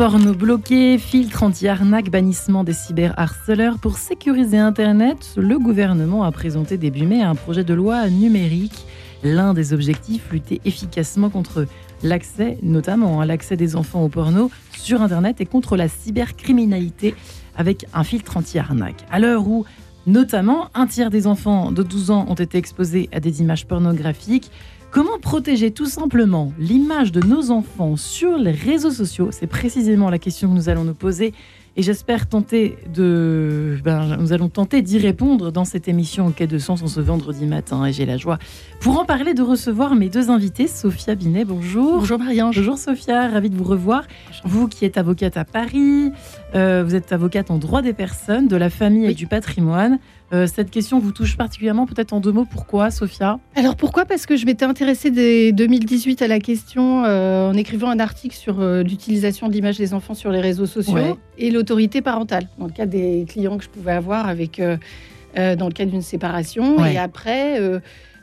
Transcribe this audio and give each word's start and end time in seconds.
porno 0.00 0.32
bloqué, 0.32 0.96
filtre 0.96 1.42
anti-arnaque, 1.42 2.08
bannissement 2.08 2.64
des 2.64 2.72
cyberharceleurs. 2.72 3.78
Pour 3.78 3.98
sécuriser 3.98 4.56
Internet, 4.56 5.34
le 5.36 5.58
gouvernement 5.58 6.24
a 6.24 6.32
présenté 6.32 6.78
début 6.78 7.04
mai 7.04 7.20
un 7.20 7.34
projet 7.34 7.64
de 7.64 7.74
loi 7.74 8.08
numérique. 8.08 8.86
L'un 9.22 9.52
des 9.52 9.74
objectifs, 9.74 10.32
lutter 10.32 10.62
efficacement 10.64 11.28
contre 11.28 11.66
l'accès, 12.02 12.56
notamment 12.62 13.20
à 13.20 13.26
l'accès 13.26 13.58
des 13.58 13.76
enfants 13.76 14.02
au 14.02 14.08
porno 14.08 14.50
sur 14.72 15.02
Internet 15.02 15.42
et 15.42 15.44
contre 15.44 15.76
la 15.76 15.88
cybercriminalité 15.88 17.14
avec 17.54 17.84
un 17.92 18.02
filtre 18.02 18.38
anti-arnaque. 18.38 19.04
À 19.10 19.18
l'heure 19.18 19.46
où, 19.46 19.66
notamment, 20.06 20.70
un 20.72 20.86
tiers 20.86 21.10
des 21.10 21.26
enfants 21.26 21.72
de 21.72 21.82
12 21.82 22.10
ans 22.10 22.24
ont 22.26 22.34
été 22.36 22.56
exposés 22.56 23.10
à 23.12 23.20
des 23.20 23.42
images 23.42 23.66
pornographiques, 23.66 24.50
Comment 24.90 25.20
protéger 25.20 25.70
tout 25.70 25.86
simplement 25.86 26.52
l'image 26.58 27.12
de 27.12 27.20
nos 27.24 27.52
enfants 27.52 27.94
sur 27.94 28.36
les 28.36 28.50
réseaux 28.50 28.90
sociaux? 28.90 29.28
C'est 29.30 29.46
précisément 29.46 30.10
la 30.10 30.18
question 30.18 30.48
que 30.48 30.54
nous 30.54 30.68
allons 30.68 30.82
nous 30.82 30.94
poser 30.94 31.32
et 31.76 31.82
j'espère 31.82 32.28
tenter 32.28 32.76
de. 32.92 33.78
Ben, 33.84 34.16
nous 34.16 34.32
allons 34.32 34.48
tenter 34.48 34.82
d'y 34.82 34.98
répondre 34.98 35.52
dans 35.52 35.64
cette 35.64 35.86
émission 35.86 36.26
au 36.26 36.30
Quai 36.30 36.48
de 36.48 36.58
Sens 36.58 36.82
en 36.82 36.88
ce 36.88 36.98
vendredi 36.98 37.46
matin. 37.46 37.86
Et 37.86 37.92
j'ai 37.92 38.04
la 38.04 38.16
joie, 38.16 38.38
pour 38.80 38.98
en 38.98 39.04
parler, 39.04 39.32
de 39.32 39.42
recevoir 39.42 39.94
mes 39.94 40.08
deux 40.08 40.28
invités. 40.28 40.66
Sophia 40.66 41.14
Binet, 41.14 41.44
bonjour. 41.44 42.00
Bonjour 42.00 42.18
Marianne. 42.18 42.46
Bonjour 42.46 42.76
Sophia, 42.76 43.28
ravie 43.28 43.50
de 43.50 43.56
vous 43.56 43.64
revoir. 43.64 44.02
Vous 44.44 44.66
qui 44.66 44.84
êtes 44.84 44.98
avocate 44.98 45.36
à 45.36 45.44
Paris, 45.44 46.10
euh, 46.56 46.82
vous 46.84 46.96
êtes 46.96 47.12
avocate 47.12 47.52
en 47.52 47.58
droit 47.58 47.82
des 47.82 47.92
personnes, 47.92 48.48
de 48.48 48.56
la 48.56 48.70
famille 48.70 49.06
et 49.06 49.14
du 49.14 49.28
patrimoine. 49.28 50.00
Euh, 50.32 50.46
cette 50.46 50.70
question 50.70 51.00
vous 51.00 51.10
touche 51.10 51.36
particulièrement, 51.36 51.86
peut-être 51.86 52.12
en 52.12 52.20
deux 52.20 52.30
mots. 52.30 52.44
Pourquoi, 52.44 52.90
Sophia? 52.90 53.40
Alors 53.56 53.74
pourquoi? 53.74 54.04
Parce 54.04 54.26
que 54.26 54.36
je 54.36 54.46
m'étais 54.46 54.64
intéressée 54.64 55.10
dès 55.10 55.52
2018 55.52 56.22
à 56.22 56.28
la 56.28 56.38
question 56.38 57.04
euh, 57.04 57.50
en 57.50 57.54
écrivant 57.54 57.90
un 57.90 57.98
article 57.98 58.36
sur 58.36 58.60
euh, 58.60 58.82
l'utilisation 58.82 59.48
de 59.48 59.52
l'image 59.52 59.78
des 59.78 59.92
enfants 59.92 60.14
sur 60.14 60.30
les 60.30 60.40
réseaux 60.40 60.66
sociaux 60.66 61.18
et 61.36 61.50
l'autorité 61.50 62.00
parentale, 62.00 62.48
dans 62.58 62.66
le 62.66 62.72
cas 62.72 62.86
des 62.86 63.24
clients 63.28 63.58
que 63.58 63.64
je 63.64 63.68
pouvais 63.68 63.92
avoir 63.92 64.28
avec, 64.28 64.60
dans 64.60 65.66
le 65.66 65.72
cas 65.72 65.84
d'une 65.84 66.02
séparation. 66.02 66.84
Et 66.84 66.98
après, 66.98 67.60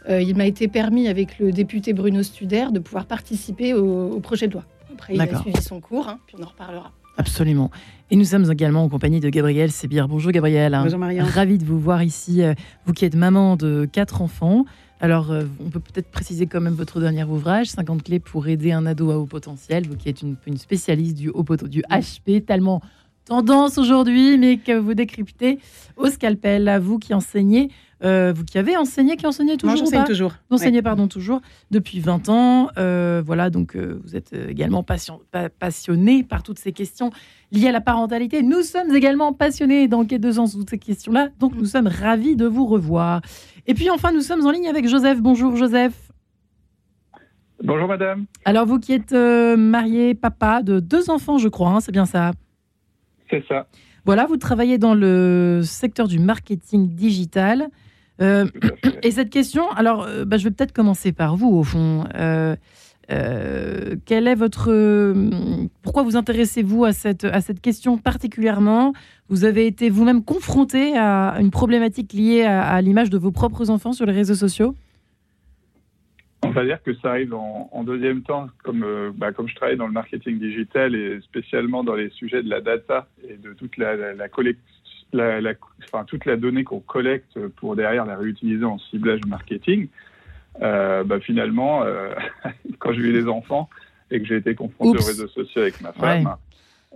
il 0.09 0.35
m'a 0.35 0.45
été 0.45 0.67
permis 0.67 1.07
avec 1.07 1.39
le 1.39 1.51
député 1.51 1.93
Bruno 1.93 2.23
Studer 2.23 2.67
de 2.71 2.79
pouvoir 2.79 3.05
participer 3.05 3.73
au, 3.73 4.19
projet 4.19 4.47
de 4.47 4.53
loi. 4.53 4.63
Après, 4.93 5.15
il 5.15 5.21
a 5.21 5.41
suivi 5.41 5.61
son 5.61 5.81
cours, 5.81 6.07
hein, 6.07 6.19
puis 6.27 6.35
on 6.39 6.43
en 6.43 6.47
reparlera. 6.47 6.91
Absolument. 7.17 7.71
Et 8.09 8.15
nous 8.15 8.25
sommes 8.25 8.49
également 8.49 8.83
en 8.83 8.89
compagnie 8.89 9.19
de 9.19 9.29
Gabrielle 9.29 9.71
Sébir. 9.71 10.07
Bonjour 10.07 10.31
Gabrielle. 10.31 10.77
Bonjour 10.81 10.99
Marianne. 10.99 11.25
Ravi 11.25 11.57
de 11.57 11.65
vous 11.65 11.79
voir 11.79 12.03
ici, 12.03 12.43
euh, 12.43 12.53
vous 12.85 12.93
qui 12.93 13.05
êtes 13.05 13.15
maman 13.15 13.55
de 13.57 13.89
quatre 13.91 14.21
enfants. 14.21 14.65
Alors, 14.99 15.31
euh, 15.31 15.43
on 15.59 15.69
peut 15.69 15.79
peut-être 15.79 16.09
préciser 16.09 16.47
quand 16.47 16.61
même 16.61 16.73
votre 16.73 16.99
dernier 16.99 17.23
ouvrage, 17.23 17.67
50 17.67 18.03
clés 18.03 18.19
pour 18.19 18.47
aider 18.47 18.71
un 18.71 18.85
ado 18.85 19.11
à 19.11 19.17
haut 19.17 19.25
potentiel, 19.25 19.87
vous 19.87 19.95
qui 19.95 20.09
êtes 20.09 20.21
une, 20.21 20.57
spécialiste 20.57 21.17
du, 21.17 21.29
haut 21.29 21.43
du 21.67 21.81
HP, 21.89 22.45
tellement 22.45 22.81
tendance 23.25 23.77
aujourd'hui, 23.77 24.37
mais 24.37 24.57
que 24.57 24.71
vous 24.71 24.93
décryptez 24.93 25.59
au 25.97 26.07
scalpel, 26.07 26.67
à 26.67 26.79
vous 26.79 26.97
qui 26.97 27.13
enseignez 27.13 27.69
euh, 28.03 28.31
vous 28.35 28.43
qui 28.43 28.57
avez 28.57 28.77
enseigné, 28.77 29.17
qui 29.17 29.25
enseignez 29.25 29.57
toujours 29.57 29.75
j'enseigne 29.75 30.03
toujours. 30.03 30.33
Vous 30.49 30.55
enseignez, 30.55 30.81
pardon, 30.81 31.07
toujours 31.07 31.41
depuis 31.71 31.99
20 31.99 32.29
ans. 32.29 32.69
Euh, 32.77 33.23
voilà, 33.25 33.49
donc 33.49 33.75
euh, 33.75 33.99
vous 34.03 34.15
êtes 34.15 34.33
également 34.33 34.83
passion, 34.83 35.21
passionné 35.59 36.23
par 36.23 36.43
toutes 36.43 36.59
ces 36.59 36.71
questions 36.71 37.09
liées 37.51 37.69
à 37.69 37.71
la 37.71 37.81
parentalité. 37.81 38.43
Nous 38.43 38.61
sommes 38.61 38.95
également 38.95 39.33
passionnés 39.33 39.87
dans 39.87 40.05
Quai 40.05 40.19
de 40.19 40.31
Sens 40.31 40.53
toutes 40.53 40.69
ces 40.69 40.77
questions-là. 40.77 41.29
Donc 41.39 41.55
nous 41.55 41.65
sommes 41.65 41.87
ravis 41.87 42.35
de 42.35 42.45
vous 42.45 42.67
revoir. 42.67 43.21
Et 43.65 43.73
puis 43.73 43.89
enfin, 43.89 44.11
nous 44.11 44.21
sommes 44.21 44.45
en 44.45 44.51
ligne 44.51 44.67
avec 44.67 44.87
Joseph. 44.87 45.19
Bonjour 45.19 45.55
Joseph. 45.55 45.93
Bonjour 47.63 47.87
madame. 47.87 48.25
Alors 48.45 48.67
vous 48.67 48.79
qui 48.79 48.93
êtes 48.93 49.13
marié, 49.13 50.13
papa 50.13 50.61
de 50.61 50.79
deux 50.79 51.09
enfants, 51.09 51.39
je 51.39 51.47
crois, 51.47 51.69
hein, 51.69 51.79
c'est 51.79 51.91
bien 51.91 52.05
ça 52.05 52.31
C'est 53.31 53.43
ça. 53.47 53.67
Voilà, 54.05 54.25
vous 54.25 54.37
travaillez 54.37 54.77
dans 54.77 54.93
le 54.93 55.61
secteur 55.63 56.07
du 56.07 56.19
marketing 56.19 56.87
digital. 56.95 57.69
Euh, 58.21 58.45
et 59.03 59.11
cette 59.11 59.29
question, 59.29 59.69
alors, 59.71 60.03
euh, 60.03 60.25
bah, 60.25 60.37
je 60.37 60.43
vais 60.43 60.51
peut-être 60.51 60.73
commencer 60.73 61.11
par 61.11 61.35
vous, 61.35 61.49
au 61.49 61.63
fond. 61.63 62.05
Euh, 62.15 62.55
quel 64.05 64.27
est 64.27 64.35
votre, 64.35 65.13
pourquoi 65.81 66.03
vous 66.03 66.17
intéressez-vous 66.17 66.83
à 66.83 66.91
cette, 66.91 67.23
à 67.23 67.39
cette 67.39 67.61
question 67.61 67.97
particulièrement? 67.97 68.91
Vous 69.29 69.45
avez 69.45 69.65
été 69.65 69.89
vous-même 69.89 70.25
confronté 70.25 70.97
à 70.97 71.37
une 71.39 71.51
problématique 71.51 72.11
liée 72.11 72.43
à, 72.43 72.81
l'image 72.81 73.09
de 73.09 73.17
vos 73.17 73.31
propres 73.31 73.69
enfants 73.69 73.93
sur 73.93 74.05
les 74.05 74.11
réseaux 74.11 74.35
sociaux? 74.35 74.75
On 76.43 76.51
va 76.51 76.65
dire 76.65 76.83
que 76.83 76.93
ça 76.95 77.11
arrive 77.11 77.33
en, 77.33 77.83
deuxième 77.85 78.23
temps, 78.23 78.47
comme, 78.61 78.85
bah, 79.15 79.31
comme 79.31 79.47
je 79.47 79.55
travaille 79.55 79.77
dans 79.77 79.87
le 79.87 79.93
marketing 79.93 80.37
digital 80.37 80.93
et 80.93 81.21
spécialement 81.21 81.85
dans 81.85 81.95
les 81.95 82.09
sujets 82.09 82.43
de 82.43 82.49
la 82.49 82.59
data 82.59 83.07
et 83.25 83.37
de 83.37 83.53
toute 83.53 83.77
la, 83.77 83.95
la, 83.95 84.13
la 84.15 84.27
collecte 84.27 84.59
la, 85.13 85.53
enfin, 85.83 86.03
toute 86.05 86.25
la 86.25 86.35
donnée 86.35 86.63
qu'on 86.63 86.79
collecte 86.79 87.39
pour 87.57 87.75
derrière 87.75 88.05
la 88.05 88.17
réutiliser 88.17 88.65
en 88.65 88.77
ciblage 88.79 89.21
marketing, 89.27 89.87
euh, 90.61 91.03
bah, 91.03 91.19
finalement, 91.19 91.83
euh, 91.83 92.13
quand 92.79 92.93
j'ai 92.93 93.01
eu 93.01 93.13
des 93.13 93.27
enfants 93.27 93.69
et 94.09 94.19
que 94.19 94.25
j'ai 94.25 94.37
été 94.37 94.55
confronté 94.55 94.97
aux 94.97 95.05
réseaux 95.05 95.27
sociaux 95.27 95.61
avec 95.61 95.81
ma 95.81 95.91
femme, 95.91 96.35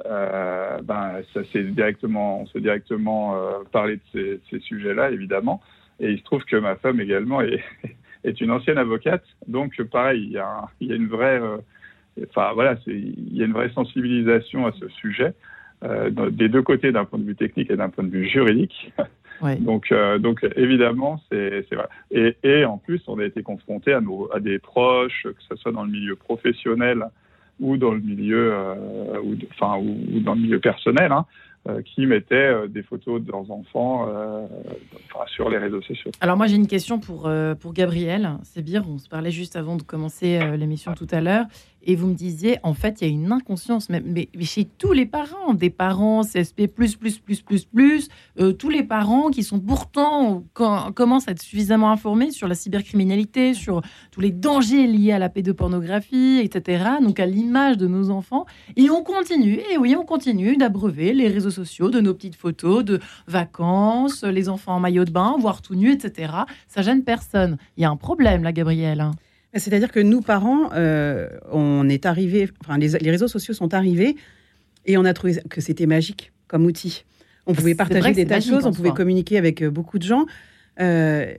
euh, 0.06 0.80
ben, 0.82 1.22
ça 1.34 1.44
s'est 1.46 1.64
directement, 1.64 2.42
on 2.42 2.48
s'est 2.48 2.62
directement 2.62 3.36
parlé 3.72 3.98
de 3.98 4.02
ces, 4.14 4.40
ces 4.50 4.60
sujets-là, 4.60 5.12
évidemment. 5.12 5.62
Et 6.00 6.12
il 6.12 6.20
se 6.20 6.24
trouve 6.24 6.44
que 6.46 6.56
ma 6.56 6.76
femme 6.76 7.00
également 7.00 7.42
est, 7.42 7.64
est 8.24 8.42
une 8.42 8.52
ancienne 8.52 8.78
avocate, 8.78 9.24
donc 9.48 9.82
pareil, 9.84 10.24
il 10.24 10.32
y 10.32 10.38
a, 10.38 10.70
il 10.80 10.88
y 10.88 10.92
a 10.94 10.96
une 10.96 11.08
vraie, 11.08 11.40
enfin 12.30 12.54
voilà, 12.54 12.78
il 12.88 13.36
y 13.36 13.42
a 13.44 13.46
une 13.46 13.54
vraie 13.54 13.70
sensibilisation 13.72 14.66
à 14.66 14.72
ce 14.72 14.88
sujet. 14.88 15.34
Euh, 15.84 16.12
des 16.30 16.48
deux 16.48 16.62
côtés 16.62 16.92
d'un 16.92 17.06
point 17.06 17.18
de 17.18 17.24
vue 17.24 17.36
technique 17.36 17.72
et 17.72 17.76
d'un 17.76 17.90
point 17.90 18.04
de 18.04 18.12
vue 18.12 18.28
juridique. 18.28 18.94
Donc, 19.60 19.92
euh, 19.92 20.20
donc 20.20 20.46
évidemment, 20.56 21.20
c'est 21.32 21.66
vrai. 21.72 21.88
Et, 22.12 22.38
et, 22.44 22.66
en 22.66 22.78
plus, 22.78 23.02
on 23.08 23.20
a 23.20 23.26
été 23.26 23.42
confronté 23.42 23.94
à, 23.94 24.02
nos, 24.02 24.30
à 24.34 24.40
des 24.40 24.60
proches, 24.60 25.24
que 25.24 25.44
ce 25.50 25.56
soit 25.56 25.72
dans 25.72 25.84
le 25.84 25.92
milieu 25.92 26.16
professionnel 26.16 27.06
ou 27.60 27.78
dans 27.78 27.92
le 27.92 28.00
milieu, 28.00 28.54
euh, 28.54 29.20
ou, 29.24 29.36
enfin, 29.52 29.80
ou, 29.80 30.20
dans 30.20 30.36
le 30.36 30.42
milieu 30.42 30.60
personnel, 30.60 31.12
hein, 31.12 31.26
euh, 31.68 31.82
qui 31.82 32.06
mettaient 32.06 32.68
des 32.70 32.84
photos 32.84 33.22
de 33.22 33.32
leurs 33.32 33.50
enfants 33.52 34.08
sur 35.28 35.50
les 35.50 35.58
réseaux 35.58 35.82
sociaux. 35.82 36.12
Alors 36.20 36.38
moi 36.38 36.48
j'ai 36.48 36.56
une 36.56 36.68
question 36.68 37.00
pour, 37.00 37.30
pour 37.60 37.74
Gabriel 37.74 38.32
C'est 38.44 38.64
bien, 38.64 38.84
on 38.88 38.98
se 38.98 39.10
parlait 39.10 39.32
juste 39.32 39.56
avant 39.56 39.76
de 39.76 39.84
commencer 39.84 40.40
l'émission 40.58 40.94
tout 40.94 41.08
à 41.12 41.22
l'heure, 41.22 41.46
et 41.84 41.96
vous 41.96 42.08
me 42.08 42.14
disiez, 42.14 42.58
en 42.64 42.74
fait, 42.74 43.02
il 43.02 43.08
y 43.08 43.10
a 43.10 43.14
une 43.14 43.32
inconscience, 43.32 43.90
mais, 43.90 44.30
chez 44.42 44.66
tous 44.66 44.94
les 44.94 45.06
parents, 45.06 45.54
des 45.54 45.70
parents 45.70 46.22
CSP+++++, 46.24 46.70
euh, 48.40 48.54
tous 48.54 48.70
les 48.70 48.84
parents 48.84 49.30
qui 49.30 49.44
sont 49.44 49.60
pourtant, 49.60 50.44
commencent 50.54 51.28
à 51.28 51.32
être 51.32 51.42
suffisamment 51.42 51.92
informés 51.92 52.32
sur 52.32 52.48
la 52.48 52.56
cybercriminalité, 52.56 53.54
sur 53.54 53.82
tous 54.12 54.22
les 54.22 54.32
dangers 54.32 54.88
liés 54.88 55.12
à 55.12 55.20
la 55.20 55.30
pédopornographie, 55.30 56.40
etc., 56.44 56.86
donc 57.02 57.20
à 57.20 57.26
l'image 57.26 57.78
de 57.78 57.88
nos 57.88 58.10
enfants, 58.10 58.46
et 58.76 58.90
on 58.90 59.04
continue, 59.04 59.62
et 59.72 59.78
oui, 59.78 59.96
on 59.98 60.06
continue 60.06 60.58
d'abreuver 60.58 61.14
les 61.14 61.28
réseaux 61.28 61.52
sociaux 61.52 61.90
de 61.90 62.00
nos 62.00 62.14
petites 62.14 62.36
photos 62.36 62.86
de 62.86 63.00
vacances, 63.28 64.24
les 64.24 64.50
enfants 64.50 64.76
en 64.76 64.80
maillot 64.80 65.06
de 65.06 65.12
bain, 65.12 65.36
voire 65.40 65.62
tout 65.62 65.76
nus, 65.76 65.92
etc. 65.92 66.34
Ça 66.68 66.82
gêne 66.82 67.04
personne. 67.04 67.58
Il 67.78 67.84
y 67.84 67.86
a 67.86 67.90
un 67.90 67.96
problème 67.96 68.44
là, 68.44 68.52
Gabriel. 68.52 69.12
C'est-à-dire 69.54 69.92
que 69.92 70.00
nous, 70.00 70.22
parents, 70.22 70.70
euh, 70.74 71.28
on 71.52 71.90
est 71.90 72.06
arrivés, 72.06 72.50
enfin, 72.64 72.78
les, 72.78 73.12
réseaux 73.12 73.28
sociaux 73.28 73.54
sont 73.54 73.74
arrivés 73.74 74.16
et 74.86 74.98
on 74.98 75.04
a 75.04 75.14
trouvé 75.14 75.40
que 75.50 75.60
c'était 75.60 75.88
magique 75.88 76.32
comme 76.48 76.66
outil. 76.66 77.04
On 77.48 77.54
pouvait 77.54 77.76
partager 77.76 78.14
des 78.14 78.26
tas 78.26 78.40
de 78.40 78.44
choses, 78.44 78.66
on 78.66 78.72
pouvait 78.72 78.92
communiquer 78.92 79.38
avec 79.38 79.62
euh, 79.62 79.70
beaucoup 79.70 80.00
de 80.00 80.04
gens, 80.04 80.26
euh, 80.80 81.34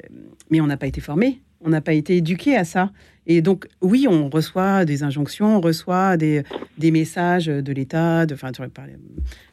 mais 0.51 0.61
on 0.61 0.67
n'a 0.67 0.77
pas 0.77 0.87
été 0.87 1.01
formés, 1.01 1.41
on 1.63 1.71
n'a 1.71 1.81
pas 1.81 1.95
été 1.95 2.17
éduqués 2.17 2.57
à 2.57 2.65
ça. 2.65 2.91
Et 3.27 3.41
donc, 3.41 3.67
oui, 3.81 4.07
on 4.09 4.29
reçoit 4.29 4.85
des 4.85 5.05
injonctions, 5.05 5.57
on 5.57 5.61
reçoit 5.61 6.17
des, 6.17 6.43
des 6.77 6.91
messages 6.91 7.47
de 7.47 7.73
l'État, 7.73 8.27
de, 8.27 8.35
enfin, 8.35 8.51
par, 8.53 8.69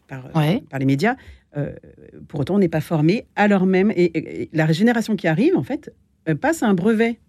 par, 0.07 0.31
par, 0.31 0.79
les 0.79 0.85
médias. 0.85 1.15
pour 2.27 2.41
autant, 2.41 2.55
on 2.55 2.59
n'est 2.59 2.67
pas 2.67 2.81
formé, 2.81 3.25
alors 3.35 3.65
même, 3.65 3.93
et, 3.95 4.49
la 4.51 4.69
génération 4.71 5.15
qui 5.15 5.27
arrive, 5.27 5.55
en 5.55 5.63
fait, 5.63 5.93
passe 6.41 6.63
un 6.63 6.73
brevet 6.73 7.19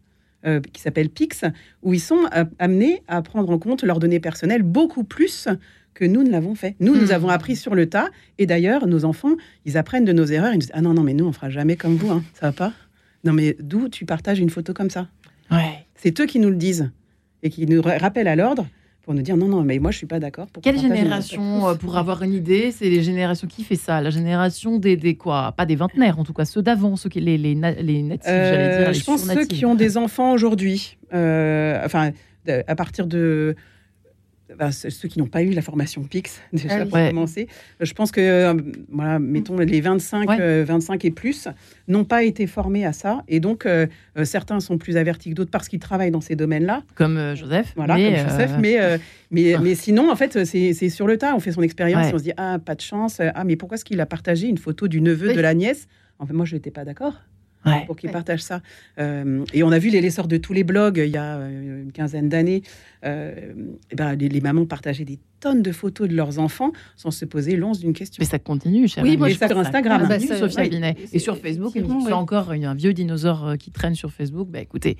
euh, 0.46 0.60
qui 0.60 0.80
s'appelle 0.80 1.10
PIX, 1.10 1.44
où 1.82 1.92
ils 1.92 2.00
sont 2.00 2.26
euh, 2.34 2.44
amenés 2.58 3.02
à 3.08 3.20
prendre 3.22 3.50
en 3.50 3.58
compte 3.58 3.82
leurs 3.82 3.98
données 3.98 4.20
personnelles 4.20 4.62
beaucoup 4.62 5.04
plus 5.04 5.48
que 5.94 6.04
nous 6.04 6.22
ne 6.22 6.30
l'avons 6.30 6.54
fait. 6.54 6.76
Nous, 6.80 6.96
nous 6.96 7.08
hmm. 7.08 7.12
avons 7.12 7.28
appris 7.28 7.56
sur 7.56 7.74
le 7.74 7.88
tas. 7.88 8.08
Et 8.38 8.46
d'ailleurs, 8.46 8.86
nos 8.86 9.04
enfants, 9.04 9.36
ils 9.66 9.76
apprennent 9.76 10.04
de 10.04 10.12
nos 10.12 10.24
erreurs. 10.24 10.52
Ils 10.52 10.54
nous 10.54 10.60
disent 10.60 10.72
Ah 10.74 10.80
non, 10.80 10.94
non, 10.94 11.02
mais 11.02 11.14
nous, 11.14 11.26
on 11.26 11.32
fera 11.32 11.50
jamais 11.50 11.76
comme 11.76 11.96
vous. 11.96 12.10
Hein. 12.10 12.24
Ça 12.34 12.46
va 12.46 12.52
pas 12.52 12.72
Non, 13.24 13.32
mais 13.32 13.56
d'où 13.60 13.88
tu 13.88 14.06
partages 14.06 14.38
une 14.38 14.50
photo 14.50 14.72
comme 14.72 14.90
ça? 14.90 15.08
Ouais. 15.50 15.84
C'est 15.94 16.18
eux 16.20 16.26
qui 16.26 16.38
nous 16.38 16.50
le 16.50 16.56
disent 16.56 16.90
et 17.42 17.50
qui 17.50 17.66
nous 17.66 17.82
rappellent 17.82 18.28
à 18.28 18.36
l'ordre 18.36 18.66
pour 19.10 19.16
nous 19.16 19.22
dire 19.22 19.36
non, 19.36 19.48
non, 19.48 19.64
mais 19.64 19.80
moi 19.80 19.90
je 19.90 19.96
suis 19.96 20.06
pas 20.06 20.20
d'accord. 20.20 20.46
Quelle 20.62 20.78
génération, 20.78 21.66
euh, 21.66 21.74
pour 21.74 21.96
avoir 21.96 22.22
une 22.22 22.32
idée, 22.32 22.70
c'est 22.70 22.88
les 22.88 23.02
générations 23.02 23.48
qui 23.48 23.64
fait 23.64 23.74
ça 23.74 24.00
La 24.00 24.10
génération 24.10 24.78
des, 24.78 24.96
des 24.96 25.16
quoi 25.16 25.52
Pas 25.56 25.66
des 25.66 25.74
vingtenaires 25.74 26.20
en 26.20 26.22
tout 26.22 26.32
cas, 26.32 26.44
ceux 26.44 26.62
d'avant, 26.62 26.94
ceux 26.94 27.08
qui 27.08 27.18
les, 27.18 27.36
les, 27.36 27.56
les 27.56 28.02
natifs, 28.04 28.28
j'allais 28.28 28.78
dire. 28.78 28.88
Euh, 28.88 28.92
je 28.92 29.02
pense 29.02 29.24
ceux 29.24 29.46
qui 29.46 29.66
ont 29.66 29.74
des 29.74 29.96
enfants 29.96 30.30
aujourd'hui. 30.30 30.96
Euh, 31.12 31.82
enfin, 31.84 32.12
à 32.46 32.76
partir 32.76 33.08
de 33.08 33.56
ceux 34.70 35.08
qui 35.08 35.18
n'ont 35.18 35.26
pas 35.26 35.42
eu 35.42 35.50
la 35.50 35.62
formation 35.62 36.02
PIX, 36.02 36.40
déjà 36.52 36.86
pour 36.86 36.98
commencer. 36.98 37.48
Je 37.80 37.92
pense 37.92 38.10
que, 38.10 38.54
voilà, 38.90 39.18
mettons, 39.18 39.56
les 39.58 39.80
25, 39.80 40.40
25 40.64 41.04
et 41.04 41.10
plus 41.10 41.48
n'ont 41.88 42.04
pas 42.04 42.22
été 42.22 42.46
formés 42.46 42.84
à 42.84 42.92
ça. 42.92 43.22
Et 43.28 43.40
donc, 43.40 43.66
certains 44.24 44.60
sont 44.60 44.78
plus 44.78 44.96
avertis 44.96 45.30
que 45.30 45.34
d'autres 45.34 45.50
parce 45.50 45.68
qu'ils 45.68 45.80
travaillent 45.80 46.10
dans 46.10 46.20
ces 46.20 46.36
domaines-là. 46.36 46.82
Comme 46.94 47.34
Joseph. 47.34 47.72
Voilà, 47.76 47.96
mais 47.96 48.16
comme 48.16 48.30
Joseph. 48.30 48.52
Mais, 48.60 48.98
mais, 49.30 49.56
mais, 49.62 49.74
sinon, 49.74 50.10
en 50.10 50.16
fait, 50.16 50.44
c'est 50.44 50.88
sur 50.88 51.06
le 51.06 51.16
tas. 51.16 51.34
On 51.34 51.40
fait 51.40 51.52
son 51.52 51.62
expérience 51.62 52.08
et 52.08 52.14
on 52.14 52.18
se 52.18 52.24
dit, 52.24 52.32
ah, 52.36 52.58
pas 52.58 52.74
de 52.74 52.80
chance. 52.80 53.20
Ah, 53.20 53.44
mais 53.44 53.56
pourquoi 53.56 53.76
est-ce 53.76 53.84
qu'il 53.84 54.00
a 54.00 54.06
partagé 54.06 54.48
une 54.48 54.58
photo 54.58 54.88
du 54.88 55.00
neveu 55.00 55.32
de 55.34 55.40
la 55.40 55.54
nièce? 55.54 55.86
En 56.18 56.26
fait, 56.26 56.34
moi, 56.34 56.44
je 56.44 56.54
n'étais 56.54 56.70
pas 56.70 56.84
d'accord 56.84 57.14
pour 57.86 57.96
qu'ils 57.96 58.10
partagent 58.10 58.42
ça. 58.42 58.60
Euh, 58.98 59.44
et 59.52 59.62
on 59.62 59.70
a 59.70 59.78
vu 59.78 59.90
l'essor 59.90 60.28
de 60.28 60.36
tous 60.36 60.52
les 60.52 60.64
blogs 60.64 61.02
il 61.04 61.10
y 61.10 61.16
a 61.16 61.36
euh, 61.36 61.82
une 61.82 61.92
quinzaine 61.92 62.28
d'années. 62.28 62.62
Euh, 63.04 63.52
ben, 63.94 64.14
les, 64.14 64.40
mamans 64.40 64.66
partageaient 64.66 65.04
des 65.04 65.18
tonnes 65.40 65.62
de 65.62 65.72
photos 65.72 66.08
de 66.08 66.14
leurs 66.14 66.38
enfants 66.38 66.72
sans 66.96 67.10
se 67.10 67.24
poser 67.24 67.56
l'once 67.56 67.80
d'une 67.80 67.92
question. 67.92 68.20
Mais 68.20 68.26
ça 68.26 68.38
continue, 68.38 68.88
cher 68.88 69.02
Oui, 69.02 69.16
moi, 69.16 69.28
je 69.28 69.36
sur 69.36 69.58
Instagram. 69.58 70.06
Ça 70.06 70.18
continue, 70.18 70.38
Sophia 70.38 70.68
Binet. 70.68 70.96
Et 71.12 71.18
sur 71.18 71.36
Facebook, 71.36 71.72
il 71.74 71.86
y 71.86 72.10
a 72.10 72.16
encore 72.16 72.50
un 72.50 72.74
vieux 72.74 72.92
dinosaure 72.92 73.54
qui 73.58 73.70
traîne 73.70 73.94
sur 73.94 74.12
Facebook. 74.12 74.48
Bah, 74.50 74.60
écoutez, 74.60 74.96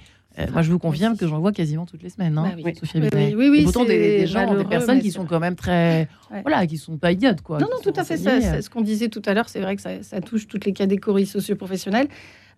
moi, 0.52 0.62
je 0.62 0.70
vous 0.70 0.78
confirme 0.78 1.16
que 1.16 1.26
j'en 1.26 1.40
vois 1.40 1.52
quasiment 1.52 1.86
toutes 1.86 2.02
les 2.02 2.08
semaines, 2.08 2.38
hein, 2.38 2.52
bah 2.62 2.70
Sophia 2.78 3.00
Binet. 3.00 3.34
Oui, 3.34 3.48
oui, 3.50 3.62
pourtant, 3.64 3.84
des, 3.84 4.26
gens, 4.26 4.54
des 4.54 4.64
personnes 4.64 5.00
qui 5.00 5.10
sont 5.10 5.26
quand 5.26 5.40
même 5.40 5.56
très, 5.56 6.08
voilà, 6.42 6.66
qui 6.66 6.78
sont 6.78 6.96
pas 6.96 7.12
idiotes, 7.12 7.42
quoi. 7.42 7.58
Non, 7.58 7.68
non, 7.70 7.80
tout 7.82 7.98
à 7.98 8.04
fait. 8.04 8.16
Ça, 8.16 8.62
ce 8.62 8.70
qu'on 8.70 8.82
disait 8.82 9.08
tout 9.08 9.22
à 9.26 9.34
l'heure, 9.34 9.48
c'est 9.48 9.60
vrai 9.60 9.76
que 9.76 9.82
ça, 9.82 10.02
ça 10.02 10.20
touche 10.20 10.46
toutes 10.46 10.64
les 10.64 10.72
catégories 10.72 11.26
socioprofessionnelles. 11.26 12.08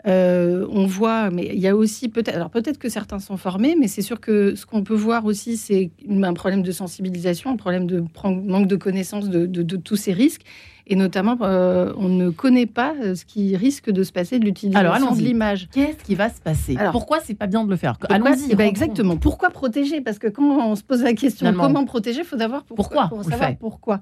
Euh, 0.06 0.66
on 0.70 0.86
voit, 0.86 1.30
mais 1.30 1.50
il 1.52 1.60
y 1.60 1.68
a 1.68 1.76
aussi 1.76 2.08
peut-être, 2.08 2.34
alors 2.34 2.50
peut-être 2.50 2.78
que 2.78 2.88
certains 2.88 3.20
sont 3.20 3.36
formés, 3.36 3.76
mais 3.78 3.86
c'est 3.86 4.02
sûr 4.02 4.20
que 4.20 4.56
ce 4.56 4.66
qu'on 4.66 4.82
peut 4.82 4.96
voir 4.96 5.24
aussi, 5.24 5.56
c'est 5.56 5.90
un 6.10 6.34
problème 6.34 6.62
de 6.62 6.72
sensibilisation, 6.72 7.50
un 7.50 7.56
problème 7.56 7.86
de 7.86 8.04
manque 8.24 8.66
de 8.66 8.76
connaissance 8.76 9.28
de, 9.28 9.76
tous 9.76 9.96
ces 9.96 10.12
risques. 10.12 10.42
Et 10.88 10.96
notamment, 10.96 11.38
euh, 11.42 11.92
on 11.96 12.08
ne 12.08 12.30
connaît 12.30 12.66
pas 12.66 12.94
euh, 13.00 13.14
ce 13.14 13.24
qui 13.24 13.56
risque 13.56 13.88
de 13.88 14.02
se 14.02 14.10
passer 14.10 14.40
de 14.40 14.44
l'utilisation 14.44 15.14
de 15.14 15.20
l'image. 15.20 15.68
Qu'est-ce 15.72 16.02
qui 16.04 16.16
va 16.16 16.28
se 16.28 16.40
passer? 16.40 16.76
Pourquoi 16.90 17.20
c'est 17.20 17.34
pas 17.34 17.46
bien 17.46 17.62
de 17.64 17.70
le 17.70 17.76
faire? 17.76 17.96
Allons-y. 18.08 18.50
Eh 18.50 18.56
ben, 18.56 18.66
exactement. 18.66 19.16
Pourquoi 19.16 19.50
protéger? 19.50 20.00
Parce 20.00 20.18
que 20.18 20.26
quand 20.26 20.42
on 20.42 20.74
se 20.74 20.82
pose 20.82 21.02
la 21.02 21.14
question 21.14 21.52
comment 21.54 21.84
protéger, 21.84 22.20
il 22.20 22.26
faut 22.26 22.36
savoir 22.36 22.64
pourquoi. 22.64 23.02
Pourquoi 23.02 23.08
pour 23.08 23.24
savoir 23.24 23.56
pourquoi. 23.56 24.00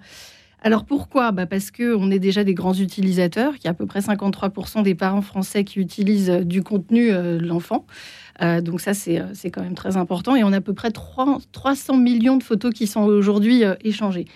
Alors 0.63 0.85
pourquoi? 0.85 1.33
Bah 1.33 1.47
Parce 1.47 1.71
qu'on 1.71 2.11
est 2.11 2.19
déjà 2.19 2.45
des 2.45 2.55
grands 2.55 2.75
utilisateurs, 2.75 3.55
qu'il 3.55 3.65
y 3.65 3.69
a 3.69 3.71
à 3.71 3.75
peu 3.75 3.87
près 3.87 4.01
53% 4.01 4.83
des 4.83 4.95
parents 4.95 5.23
français 5.23 5.65
qui 5.65 5.81
utilisent 5.81 6.31
euh, 6.31 6.45
du 6.45 6.63
contenu 6.63 7.11
euh, 7.11 7.39
de 7.39 7.47
l'enfant. 7.47 7.87
Euh, 8.43 8.61
donc 8.61 8.81
ça, 8.81 8.93
c'est 8.93 9.23
quand 9.51 9.63
même 9.63 9.75
très 9.75 9.97
important. 9.97 10.37
Et 10.37 10.45
on 10.45 10.53
a 10.53 10.59
à 10.59 10.61
peu 10.61 10.75
près 10.75 10.91
300 10.91 11.97
millions 11.97 12.37
de 12.37 12.43
photos 12.43 12.73
qui 12.75 12.87
sont 12.87 13.03
aujourd'hui 13.03 13.63
échangées. 13.83 14.27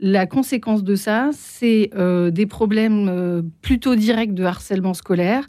La 0.00 0.26
conséquence 0.26 0.82
de 0.82 0.96
ça, 0.96 1.30
c'est 1.32 1.90
des 2.32 2.46
problèmes 2.46 3.44
plutôt 3.60 3.94
directs 3.94 4.34
de 4.34 4.42
harcèlement 4.42 4.94
scolaire. 4.94 5.46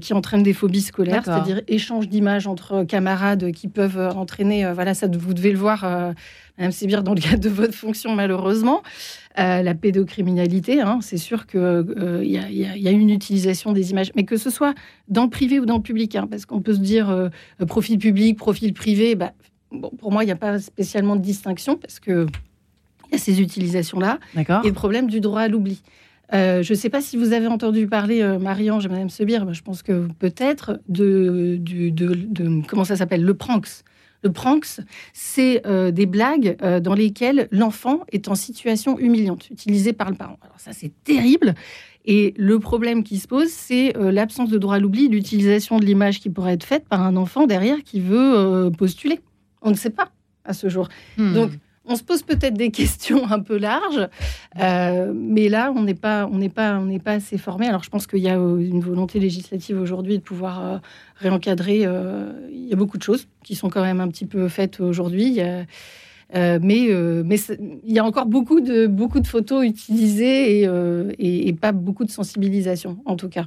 Qui 0.00 0.14
entraînent 0.14 0.42
des 0.42 0.54
phobies 0.54 0.80
scolaires, 0.80 1.22
c'est-à-dire 1.24 1.60
échange 1.68 2.08
d'images 2.08 2.46
entre 2.46 2.84
camarades 2.84 3.52
qui 3.52 3.68
peuvent 3.68 3.98
entraîner, 3.98 4.70
voilà, 4.72 4.94
ça 4.94 5.06
vous 5.06 5.34
devez 5.34 5.52
le 5.52 5.58
voir, 5.58 6.14
Madame 6.56 6.72
Sibir, 6.72 7.02
dans 7.02 7.14
le 7.14 7.20
cadre 7.20 7.40
de 7.40 7.48
votre 7.48 7.74
fonction 7.74 8.14
malheureusement, 8.14 8.82
euh, 9.38 9.62
la 9.62 9.74
pédocriminalité. 9.74 10.80
Hein, 10.80 10.98
c'est 11.02 11.16
sûr 11.16 11.46
qu'il 11.46 11.60
euh, 11.60 12.24
y, 12.24 12.88
a 12.88 12.90
une 12.90 13.10
utilisation 13.10 13.72
des 13.72 13.92
images, 13.92 14.10
mais 14.16 14.24
que 14.24 14.36
ce 14.36 14.50
soit 14.50 14.74
dans 15.06 15.22
le 15.22 15.30
privé 15.30 15.60
ou 15.60 15.66
dans 15.66 15.76
le 15.76 15.82
public, 15.82 16.16
hein, 16.16 16.26
parce 16.28 16.46
qu'on 16.46 16.60
peut 16.60 16.74
se 16.74 16.80
dire 16.80 17.08
euh, 17.08 17.28
profil 17.68 17.96
public, 17.98 18.36
profil 18.36 18.74
privé. 18.74 19.14
Bah, 19.14 19.32
bon, 19.70 19.90
pour 19.90 20.10
moi, 20.10 20.24
il 20.24 20.26
n'y 20.26 20.32
a 20.32 20.36
pas 20.36 20.58
spécialement 20.58 21.14
de 21.14 21.22
distinction 21.22 21.76
parce 21.76 22.00
que 22.00 22.26
il 23.06 23.12
y 23.12 23.14
a 23.14 23.18
ces 23.18 23.40
utilisations-là. 23.40 24.18
Et 24.36 24.68
le 24.68 24.72
problème 24.72 25.08
du 25.08 25.20
droit 25.20 25.42
à 25.42 25.48
l'oubli. 25.48 25.80
Je 26.32 26.72
ne 26.72 26.76
sais 26.76 26.90
pas 26.90 27.00
si 27.00 27.16
vous 27.16 27.32
avez 27.32 27.46
entendu 27.46 27.86
parler, 27.86 28.22
Marie-Ange 28.40 28.86
et 28.86 28.88
Madame 28.88 29.10
Sebir, 29.10 29.52
je 29.52 29.62
pense 29.62 29.82
que 29.82 30.08
peut-être, 30.18 30.80
de, 30.88 31.58
de, 31.60 31.90
de, 31.90 32.66
comment 32.66 32.84
ça 32.84 32.96
s'appelle, 32.96 33.22
le 33.22 33.34
pranks. 33.34 33.84
Le 34.22 34.32
pranks, 34.32 34.80
c'est 35.14 35.66
euh, 35.66 35.90
des 35.90 36.06
blagues 36.06 36.56
euh, 36.62 36.80
dans 36.80 36.94
lesquelles 36.94 37.48
l'enfant 37.50 38.00
est 38.12 38.28
en 38.28 38.34
situation 38.34 38.98
humiliante, 38.98 39.48
utilisée 39.50 39.92
par 39.92 40.10
le 40.10 40.16
parent. 40.16 40.38
Alors 40.42 40.60
ça, 40.60 40.72
c'est 40.72 40.92
terrible. 41.04 41.54
Et 42.04 42.34
le 42.36 42.58
problème 42.58 43.02
qui 43.02 43.18
se 43.18 43.26
pose, 43.26 43.48
c'est 43.48 43.96
euh, 43.96 44.10
l'absence 44.10 44.50
de 44.50 44.58
droit 44.58 44.74
à 44.74 44.78
l'oubli, 44.78 45.08
l'utilisation 45.08 45.78
de 45.78 45.86
l'image 45.86 46.20
qui 46.20 46.28
pourrait 46.28 46.54
être 46.54 46.64
faite 46.64 46.86
par 46.88 47.02
un 47.02 47.16
enfant 47.16 47.46
derrière 47.46 47.82
qui 47.82 48.00
veut 48.00 48.70
postuler. 48.76 49.20
On 49.62 49.70
ne 49.70 49.76
sait 49.76 49.90
pas 49.90 50.10
à 50.44 50.52
ce 50.52 50.68
jour. 50.68 50.88
Hmm. 51.16 51.32
Donc, 51.32 51.52
on 51.90 51.96
se 51.96 52.04
pose 52.04 52.22
peut-être 52.22 52.54
des 52.54 52.70
questions 52.70 53.30
un 53.30 53.40
peu 53.40 53.58
larges, 53.58 54.08
euh, 54.58 55.12
mais 55.14 55.48
là, 55.48 55.72
on 55.74 55.82
n'est 55.82 55.94
pas, 55.94 56.26
on 56.30 56.38
n'est 56.38 56.48
pas, 56.48 56.78
on 56.78 56.86
n'est 56.86 57.00
pas 57.00 57.12
assez 57.12 57.36
formé. 57.36 57.66
Alors, 57.66 57.82
je 57.82 57.90
pense 57.90 58.06
qu'il 58.06 58.20
y 58.20 58.28
a 58.28 58.38
euh, 58.38 58.58
une 58.58 58.80
volonté 58.80 59.18
législative 59.18 59.78
aujourd'hui 59.80 60.16
de 60.18 60.22
pouvoir 60.22 60.64
euh, 60.64 60.78
réencadrer. 61.16 61.80
il 61.80 62.68
y 62.68 62.72
a 62.72 62.76
beaucoup 62.76 62.96
de 62.96 63.02
choses 63.02 63.26
qui 63.44 63.56
sont 63.56 63.68
quand 63.68 63.82
même 63.82 64.00
un 64.00 64.08
petit 64.08 64.24
peu 64.24 64.48
faites 64.48 64.80
aujourd'hui. 64.80 65.40
mais 66.32 66.60
mais 66.60 67.36
il 67.84 67.92
y 67.92 67.98
a 67.98 68.04
encore 68.04 68.26
beaucoup 68.26 68.60
de, 68.60 68.86
beaucoup 68.86 69.20
de 69.20 69.26
photos 69.26 69.66
utilisées 69.66 70.62
et, 70.62 71.48
et, 71.48 71.52
pas 71.52 71.72
beaucoup 71.72 72.04
de 72.04 72.10
sensibilisation, 72.10 72.98
en 73.04 73.16
tout 73.16 73.28
cas. 73.28 73.46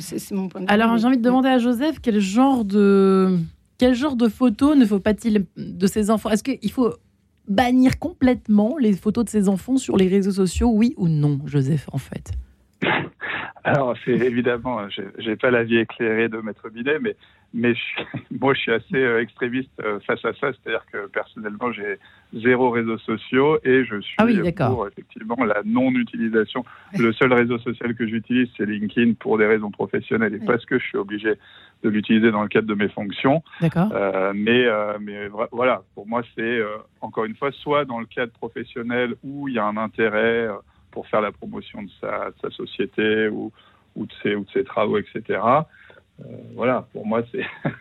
c'est 0.00 0.32
mon 0.32 0.48
point 0.48 0.62
de 0.62 0.66
vue. 0.66 0.72
Alors, 0.72 0.96
j'ai 0.96 1.06
envie 1.06 1.18
de 1.18 1.22
demander 1.22 1.50
à 1.50 1.58
Joseph 1.58 1.98
quel 2.00 2.18
genre 2.18 2.64
de, 2.64 3.38
quel 3.76 3.94
genre 3.94 4.16
de 4.16 4.28
photos 4.28 4.76
ne 4.76 4.86
faut 4.86 5.00
pas-il 5.00 5.44
de 5.56 5.86
ces 5.86 6.10
enfants? 6.10 6.30
Est-ce 6.30 6.42
qu'il 6.42 6.72
faut 6.72 6.94
bannir 7.48 7.98
complètement 7.98 8.76
les 8.78 8.92
photos 8.92 9.24
de 9.24 9.30
ses 9.30 9.48
enfants 9.48 9.76
sur 9.76 9.96
les 9.96 10.08
réseaux 10.08 10.32
sociaux, 10.32 10.70
oui 10.72 10.94
ou 10.96 11.08
non, 11.08 11.40
Joseph, 11.46 11.88
en 11.92 11.98
fait? 11.98 12.32
Alors, 13.64 13.96
c'est 14.04 14.12
évidemment, 14.12 14.80
j'ai 15.18 15.36
pas 15.36 15.50
l'avis 15.50 15.78
éclairé 15.78 16.28
de 16.28 16.38
Maître 16.38 16.68
Binet, 16.70 16.98
mais, 17.00 17.16
mais 17.54 17.74
moi, 18.40 18.54
je 18.54 18.60
suis 18.60 18.72
assez 18.72 18.96
euh, 18.96 19.22
extrémiste 19.22 19.70
euh, 19.80 20.00
face 20.00 20.24
à 20.24 20.32
ça. 20.34 20.52
C'est-à-dire 20.52 20.84
que 20.92 21.06
personnellement, 21.08 21.72
j'ai 21.72 21.98
zéro 22.34 22.70
réseau 22.70 22.98
social 22.98 23.58
et 23.64 23.84
je 23.84 24.00
suis 24.00 24.16
ah 24.18 24.26
pour 24.68 24.86
effectivement 24.86 25.42
la 25.44 25.62
non-utilisation. 25.64 26.64
Le 26.98 27.12
seul 27.12 27.32
réseau 27.32 27.58
social 27.58 27.94
que 27.94 28.06
j'utilise, 28.06 28.48
c'est 28.56 28.66
LinkedIn 28.66 29.14
pour 29.14 29.38
des 29.38 29.46
raisons 29.46 29.70
professionnelles 29.70 30.34
et 30.34 30.44
parce 30.44 30.64
que 30.66 30.78
je 30.78 30.84
suis 30.84 30.98
obligé 30.98 31.34
de 31.82 31.88
l'utiliser 31.88 32.30
dans 32.30 32.42
le 32.42 32.48
cadre 32.48 32.66
de 32.66 32.74
mes 32.74 32.88
fonctions. 32.88 33.42
Euh, 33.62 34.32
mais, 34.34 34.66
euh, 34.66 34.98
mais 35.00 35.28
voilà, 35.52 35.82
pour 35.94 36.06
moi, 36.06 36.22
c'est 36.34 36.42
euh, 36.42 36.76
encore 37.00 37.24
une 37.24 37.36
fois 37.36 37.52
soit 37.52 37.84
dans 37.84 38.00
le 38.00 38.06
cadre 38.06 38.32
professionnel 38.32 39.14
où 39.22 39.48
il 39.48 39.54
y 39.54 39.58
a 39.58 39.64
un 39.64 39.76
intérêt 39.76 40.48
euh, 40.48 40.54
pour 40.90 41.06
faire 41.06 41.20
la 41.20 41.32
promotion 41.32 41.82
de 41.82 41.90
sa, 42.00 42.30
de 42.30 42.34
sa 42.42 42.50
société 42.50 43.28
ou, 43.28 43.52
ou, 43.94 44.06
de 44.06 44.12
ses, 44.22 44.34
ou 44.34 44.44
de 44.44 44.50
ses 44.50 44.64
travaux, 44.64 44.98
etc. 44.98 45.40
voilà, 46.54 46.86
pour 46.92 47.06
moi, 47.06 47.22
c'est 47.32 47.44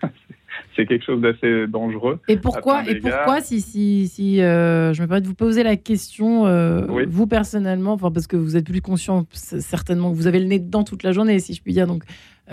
c'est 0.75 0.85
quelque 0.85 1.05
chose 1.05 1.21
d'assez 1.21 1.67
dangereux. 1.67 2.19
Et 2.27 2.37
pourquoi, 2.37 2.87
et 2.87 2.95
pourquoi 2.95 3.41
si, 3.41 3.61
si, 3.61 4.07
si 4.07 4.41
euh, 4.41 4.93
je 4.93 5.01
me 5.01 5.07
permets 5.07 5.21
de 5.21 5.27
vous 5.27 5.33
poser 5.33 5.63
la 5.63 5.75
question, 5.75 6.45
euh, 6.45 6.85
vous 7.07 7.27
personnellement, 7.27 7.93
enfin, 7.93 8.11
parce 8.11 8.27
que 8.27 8.37
vous 8.37 8.55
êtes 8.55 8.65
plus 8.65 8.81
conscient 8.81 9.25
certainement 9.31 10.11
que 10.11 10.15
vous 10.15 10.27
avez 10.27 10.39
le 10.39 10.45
nez 10.45 10.59
dedans 10.59 10.83
toute 10.83 11.03
la 11.03 11.11
journée, 11.11 11.39
si 11.39 11.53
je 11.53 11.61
puis 11.61 11.73
dire. 11.73 11.87
Donc, 11.87 12.03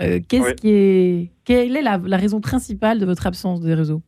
euh, 0.01 0.19
qu'est-ce 0.27 0.53
qui 0.55 0.69
est, 0.69 1.31
quelle 1.45 1.75
est 1.75 1.81
la, 1.81 1.99
la, 2.03 2.17
raison 2.17 2.41
principale 2.41 2.99
de 2.99 3.05
votre 3.05 3.27
absence 3.27 3.61
des 3.61 3.73
réseaux? 3.73 4.01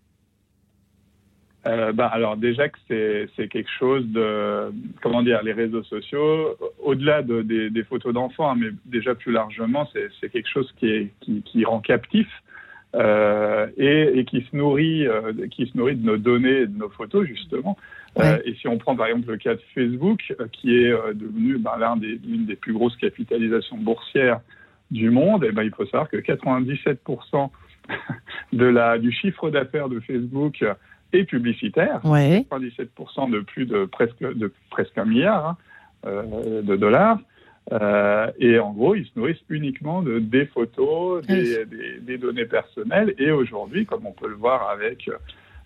Bah, 1.94 2.08
alors 2.08 2.38
déjà 2.38 2.70
que 2.70 2.78
c'est 2.88 3.48
quelque 3.50 3.70
chose 3.78 4.06
de 4.08 4.72
comment 5.02 5.22
dire 5.22 5.44
les 5.44 5.52
réseaux 5.52 5.84
sociaux 5.84 6.56
au-delà 6.82 7.22
de, 7.24 7.42
des, 7.42 7.84
photos 7.84 8.14
d'enfants 8.14 8.52
hein, 8.52 8.56
mais 8.58 8.70
déjà 8.86 9.16
plus 9.16 9.34
largement 9.34 9.90
c'est 9.94 10.30
quelque 10.30 10.48
chose 10.48 10.72
qui 10.78 10.88
est 10.88 11.12
qui, 11.20 11.42
qui 11.42 11.66
rend 11.66 11.82
captif 11.82 12.28
euh, 12.96 13.68
et, 13.76 14.20
et, 14.20 14.26
qui 14.26 14.48
se 14.50 14.56
nourrit, 14.56 15.06
euh, 15.06 15.34
qui 15.52 15.68
se 15.68 15.78
nourrit 15.78 15.98
de 15.98 16.06
nos 16.06 16.18
données 16.18 16.62
et 16.62 16.68
de 16.68 16.78
nos 16.78 16.90
photos 16.90 17.28
justement. 17.28 17.78
Euh, 18.18 18.40
et 18.46 18.56
si 18.56 18.68
on 18.68 18.78
prend 18.78 18.96
par 18.96 19.08
exemple 19.08 19.30
le 19.30 19.38
cas 19.38 19.56
de 19.56 19.62
Facebook, 19.76 20.34
qui 20.54 20.74
est 20.74 20.92
devenu 21.14 21.58
l'un 21.80 21.98
des, 21.98 22.20
l'une 22.26 22.46
des 22.46 22.56
plus 22.56 22.74
grosses 22.74 22.96
capitalisations 22.96 23.78
boursières 23.78 24.40
du 24.90 25.10
monde, 25.10 25.44
et 25.44 25.50
eh 25.50 25.52
ben 25.52 25.64
il 25.64 25.72
faut 25.72 25.86
savoir 25.86 26.10
que 26.10 26.18
97% 26.18 27.50
de 28.54 28.66
la, 28.66 28.98
du 28.98 29.12
chiffre 29.12 29.50
d'affaires 29.50 29.90
de 29.90 30.00
Facebook 30.00 30.64
est 31.14 31.24
publicitaire. 31.24 32.02
Ouais. 32.04 32.46
97% 32.52 33.32
de 33.32 33.40
plus 33.40 33.66
de 33.66 33.86
presque 33.86 34.20
de 34.20 34.52
presque 34.70 34.98
un 34.98 35.06
milliard 35.06 35.56
hein, 36.04 36.24
de 36.64 36.76
dollars. 36.76 37.20
Euh, 37.74 38.32
et 38.40 38.60
en 38.60 38.72
gros, 38.72 38.96
ils 38.96 39.06
se 39.06 39.12
nourrissent 39.18 39.44
uniquement 39.50 40.02
de, 40.02 40.20
des 40.20 40.46
photos, 40.46 41.26
des, 41.26 41.66
des, 42.00 42.18
données 42.18 42.46
personnelles. 42.46 43.14
Et 43.18 43.32
aujourd'hui, 43.32 43.86
comme 43.86 44.06
on 44.06 44.14
peut 44.14 44.30
le 44.30 44.36
voir 44.36 44.70
avec 44.70 45.10
euh, 45.10 45.18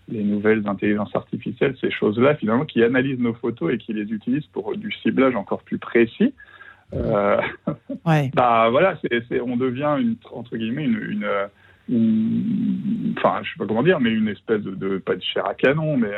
les 0.08 0.24
nouvelles 0.24 0.66
intelligences 0.66 1.14
artificielles, 1.14 1.76
ces 1.80 1.92
choses-là, 1.92 2.34
finalement, 2.34 2.64
qui 2.64 2.82
analysent 2.82 3.20
nos 3.20 3.34
photos 3.34 3.72
et 3.72 3.78
qui 3.78 3.92
les 3.92 4.10
utilisent 4.12 4.46
pour 4.46 4.76
du 4.76 4.90
ciblage 5.02 5.36
encore 5.36 5.62
plus 5.62 5.78
précis. 5.78 6.34
Euh, 6.92 7.40
ouais. 8.04 8.30
bah 8.34 8.68
voilà, 8.70 8.98
c'est, 9.28 9.40
on 9.40 9.56
devient 9.56 9.96
une, 10.00 10.16
entre 10.32 10.56
guillemets 10.56 10.84
une, 10.84 11.00
une, 11.08 11.28
enfin, 11.88 13.40
je 13.42 13.50
sais 13.50 13.58
pas 13.58 13.66
comment 13.66 13.82
dire, 13.82 14.00
mais 14.00 14.10
une 14.10 14.28
espèce 14.28 14.62
de, 14.62 14.74
de 14.74 14.98
pas 14.98 15.16
de 15.16 15.22
chair 15.22 15.46
à 15.46 15.54
canon, 15.54 15.96
mais 15.96 16.12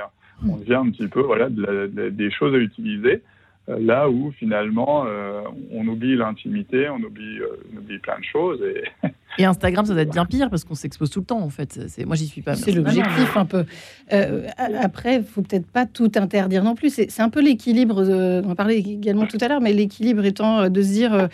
on 0.46 0.56
devient 0.56 0.74
un 0.74 0.90
petit 0.90 1.08
peu 1.08 1.20
voilà 1.20 1.48
des 1.48 2.30
choses 2.30 2.54
à 2.54 2.58
utiliser. 2.58 3.22
Euh, 3.70 3.78
là 3.80 4.10
où 4.10 4.30
finalement 4.32 5.04
euh, 5.06 5.40
on 5.72 5.88
oublie 5.88 6.16
l'intimité, 6.16 6.90
on 6.90 7.02
oublie, 7.02 7.38
euh, 7.38 7.56
on 7.72 7.78
oublie 7.78 7.98
plein 7.98 8.18
de 8.18 8.24
choses. 8.24 8.60
Et... 8.62 9.08
et 9.38 9.44
Instagram, 9.46 9.86
ça 9.86 9.94
doit 9.94 10.02
être 10.02 10.12
bien 10.12 10.26
pire 10.26 10.50
parce 10.50 10.64
qu'on 10.64 10.74
s'expose 10.74 11.08
tout 11.08 11.20
le 11.20 11.24
temps 11.24 11.40
en 11.40 11.48
fait. 11.48 11.80
C'est, 11.88 12.04
moi, 12.04 12.14
j'y 12.14 12.26
suis 12.26 12.42
pas. 12.42 12.56
C'est 12.56 12.72
l'objectif 12.72 13.36
un 13.36 13.46
peu. 13.46 13.64
après, 14.10 15.16
il 15.16 15.24
faut 15.24 15.40
peut-être 15.40 15.66
pas 15.66 15.86
tout 15.86 16.12
interdire 16.16 16.62
non 16.62 16.74
plus. 16.74 16.90
C'est, 16.90 17.20
un 17.20 17.30
peu 17.30 17.40
l'équilibre, 17.40 18.02
on 18.06 18.50
en 18.50 18.54
parlait 18.54 18.78
également 18.78 19.26
tout 19.26 19.38
à 19.40 19.48
l'heure, 19.48 19.62
mais 19.62 19.72
l'équilibre 19.72 20.24
étant 20.24 20.68
de 20.68 20.82
se 20.82 20.92
dire. 20.92 21.28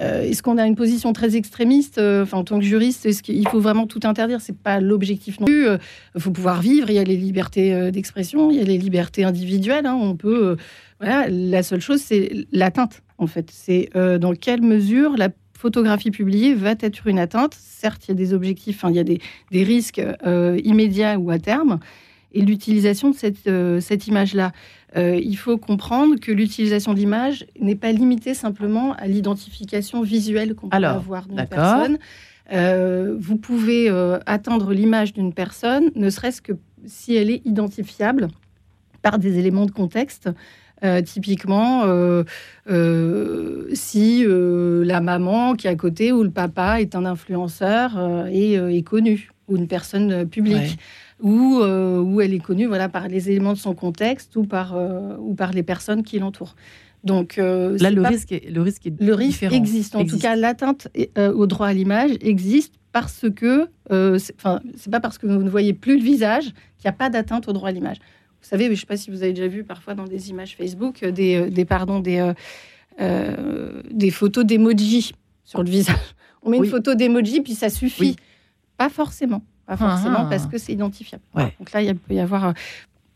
Est-ce 0.00 0.42
qu'on 0.42 0.56
a 0.56 0.66
une 0.66 0.76
position 0.76 1.12
très 1.12 1.36
extrémiste 1.36 1.98
enfin, 1.98 2.38
En 2.38 2.44
tant 2.44 2.58
que 2.58 2.64
juriste, 2.64 3.04
est-ce 3.06 3.22
qu'il 3.22 3.46
faut 3.48 3.60
vraiment 3.60 3.86
tout 3.86 4.00
interdire? 4.04 4.40
C'est 4.40 4.56
pas 4.56 4.80
l'objectif 4.80 5.38
non 5.40 5.46
plus. 5.46 5.66
Il 6.14 6.20
faut 6.20 6.30
pouvoir 6.30 6.62
vivre. 6.62 6.88
Il 6.90 6.94
y 6.94 6.98
a 6.98 7.04
les 7.04 7.16
libertés 7.16 7.90
d'expression, 7.90 8.50
il 8.50 8.56
y 8.56 8.60
a 8.60 8.64
les 8.64 8.78
libertés 8.78 9.24
individuelles. 9.24 9.86
Hein. 9.86 9.98
On 10.00 10.16
peut 10.16 10.56
la 11.00 11.62
seule 11.62 11.80
chose, 11.80 12.00
c'est 12.00 12.46
l'atteinte, 12.52 13.02
en 13.18 13.26
fait. 13.26 13.50
C'est 13.50 13.90
euh, 13.96 14.18
dans 14.18 14.34
quelle 14.34 14.62
mesure 14.62 15.16
la 15.16 15.30
photographie 15.56 16.10
publiée 16.10 16.54
va 16.54 16.74
être 16.80 17.06
une 17.06 17.18
atteinte? 17.18 17.54
Certes, 17.54 18.06
il 18.06 18.08
y 18.08 18.12
a 18.12 18.14
des 18.14 18.34
objectifs, 18.34 18.84
il 18.88 18.94
y 18.94 18.98
a 18.98 19.04
des, 19.04 19.20
risques 19.52 20.02
euh, 20.26 20.60
immédiats 20.64 21.18
ou 21.18 21.30
à 21.30 21.38
terme. 21.38 21.80
Et 22.32 22.42
l'utilisation 22.42 23.10
de 23.10 23.16
euh, 23.48 23.80
cette 23.80 24.06
image-là, 24.06 24.52
il 24.96 25.36
faut 25.36 25.56
comprendre 25.56 26.16
que 26.18 26.32
l'utilisation 26.32 26.94
de 26.94 26.98
l'image 26.98 27.46
n'est 27.60 27.76
pas 27.76 27.92
limitée 27.92 28.34
simplement 28.34 28.94
à 28.94 29.06
l'identification 29.06 30.02
visuelle 30.02 30.54
qu'on 30.54 30.68
peut 30.68 30.76
avoir 30.76 31.26
d'une 31.26 31.46
personne. 31.46 31.98
vous 33.18 33.36
pouvez 33.36 33.88
atteindre 34.26 34.72
l'image 34.72 35.12
d'une 35.12 35.32
personne, 35.32 35.90
ne 35.94 36.10
serait-ce 36.10 36.42
que 36.42 36.52
si 36.86 37.14
elle 37.14 37.30
est 37.30 37.42
identifiable 37.44 38.28
par 39.02 39.18
des 39.18 39.38
éléments 39.38 39.66
de 39.66 39.70
contexte. 39.70 40.28
Euh, 40.82 41.02
typiquement, 41.02 41.82
euh, 41.84 42.24
euh, 42.70 43.68
si 43.74 44.24
la 44.26 45.00
maman 45.00 45.54
qui 45.54 45.66
est 45.66 45.70
à 45.70 45.74
côté 45.74 46.12
ou 46.12 46.22
le 46.22 46.30
papa 46.30 46.80
est 46.80 46.94
un 46.94 47.04
influenceur 47.04 47.98
et 48.30 48.54
est 48.54 48.82
connu, 48.82 49.30
ou 49.50 49.56
une 49.56 49.68
personne 49.68 50.26
publique. 50.26 50.78
Ou, 51.22 51.60
où 51.62 52.20
elle 52.22 52.32
est 52.32 52.38
connue 52.38 52.64
voilà, 52.64 52.88
par 52.88 53.06
les 53.06 53.28
éléments 53.28 53.52
de 53.52 53.58
son 53.58 53.74
contexte 53.74 54.36
ou 54.36 54.44
par, 54.44 54.74
ou 55.18 55.34
par 55.34 55.52
les 55.52 55.62
personnes 55.62 56.02
qui 56.02 56.18
l'entourent. 56.18 56.56
Donc 57.04 57.36
là, 57.36 57.90
le, 57.90 58.00
risque 58.00 58.32
est, 58.32 58.48
le 58.50 58.62
risque 58.62 58.86
est 58.86 58.94
le 58.98 59.12
risque 59.12 59.42
existe. 59.42 59.96
En 59.96 60.06
tout 60.06 60.18
cas, 60.18 60.34
l'atteinte 60.34 60.88
au 61.18 61.46
droit 61.46 61.66
à 61.66 61.74
l'image 61.74 62.12
existe 62.22 62.72
parce 62.92 63.26
que, 63.36 63.68
enfin, 63.90 64.60
c'est 64.78 64.90
pas 64.90 65.00
parce 65.00 65.18
que 65.18 65.26
vous 65.26 65.42
ne 65.42 65.50
voyez 65.50 65.74
plus 65.74 65.98
le 65.98 66.02
visage 66.02 66.44
qu'il 66.44 66.86
n'y 66.86 66.88
a 66.88 66.92
pas 66.92 67.10
d'atteinte 67.10 67.48
au 67.48 67.52
droit 67.52 67.68
à 67.68 67.72
l'image. 67.72 67.98
Vous 68.40 68.48
savez, 68.48 68.66
je 68.66 68.70
ne 68.70 68.76
sais 68.76 68.86
pas 68.86 68.96
si 68.96 69.10
vous 69.10 69.22
avez 69.22 69.32
déjà 69.32 69.48
vu 69.48 69.64
parfois 69.64 69.94
dans 69.94 70.06
des 70.06 70.30
images 70.30 70.56
Facebook 70.56 71.02
euh, 71.02 71.10
des, 71.10 71.36
euh, 71.36 71.50
des 71.50 71.64
pardon, 71.64 72.00
des, 72.00 72.32
euh, 73.00 73.82
des 73.90 74.10
photos 74.10 74.44
d'emoji 74.44 75.12
sur 75.44 75.62
le 75.62 75.68
visage. 75.68 75.96
On 76.42 76.50
met 76.50 76.56
une 76.56 76.66
photo 76.66 76.94
d'emoji, 76.94 77.42
puis 77.42 77.54
ça 77.54 77.68
suffit. 77.68 78.16
Pas 78.80 78.88
forcément. 78.88 79.42
Pas 79.66 79.76
forcément, 79.76 80.20
ah. 80.20 80.26
parce 80.28 80.46
que 80.46 80.56
c'est 80.56 80.72
identifiable. 80.72 81.22
Donc 81.34 81.70
là, 81.72 81.82
il 81.82 81.94
peut 81.94 82.14
y 82.14 82.18
avoir. 82.18 82.54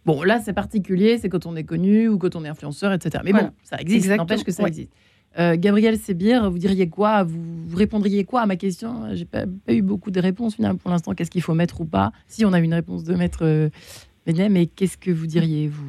Bon, 0.05 0.23
là, 0.23 0.39
c'est 0.45 0.53
particulier, 0.53 1.17
c'est 1.19 1.31
quand 1.31 1.47
on 1.47 1.57
est 1.57 1.65
connu 1.65 2.09
ou 2.09 2.19
quand 2.19 2.37
on 2.37 2.45
est 2.45 2.49
influenceur, 2.49 2.93
etc. 2.93 3.25
Mais 3.25 3.33
bon, 3.33 3.51
ça 3.63 3.79
existe, 3.79 4.09
n'empêche 4.09 4.45
que 4.45 4.53
ça 4.53 4.65
existe. 4.65 4.93
Gabriel 5.37 5.99
Sébir, 5.99 6.51
vous 6.51 6.59
diriez 6.59 6.89
quoi? 6.89 7.25
Vous, 7.25 7.75
répondriez 7.75 8.25
quoi 8.25 8.43
à 8.43 8.47
ma 8.47 8.57
question? 8.57 9.15
J'ai 9.15 9.25
pas, 9.25 9.47
pas 9.47 9.73
eu 9.73 9.81
beaucoup 9.83 10.11
de 10.11 10.21
réponses 10.21 10.57
finalement 10.57 10.79
pour 10.79 10.91
l'instant. 10.91 11.15
Qu'est-ce 11.15 11.31
qu'il 11.31 11.43
faut 11.43 11.55
mettre 11.55 11.81
ou 11.81 11.87
pas? 11.87 12.13
Si 12.29 12.45
on 12.45 12.53
a 12.53 12.61
une 12.61 12.75
réponse 12.75 13.03
de 13.05 13.15
maître 13.15 13.71
mais 14.27 14.67
qu'est-ce 14.67 14.97
que 14.97 15.11
vous 15.11 15.27
diriez, 15.27 15.69
vous? 15.69 15.85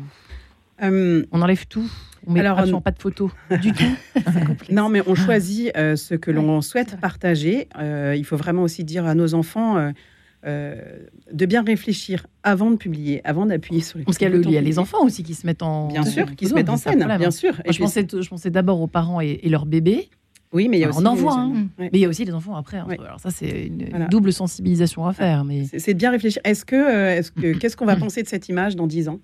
Euh, 0.84 1.25
On 1.32 1.41
enlève 1.41 1.67
tout 1.67 1.89
on 2.27 2.32
met 2.32 2.39
alors, 2.39 2.82
pas 2.82 2.89
de 2.89 3.00
photos 3.00 3.29
du 3.62 3.72
tout. 3.72 3.84
non, 4.72 4.89
mais 4.89 5.03
on 5.05 5.13
choisit 5.13 5.72
euh, 5.77 5.96
ce 5.96 6.15
que 6.15 6.32
l'on 6.32 6.60
souhaite 6.62 7.00
partager. 7.00 7.67
Euh, 7.77 8.15
il 8.17 8.25
faut 8.25 8.36
vraiment 8.36 8.63
aussi 8.63 8.84
dire 8.84 9.05
à 9.05 9.13
nos 9.13 9.36
enfants 9.36 9.91
de 10.44 11.46
bien 11.46 11.62
réfléchir 11.62 12.25
avant 12.41 12.72
de 12.72 12.77
publier, 12.77 13.22
avant 13.25 13.46
d'appuyer 13.46 13.82
sur 13.82 14.00
les. 14.00 14.05
Parce 14.05 14.17
qu'il 14.17 14.50
y, 14.50 14.58
a 14.58 14.62
les 14.62 14.79
enfants 14.79 15.03
aussi 15.05 15.22
qui 15.22 15.36
se 15.36 15.46
mettent 15.46 15.62
en. 15.62 15.89
Bien 15.89 16.03
sûr, 16.03 16.36
qui 16.36 16.48
se 16.48 16.55
mettent 16.55 16.70
en 16.70 16.77
scène, 16.77 17.05
bien 17.20 17.29
sûr. 17.29 17.62
Et 17.63 17.74
je, 17.74 17.77
pensais, 17.77 18.08
je 18.12 18.27
pensais 18.27 18.50
d'abord 18.50 18.82
aux 18.82 18.88
parents 18.88 19.22
et, 19.22 19.41
et 19.44 19.50
leurs 19.50 19.67
bébés. 19.67 20.10
Oui, 20.55 20.70
mais 20.70 20.77
il 20.77 20.82
y 20.82 20.84
a 20.86 20.89
aussi. 20.89 21.00
On 21.01 21.05
en 21.05 21.15
voit, 21.15 21.38
hein. 21.38 21.67
mais 21.77 21.89
il 21.91 22.00
y 22.00 22.05
a 22.05 22.08
aussi 22.08 22.24
les 22.24 22.34
enfants 22.34 22.55
après. 22.55 22.77
Hein. 22.77 22.88
Alors 22.98 23.20
ça, 23.20 23.29
c'est 23.29 23.67
une 23.67 24.08
double 24.10 24.32
sensibilisation 24.32 25.05
à 25.05 25.12
faire. 25.12 25.44
Mais 25.44 25.65
c'est 25.65 25.94
de 25.94 26.00
bien 26.00 26.12
réfléchir. 26.12 26.41
Est-ce 26.46 26.63
que, 26.63 26.75
euh, 26.75 27.17
est-ce 27.17 27.32
que, 27.32 27.58
qu'est-ce 27.58 27.75
qu'on 27.75 27.86
va 27.86 27.96
penser 27.98 28.24
de 28.24 28.27
cette 28.29 28.48
image 28.48 28.77
dans 28.77 28.88
10 28.88 29.10
ans? 29.10 29.20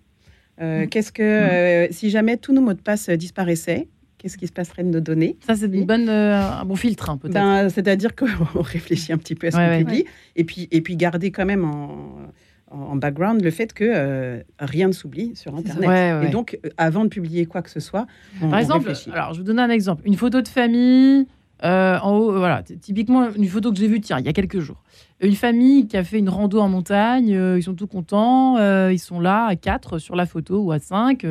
Euh, 0.62 0.88
Qu'est-ce 0.88 1.12
que, 1.12 1.22
euh, 1.24 1.88
si 1.92 2.10
jamais 2.10 2.38
tous 2.38 2.54
nos 2.54 2.62
mots 2.62 2.74
de 2.74 2.82
passe 2.82 3.10
disparaissaient, 3.10 3.88
qu'est-ce 4.18 4.38
qui 4.38 4.48
se 4.48 4.52
passerait 4.54 4.84
de 4.84 4.90
nos 4.90 5.00
données 5.00 5.38
Ça, 5.46 5.56
c'est 5.56 5.66
une 5.66 5.86
bonne, 5.86 6.10
un 6.10 6.64
bon 6.66 6.76
filtre, 6.76 7.10
hein, 7.10 7.18
peut-être. 7.18 7.34
Ben, 7.34 7.70
c'est-à-dire 7.70 8.16
qu'on 8.16 8.26
réfléchit 8.62 9.14
un 9.14 9.18
petit 9.18 9.36
peu 9.36 9.48
à 9.48 9.52
ce 9.52 9.58
qu'on 9.58 9.78
publie, 9.78 10.06
et 10.36 10.44
puis, 10.44 10.68
et 10.72 10.82
puis 10.82 10.96
garder 10.96 11.32
quand 11.32 11.46
même 11.46 11.66
en 11.66 12.30
en 12.72 12.96
background 12.96 13.42
le 13.42 13.52
fait 13.52 13.74
que 13.74 13.84
euh, 13.84 14.42
rien 14.60 14.88
ne 14.88 14.94
s'oublie 14.94 15.36
sur 15.36 15.56
Internet. 15.56 16.26
Et 16.26 16.30
donc, 16.30 16.58
euh, 16.66 16.70
avant 16.78 17.04
de 17.04 17.10
publier 17.10 17.46
quoi 17.46 17.62
que 17.62 17.70
ce 17.70 17.80
soit, 17.80 18.08
par 18.40 18.60
exemple, 18.60 18.92
alors 19.14 19.34
je 19.34 19.40
vous 19.40 19.46
donne 19.46 19.60
un 19.60 19.70
exemple, 19.70 20.04
une 20.06 20.16
photo 20.16 20.42
de 20.42 20.48
famille. 20.48 21.28
Euh, 21.64 22.00
en 22.00 22.18
haut, 22.18 22.32
voilà, 22.32 22.64
typiquement 22.64 23.32
une 23.32 23.48
photo 23.48 23.72
que 23.72 23.78
j'ai 23.78 23.88
vue, 23.88 24.02
tiens, 24.02 24.20
il 24.20 24.26
y 24.26 24.30
a 24.30 24.34
quelques 24.34 24.60
jours. 24.60 24.82
Une 25.20 25.36
famille 25.36 25.88
qui 25.88 25.96
a 25.96 26.04
fait 26.04 26.18
une 26.18 26.30
rando 26.30 26.60
en 26.60 26.70
montagne, 26.70 27.30
ils 27.30 27.62
sont 27.64 27.76
tout 27.76 27.88
contents, 27.88 28.58
ils 28.90 29.00
sont 29.00 29.20
là 29.20 29.46
à 29.46 29.56
quatre 29.56 30.00
sur 30.00 30.16
la 30.16 30.26
photo 30.26 30.64
ou 30.64 30.72
à 30.72 30.80
cinq, 30.80 31.26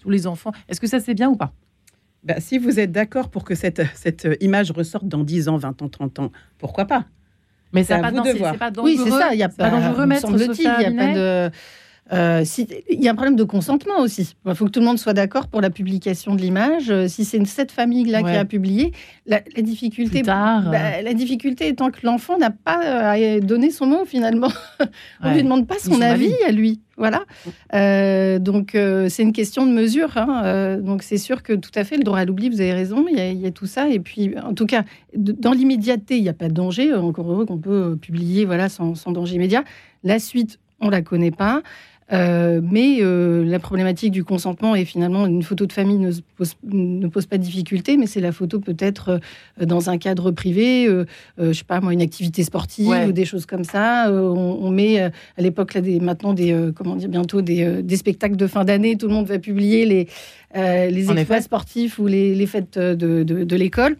tous 0.00 0.10
les 0.10 0.26
enfants. 0.26 0.50
Est-ce 0.68 0.80
que 0.80 0.88
ça 0.88 0.98
c'est 0.98 1.14
bien 1.14 1.28
ou 1.30 1.36
pas? 1.36 1.52
Bah, 2.24 2.40
Si 2.40 2.58
vous 2.58 2.80
êtes 2.80 2.90
d'accord 2.90 3.30
pour 3.30 3.44
que 3.44 3.54
cette, 3.54 3.82
cette 3.94 4.28
image 4.40 4.72
ressorte 4.72 5.06
dans 5.06 5.22
10 5.22 5.48
ans, 5.48 5.56
20 5.56 5.82
ans, 5.82 5.88
30 5.88 6.18
ans, 6.18 6.32
pourquoi 6.58 6.84
pas? 6.84 7.04
Mais 7.72 7.84
c'est 7.84 7.94
pas, 8.00 8.10
pas 8.10 8.70
dangereux. 8.70 8.84
Oui, 8.84 8.98
c'est 9.02 9.10
ça. 9.10 9.34
Il 9.34 9.38
y 9.38 9.42
a 9.42 9.48
pas, 9.48 9.70
dangereux 9.70 10.06
mettre 10.06 10.28
Il 10.30 10.62
y 10.62 10.66
a 10.66 10.90
pas 10.90 11.14
de. 11.14 11.50
Euh, 12.12 12.42
si, 12.44 12.66
il 12.90 13.02
y 13.02 13.08
a 13.08 13.12
un 13.12 13.14
problème 13.14 13.36
de 13.36 13.44
consentement 13.44 13.98
aussi. 14.00 14.34
Il 14.46 14.54
faut 14.54 14.64
que 14.64 14.70
tout 14.70 14.80
le 14.80 14.86
monde 14.86 14.98
soit 14.98 15.12
d'accord 15.12 15.48
pour 15.48 15.60
la 15.60 15.70
publication 15.70 16.34
de 16.34 16.40
l'image. 16.40 16.90
Euh, 16.90 17.08
si 17.08 17.24
c'est 17.24 17.44
cette 17.46 17.72
famille-là 17.72 18.22
qui 18.22 18.30
a 18.30 18.44
publié, 18.44 18.92
la, 19.26 19.40
difficulté, 19.58 20.22
bah, 20.22 20.62
la 21.02 21.14
difficulté 21.14 21.68
étant 21.68 21.90
que 21.90 22.00
l'enfant 22.04 22.38
n'a 22.38 22.50
pas 22.50 23.16
euh, 23.16 23.40
donné 23.40 23.70
son 23.70 23.86
mot 23.86 24.04
finalement. 24.06 24.50
On 25.22 25.30
ne 25.30 25.34
lui 25.34 25.42
demande 25.42 25.66
pas 25.66 25.78
son, 25.78 26.00
avis, 26.00 26.34
à 26.46 26.52
lui. 26.52 26.80
Voilà. 26.96 27.24
donc 28.40 28.70
c'est 28.72 29.22
une 29.22 29.32
question 29.32 29.66
de 29.66 29.72
mesure. 29.72 30.16
Hein. 30.16 30.78
donc 30.78 31.02
c'est 31.02 31.18
sûr 31.18 31.42
que 31.42 31.52
tout 31.52 31.70
à 31.74 31.84
fait 31.84 31.96
le 31.96 32.02
droit 32.02 32.18
à 32.18 32.24
l'oubli, 32.24 32.48
vous 32.48 32.60
avez 32.60 32.72
raison. 32.72 33.06
Il 33.08 33.18
y, 33.18 33.46
a, 33.46 33.50
tout 33.50 33.66
ça. 33.66 33.88
Et 33.88 34.00
puis 34.00 34.34
en 34.38 34.54
tout 34.54 34.66
cas, 34.66 34.84
dans 35.16 35.52
l'immédiateté, 35.52 36.16
il 36.16 36.22
n'y 36.22 36.28
a 36.28 36.34
pas 36.34 36.48
de 36.48 36.54
danger. 36.54 36.94
Encore 36.94 37.30
heureux 37.30 37.46
qu'on 37.46 37.58
peut 37.58 37.96
publier 38.00 38.44
voilà 38.44 38.68
sans, 38.68 38.94
sans 38.94 39.12
danger 39.12 39.36
immédiat. 39.36 39.62
La 40.02 40.18
suite, 40.18 40.58
on 40.80 40.90
la 40.90 41.02
connaît 41.02 41.30
pas. 41.30 41.62
Euh, 42.10 42.60
mais 42.62 42.98
euh, 43.00 43.44
la 43.44 43.58
problématique 43.58 44.12
du 44.12 44.24
consentement 44.24 44.74
est 44.74 44.86
finalement 44.86 45.26
une 45.26 45.42
photo 45.42 45.66
de 45.66 45.72
famille 45.72 45.98
ne 45.98 46.10
pose, 46.36 46.54
ne 46.64 47.06
pose 47.06 47.26
pas 47.26 47.36
de 47.36 47.42
difficulté, 47.42 47.98
mais 47.98 48.06
c'est 48.06 48.20
la 48.20 48.32
photo 48.32 48.60
peut-être 48.60 49.20
euh, 49.60 49.66
dans 49.66 49.90
un 49.90 49.98
cadre 49.98 50.30
privé, 50.30 50.88
je 51.38 51.52
sais 51.52 51.64
pas 51.64 51.80
moi, 51.80 51.92
une 51.92 52.00
activité 52.00 52.42
sportive 52.44 53.08
ou 53.08 53.12
des 53.12 53.24
choses 53.24 53.46
comme 53.46 53.64
ça. 53.64 54.10
On, 54.10 54.70
met 54.70 55.00
à 55.00 55.10
l'époque 55.38 55.74
là 55.74 55.80
des, 55.80 55.98
maintenant 56.00 56.32
des 56.32 56.56
comment 56.74 56.96
dire 56.96 57.08
bientôt 57.08 57.42
des, 57.42 57.82
des 57.82 57.96
spectacles 57.96 58.36
de 58.36 58.46
fin 58.46 58.64
d'année. 58.64 58.96
Tout 58.96 59.08
le 59.08 59.14
monde 59.14 59.26
va 59.26 59.38
publier 59.38 59.84
les 59.84 60.08
les 60.54 61.10
exploits 61.10 61.40
sportifs 61.40 61.98
ou 61.98 62.06
les, 62.06 62.34
les 62.34 62.46
fêtes 62.46 62.78
de, 62.78 63.22
de, 63.22 63.44
de 63.44 63.56
l'école. 63.56 63.96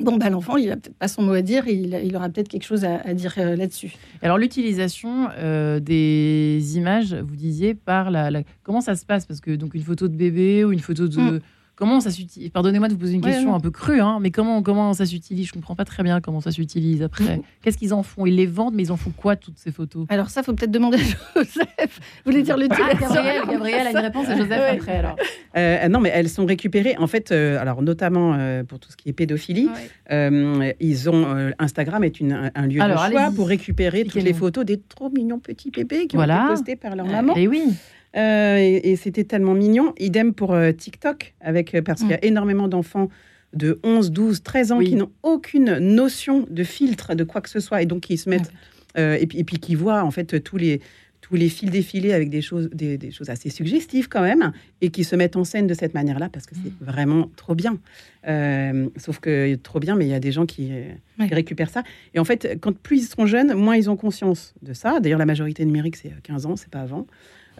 Bon, 0.00 0.16
bah, 0.16 0.30
l'enfant, 0.30 0.56
il 0.56 0.68
n'a 0.68 0.76
peut-être 0.76 0.96
pas 0.96 1.08
son 1.08 1.22
mot 1.22 1.32
à 1.32 1.42
dire, 1.42 1.68
il, 1.68 1.98
il 2.04 2.16
aura 2.16 2.28
peut-être 2.28 2.48
quelque 2.48 2.64
chose 2.64 2.84
à, 2.84 3.14
dire 3.14 3.34
euh, 3.38 3.54
là-dessus. 3.54 3.92
Alors, 4.22 4.38
l'utilisation 4.38 5.28
euh, 5.38 5.78
des 5.78 6.76
images, 6.76 7.14
vous 7.14 7.36
disiez, 7.36 7.74
par 7.74 8.10
la, 8.10 8.30
Comment 8.62 8.80
ça 8.80 8.94
se 8.94 9.04
passe? 9.04 9.26
Parce 9.26 9.40
que, 9.40 9.50
donc, 9.50 9.74
une 9.74 9.82
photo 9.82 10.08
de 10.08 10.16
bébé 10.16 10.64
ou 10.64 10.72
une 10.72 10.80
photo 10.80 11.08
de. 11.08 11.20
Mm. 11.20 11.40
Comment 11.80 12.00
ça 12.00 12.10
s'utilise 12.10 12.50
Pardonnez-moi 12.50 12.88
de 12.88 12.92
vous 12.92 12.98
poser 12.98 13.14
une 13.14 13.22
question 13.22 13.54
un 13.54 13.58
peu 13.58 13.70
crue, 13.70 14.02
hein, 14.02 14.18
mais 14.20 14.30
comment, 14.30 14.62
comment 14.62 14.92
ça 14.92 15.06
s'utilise? 15.06 15.46
Je 15.46 15.52
ne 15.52 15.54
comprends 15.54 15.74
pas 15.74 15.86
très 15.86 16.02
bien 16.02 16.20
comment 16.20 16.42
ça 16.42 16.52
s'utilise 16.52 17.02
après. 17.02 17.40
Qu'est-ce 17.62 17.78
qu'ils 17.78 17.94
en 17.94 18.02
font? 18.02 18.26
Ils 18.26 18.36
les 18.36 18.44
vendent, 18.44 18.74
mais 18.74 18.82
ils 18.82 18.92
en 18.92 18.98
font 18.98 19.12
quoi 19.16 19.34
toutes 19.34 19.56
ces 19.56 19.72
photos? 19.72 20.04
Alors 20.10 20.28
ça, 20.28 20.42
faut 20.42 20.52
peut-être 20.52 20.70
demander 20.70 20.98
à 20.98 21.00
Joseph. 21.00 22.00
Vous 22.26 22.32
voulez 22.32 22.42
dire 22.42 22.58
le 22.58 22.66
ah, 22.68 22.94
Gabriel, 23.00 23.42
Gabriel 23.50 23.86
a 23.86 23.90
une 23.92 23.96
réponse 23.96 24.28
à 24.28 24.36
Joseph 24.36 24.60
après 24.74 24.96
alors. 24.98 25.16
Euh, 25.56 25.88
non, 25.88 26.00
mais 26.00 26.10
elles 26.12 26.28
sont 26.28 26.44
récupérées. 26.44 26.96
En 26.98 27.06
fait, 27.06 27.32
euh, 27.32 27.58
alors 27.58 27.80
notamment 27.80 28.34
euh, 28.34 28.62
pour 28.62 28.78
tout 28.78 28.90
ce 28.90 28.96
qui 28.98 29.08
est 29.08 29.14
pédophilie, 29.14 29.70
ils 30.10 31.08
ont 31.08 31.50
Instagram 31.58 32.04
est 32.04 32.20
une, 32.20 32.52
un 32.54 32.66
lieu 32.66 32.78
de 32.78 33.10
choix 33.10 33.30
pour 33.34 33.48
récupérer 33.48 34.04
toutes 34.04 34.22
les 34.22 34.34
photos 34.34 34.66
des 34.66 34.78
trop 34.78 35.08
mignons 35.08 35.38
petits 35.38 35.70
bébés 35.70 36.08
qui 36.08 36.18
ont 36.18 36.24
été 36.24 36.34
postés 36.46 36.76
par 36.76 36.94
leur 36.94 37.06
maman. 37.06 37.34
Et 37.36 37.48
oui. 37.48 37.62
Euh, 38.16 38.80
et, 38.82 38.96
c'était 38.96 39.24
tellement 39.24 39.54
mignon. 39.54 39.94
Idem 39.98 40.34
pour 40.34 40.52
euh, 40.52 40.72
TikTok, 40.72 41.34
avec, 41.40 41.74
euh, 41.74 41.82
parce 41.82 42.00
qu'il 42.00 42.10
y 42.10 42.14
a 42.14 42.18
mm. 42.18 42.24
énormément 42.24 42.68
d'enfants 42.68 43.08
de 43.52 43.78
11, 43.82 44.10
12, 44.10 44.42
13 44.42 44.72
ans 44.72 44.78
qui 44.80 44.94
n'ont 44.94 45.10
aucune 45.22 45.78
notion 45.78 46.46
de 46.48 46.64
filtre, 46.64 47.14
de 47.14 47.24
quoi 47.24 47.40
que 47.40 47.48
ce 47.48 47.60
soit, 47.60 47.82
et 47.82 47.86
donc 47.86 48.02
qui 48.02 48.16
se 48.16 48.30
mettent, 48.30 48.52
et, 48.96 49.26
puis, 49.26 49.38
et 49.38 49.44
puis 49.44 49.58
qui 49.58 49.74
voient 49.74 50.04
en 50.04 50.12
fait 50.12 50.40
tous 50.42 50.56
les, 50.56 50.80
tous 51.20 51.34
les 51.34 51.48
fils 51.48 51.68
défilés 51.68 52.12
avec 52.12 52.30
des 52.30 52.42
choses, 52.42 52.70
des, 52.72 53.10
choses 53.10 53.28
assez 53.28 53.50
suggestives 53.50 54.08
quand 54.08 54.22
même, 54.22 54.52
et 54.80 54.90
qui 54.90 55.02
se 55.02 55.16
mettent 55.16 55.34
en 55.34 55.42
scène 55.42 55.66
de 55.66 55.74
cette 55.74 55.94
manière-là 55.94 56.28
parce 56.28 56.46
que 56.46 56.54
c'est 56.54 56.70
mm. 56.70 56.84
vraiment 56.84 57.28
trop 57.34 57.56
bien. 57.56 57.78
Euh, 58.28 58.88
sauf 58.96 59.18
que 59.18 59.56
trop 59.56 59.80
bien, 59.80 59.96
mais 59.96 60.06
il 60.06 60.10
y 60.10 60.14
a 60.14 60.20
des 60.20 60.30
gens 60.30 60.46
qui, 60.46 60.72
récupèrent 61.18 61.70
ça. 61.70 61.82
Et 62.14 62.20
en 62.20 62.24
fait, 62.24 62.56
quand 62.60 62.76
plus 62.76 63.02
ils 63.02 63.06
sont 63.06 63.26
jeunes, 63.26 63.54
moins 63.54 63.76
ils 63.76 63.90
ont 63.90 63.96
conscience 63.96 64.54
de 64.62 64.74
ça. 64.74 65.00
D'ailleurs, 65.00 65.18
la 65.18 65.26
majorité 65.26 65.64
numérique, 65.64 65.96
c'est 65.96 66.12
15 66.22 66.46
ans, 66.46 66.54
c'est 66.54 66.70
pas 66.70 66.82
avant. 66.82 67.06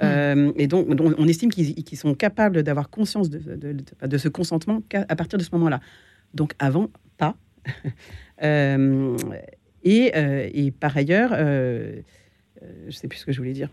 Mm. 0.01 0.05
Euh, 0.05 0.53
et 0.57 0.67
donc, 0.67 0.87
on 1.01 1.29
estime 1.29 1.51
qu'ils 1.51 1.99
sont 1.99 2.15
capables 2.15 2.63
d'avoir 2.63 2.91
conscience 2.91 3.31
de, 3.31 3.57
de, 4.03 4.19
ce 4.19 4.29
consentement 4.29 4.83
à 4.95 5.17
partir 5.17 5.39
de 5.39 5.45
ce 5.45 5.51
moment-là. 5.53 5.81
Donc, 6.35 6.53
avant, 6.59 6.91
pas. 7.17 7.37
Euh, 8.43 9.19
et, 9.85 10.13
et, 10.55 10.71
par 10.71 10.97
ailleurs, 10.97 11.33
euh, 12.63 12.71
je 12.83 12.87
ne 12.87 12.91
sais 12.93 13.09
plus 13.09 13.19
ce 13.19 13.27
que 13.27 13.33
je 13.33 13.39
voulais 13.39 13.53
dire. 13.53 13.69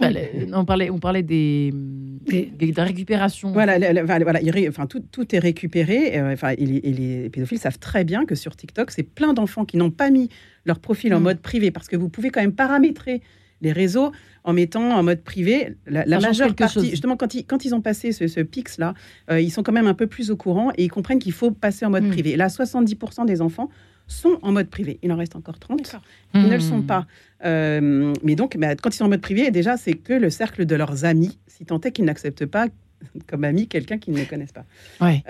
on 0.00 0.64
parlait, 0.64 0.90
on 0.90 0.98
parlait 0.98 1.22
des, 1.22 1.70
de 1.72 2.76
la 2.76 2.84
récupération. 2.84 3.52
Voilà, 3.52 3.78
voilà, 4.04 4.40
enfin, 4.68 4.86
tout, 4.86 5.00
tout, 5.00 5.34
est 5.34 5.38
récupéré. 5.38 6.18
Euh, 6.18 6.32
enfin, 6.32 6.50
et, 6.50 6.66
les, 6.66 7.30
pédophiles 7.30 7.58
savent 7.58 7.78
très 7.78 8.04
bien 8.04 8.24
que 8.24 8.34
sur 8.34 8.56
TikTok, 8.56 8.90
c'est 8.90 9.02
plein 9.02 9.32
d'enfants 9.32 9.64
qui 9.64 9.76
n'ont 9.76 9.90
pas 9.90 10.10
mis 10.10 10.28
leur 10.64 10.78
profil 10.78 11.14
en 11.14 11.20
mm. 11.20 11.24
mode 11.24 11.40
privé 11.40 11.70
parce 11.70 11.88
que 11.88 11.96
vous 11.96 12.08
pouvez 12.08 12.30
quand 12.30 12.40
même 12.40 12.54
paramétrer 12.54 13.22
les 13.62 13.72
réseaux 13.72 14.12
en 14.44 14.52
mettant 14.52 14.90
en 14.90 15.02
mode 15.02 15.22
privé 15.22 15.76
la, 15.86 16.04
majeure 16.20 16.54
partie. 16.54 16.90
Justement, 16.90 17.16
quand 17.16 17.34
ils, 17.34 17.44
quand 17.44 17.64
ils 17.64 17.74
ont 17.74 17.80
passé 17.80 18.12
ce, 18.12 18.26
ce 18.26 18.40
PIX-là, 18.40 18.94
euh, 19.30 19.40
ils 19.40 19.50
sont 19.50 19.62
quand 19.62 19.72
même 19.72 19.86
un 19.86 19.94
peu 19.94 20.06
plus 20.06 20.30
au 20.30 20.36
courant 20.36 20.70
et 20.76 20.84
ils 20.84 20.90
comprennent 20.90 21.20
qu'il 21.20 21.32
faut 21.32 21.52
passer 21.52 21.86
en 21.86 21.90
mode 21.90 22.04
mm. 22.04 22.10
privé. 22.10 22.36
là, 22.36 22.48
70% 22.48 23.24
des 23.24 23.40
enfants 23.40 23.70
sont 24.08 24.38
en 24.42 24.52
mode 24.52 24.68
privé. 24.68 24.98
Il 25.02 25.12
en 25.12 25.16
reste 25.16 25.36
encore 25.36 25.58
30. 25.58 25.96
Ils 26.34 26.42
ne 26.42 26.54
le 26.54 26.60
sont 26.60 26.78
hmm. 26.78 26.86
pas. 26.86 27.06
Euh, 27.44 28.12
mais 28.22 28.34
donc, 28.34 28.56
bah, 28.56 28.74
quand 28.74 28.90
ils 28.90 28.96
sont 28.96 29.04
en 29.04 29.08
mode 29.08 29.20
privé, 29.20 29.50
déjà, 29.50 29.76
c'est 29.76 29.94
que 29.94 30.12
le 30.12 30.28
cercle 30.28 30.66
de 30.66 30.74
leurs 30.74 31.04
amis, 31.04 31.38
si 31.46 31.64
tant 31.64 31.80
est 31.80 31.92
qu'ils 31.92 32.04
n'acceptent 32.04 32.46
pas 32.46 32.66
comme 33.26 33.44
ami 33.44 33.68
quelqu'un 33.68 33.98
qu'ils 33.98 34.14
ne 34.14 34.24
connaissent 34.24 34.52
pas. 34.52 34.66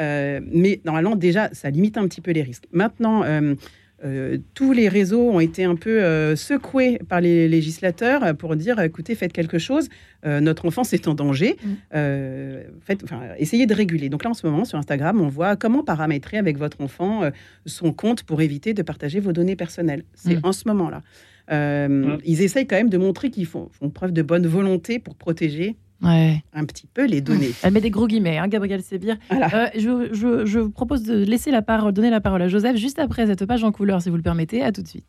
Euh, 0.00 0.40
mais 0.50 0.80
normalement, 0.84 1.16
déjà, 1.16 1.50
ça 1.52 1.70
limite 1.70 1.96
un 1.96 2.08
petit 2.08 2.20
peu 2.20 2.32
les 2.32 2.42
risques. 2.42 2.66
Maintenant, 2.72 3.22
euh, 4.04 4.38
tous 4.54 4.72
les 4.72 4.88
réseaux 4.88 5.30
ont 5.30 5.40
été 5.40 5.64
un 5.64 5.76
peu 5.76 6.02
euh, 6.02 6.34
secoués 6.34 6.98
par 7.08 7.20
les 7.20 7.48
législateurs 7.48 8.36
pour 8.36 8.56
dire 8.56 8.80
écoutez, 8.80 9.14
faites 9.14 9.32
quelque 9.32 9.58
chose, 9.58 9.88
euh, 10.26 10.40
notre 10.40 10.66
enfance 10.66 10.92
est 10.92 11.06
en 11.06 11.14
danger, 11.14 11.56
mm. 11.64 11.70
faites, 12.80 13.04
essayez 13.38 13.66
de 13.66 13.74
réguler. 13.74 14.08
Donc 14.08 14.24
là, 14.24 14.30
en 14.30 14.34
ce 14.34 14.46
moment, 14.46 14.64
sur 14.64 14.78
Instagram, 14.78 15.20
on 15.20 15.28
voit 15.28 15.56
comment 15.56 15.84
paramétrer 15.84 16.38
avec 16.38 16.58
votre 16.58 16.80
enfant 16.80 17.22
son 17.66 17.92
compte 17.92 18.24
pour 18.24 18.40
éviter 18.42 18.74
de 18.74 18.82
partager 18.82 19.20
vos 19.20 19.32
données 19.32 19.56
personnelles. 19.56 20.04
C'est 20.14 20.36
mm. 20.36 20.40
en 20.44 20.52
ce 20.52 20.68
moment-là. 20.68 21.02
Ils 22.24 22.42
essayent 22.42 22.66
quand 22.66 22.76
même 22.76 22.90
de 22.90 22.98
montrer 22.98 23.30
qu'ils 23.30 23.46
font, 23.46 23.68
font 23.72 23.90
preuve 23.90 24.12
de 24.12 24.22
bonne 24.22 24.46
volonté 24.46 24.98
pour 24.98 25.14
protéger 25.14 25.76
un 26.04 26.64
petit 26.64 26.86
peu 26.86 27.06
les 27.06 27.20
données. 27.20 27.52
Elle 27.62 27.72
met 27.72 27.80
des 27.80 27.90
gros 27.90 28.06
guillemets, 28.06 28.38
hein, 28.38 28.48
Gabriel 28.48 28.82
Sébir. 28.82 29.16
Euh, 29.32 29.66
je, 29.76 30.58
vous 30.58 30.70
propose 30.70 31.02
de 31.02 31.24
laisser 31.24 31.50
la 31.50 31.62
parole, 31.62 31.92
donner 31.92 32.10
la 32.10 32.20
parole 32.20 32.42
à 32.42 32.48
Joseph 32.48 32.76
juste 32.76 32.98
après 32.98 33.26
cette 33.26 33.44
page 33.46 33.64
en 33.64 33.72
couleur, 33.72 34.02
si 34.02 34.10
vous 34.10 34.16
le 34.16 34.22
permettez. 34.22 34.62
À 34.62 34.72
tout 34.72 34.82
de 34.82 34.88
suite. 34.88 35.04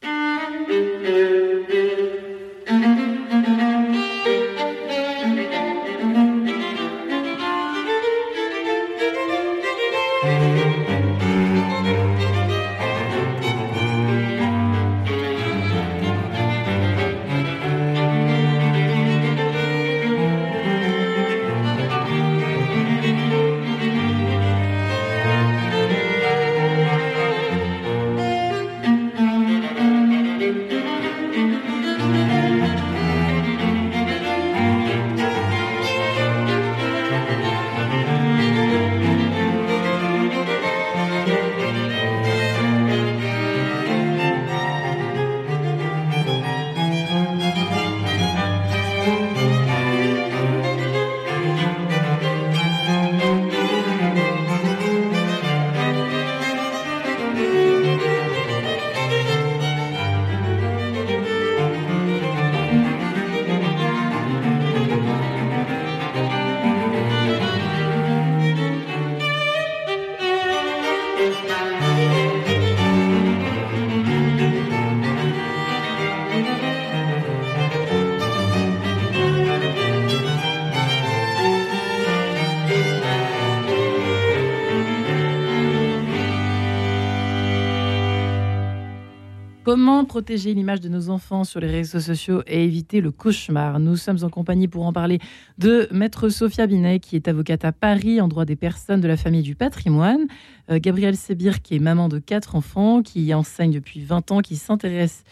Comment 89.75 90.05
protéger 90.05 90.53
l'image 90.53 90.81
de 90.81 90.88
nos 90.88 91.09
enfants 91.09 91.44
sur 91.44 91.59
les 91.59 91.66
réseaux 91.66 92.00
sociaux 92.00 92.44
et 92.46 92.64
éviter 92.64 93.01
le 93.01 93.09
cauchemar? 93.09 93.79
Nous 93.79 93.96
sommes 93.96 94.20
en 94.22 94.29
compagnie 94.29 94.68
pour 94.68 94.86
en 94.86 94.94
parler 94.94 95.18
de 95.57 95.88
Maître 95.92 96.29
Sophia 96.29 96.68
Binet, 96.68 97.00
qui 97.00 97.16
est 97.16 97.27
avocate 97.27 97.66
à 97.66 97.72
Paris 97.72 98.22
en 98.22 98.27
droit 98.27 98.46
des 98.46 98.55
personnes 98.55 99.01
de 99.01 99.07
la 99.07 99.18
famille 99.18 99.42
du 99.42 99.55
patrimoine. 99.55 100.27
Euh, 100.70 100.77
Gabrielle 100.79 101.18
Sebir, 101.18 101.64
qui 101.64 101.75
est 101.75 101.79
maman 101.79 102.07
de 102.07 102.20
quatre 102.20 102.55
enfants, 102.55 103.01
qui 103.01 103.33
enseigne 103.33 103.72
depuis 103.72 104.01
20 104.01 104.29
ans, 104.29 104.42
qui 104.42 104.57
s'intéresse 104.57 105.24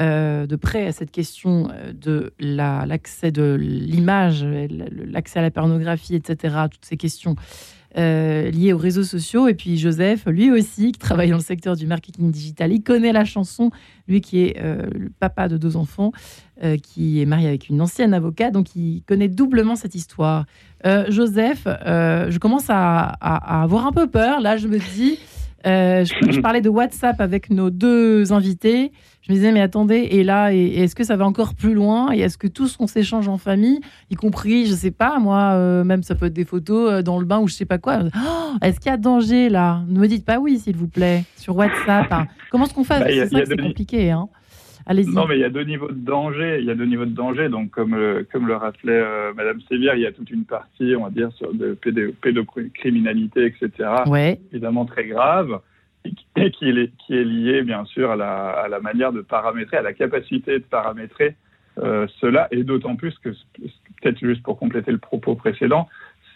euh, 0.00 0.48
de 0.48 0.56
près 0.56 0.88
à 0.88 0.92
cette 0.92 1.12
question 1.12 1.68
euh, 1.70 1.92
de 1.92 2.32
l'accès 2.40 3.30
de 3.30 3.54
l'image, 3.54 4.44
l'accès 4.44 5.38
à 5.38 5.42
la 5.42 5.52
pornographie, 5.52 6.16
etc., 6.16 6.56
toutes 6.68 6.84
ces 6.84 6.96
questions 6.96 7.36
euh, 7.96 8.50
lié 8.50 8.72
aux 8.72 8.78
réseaux 8.78 9.04
sociaux. 9.04 9.46
Et 9.46 9.54
puis 9.54 9.78
Joseph, 9.78 10.26
lui 10.26 10.50
aussi, 10.50 10.90
qui 10.90 10.98
travaille 10.98 11.30
dans 11.30 11.36
le 11.36 11.42
secteur 11.42 11.76
du 11.76 11.86
marketing 11.86 12.32
digital, 12.32 12.72
il 12.72 12.82
connaît 12.82 13.12
la 13.12 13.24
chanson, 13.24 13.70
lui 14.08 14.20
qui 14.20 14.44
est 14.44 14.56
euh, 14.58 14.86
le 14.92 15.10
papa 15.10 15.48
de 15.48 15.56
deux 15.56 15.76
enfants, 15.76 16.10
euh, 16.64 16.76
qui 16.76 17.22
est 17.22 17.26
marié 17.26 17.46
avec 17.46 17.68
une 17.68 17.80
ancienne 17.80 18.12
avocate, 18.12 18.52
donc 18.52 18.74
il 18.74 19.02
connaît 19.06 19.28
doublement 19.28 19.76
cette 19.76 19.94
histoire. 19.94 20.46
Joseph, 21.08 21.62
je 21.64 22.38
commence 22.38 22.66
à, 22.68 23.06
avoir 23.62 23.86
un 23.86 23.92
peu 23.92 24.06
peur. 24.06 24.42
Là, 24.42 24.58
je 24.58 24.68
me 24.68 24.78
dis, 24.94 25.18
je, 25.64 26.40
parlais 26.42 26.60
de 26.60 26.68
WhatsApp 26.68 27.20
avec 27.20 27.50
nos 27.50 27.70
deux 27.70 28.32
invités 28.32 28.92
je 29.26 29.32
me 29.32 29.36
disais, 29.36 29.52
mais 29.52 29.62
attendez, 29.62 30.08
et 30.10 30.22
là, 30.22 30.52
est-ce 30.52 30.94
que 30.94 31.02
ça 31.02 31.16
va 31.16 31.24
encore 31.24 31.54
plus 31.54 31.72
loin? 31.72 32.12
Et 32.12 32.20
est-ce 32.20 32.36
que 32.36 32.46
tout 32.46 32.68
ce 32.68 32.76
qu'on 32.76 32.86
s'échange 32.86 33.26
en 33.26 33.38
famille, 33.38 33.80
y 34.10 34.16
compris, 34.16 34.66
je 34.66 34.74
sais 34.74 34.90
pas, 34.90 35.18
moi, 35.18 35.52
euh, 35.54 35.82
même 35.82 36.02
ça 36.02 36.14
peut 36.14 36.26
être 36.26 36.34
des 36.34 36.44
photos 36.44 36.92
euh, 36.92 37.02
dans 37.02 37.18
le 37.18 37.24
bain 37.24 37.38
ou 37.38 37.48
je 37.48 37.54
sais 37.54 37.64
pas 37.64 37.78
quoi, 37.78 38.00
oh, 38.14 38.56
est-ce 38.60 38.80
qu'il 38.80 38.90
y 38.90 38.94
a 38.94 38.98
danger 38.98 39.48
là? 39.48 39.80
Ne 39.88 39.98
me 39.98 40.08
dites 40.08 40.26
pas 40.26 40.38
oui, 40.38 40.58
s'il 40.58 40.76
vous 40.76 40.88
plaît, 40.88 41.24
sur 41.36 41.56
WhatsApp. 41.56 42.12
Hein. 42.12 42.26
Comment 42.50 42.66
est-ce 42.66 42.74
qu'on 42.74 42.84
fait? 42.84 43.00
Bah, 43.00 43.44
c'est 43.46 43.56
compliqué. 43.56 44.10
Hein. 44.10 44.28
Allez-y. 44.86 45.14
Non, 45.14 45.26
mais 45.26 45.36
il 45.36 45.40
y 45.40 45.44
a 45.44 45.50
deux 45.50 45.64
niveaux 45.64 45.88
de 45.88 46.04
danger. 46.04 46.58
Il 46.60 46.66
y 46.66 46.70
a 46.70 46.74
deux 46.74 46.84
niveaux 46.84 47.06
de 47.06 47.14
danger. 47.14 47.48
Donc, 47.48 47.70
comme, 47.70 47.94
euh, 47.94 48.22
comme 48.30 48.46
le 48.46 48.56
rappelait 48.56 49.02
Madame 49.34 49.60
Sévère, 49.62 49.94
il 49.94 50.02
y 50.02 50.06
a 50.06 50.12
toute 50.12 50.30
une 50.30 50.44
partie, 50.44 50.94
on 50.96 51.04
va 51.04 51.10
dire, 51.10 51.32
sur 51.32 51.54
de 51.54 51.74
pédocriminalité, 52.20 53.46
etc. 53.46 53.70
Ouais. 54.06 54.40
Évidemment 54.52 54.84
très 54.84 55.06
grave 55.06 55.60
et 56.36 56.50
qui 56.50 56.68
est, 56.68 56.92
qui 56.98 57.16
est 57.16 57.24
lié 57.24 57.62
bien 57.62 57.84
sûr 57.86 58.10
à 58.10 58.16
la, 58.16 58.50
à 58.50 58.68
la, 58.68 58.80
manière 58.80 59.12
de 59.12 59.22
paramétrer, 59.22 59.76
à 59.76 59.82
la 59.82 59.92
capacité 59.92 60.58
de 60.58 60.64
paramétrer 60.64 61.36
euh, 61.78 62.06
cela, 62.20 62.48
et 62.50 62.62
d'autant 62.62 62.96
plus 62.96 63.16
que, 63.18 63.30
peut-être 64.00 64.18
juste 64.18 64.42
pour 64.42 64.58
compléter 64.58 64.92
le 64.92 64.98
propos 64.98 65.34
précédent, 65.34 65.88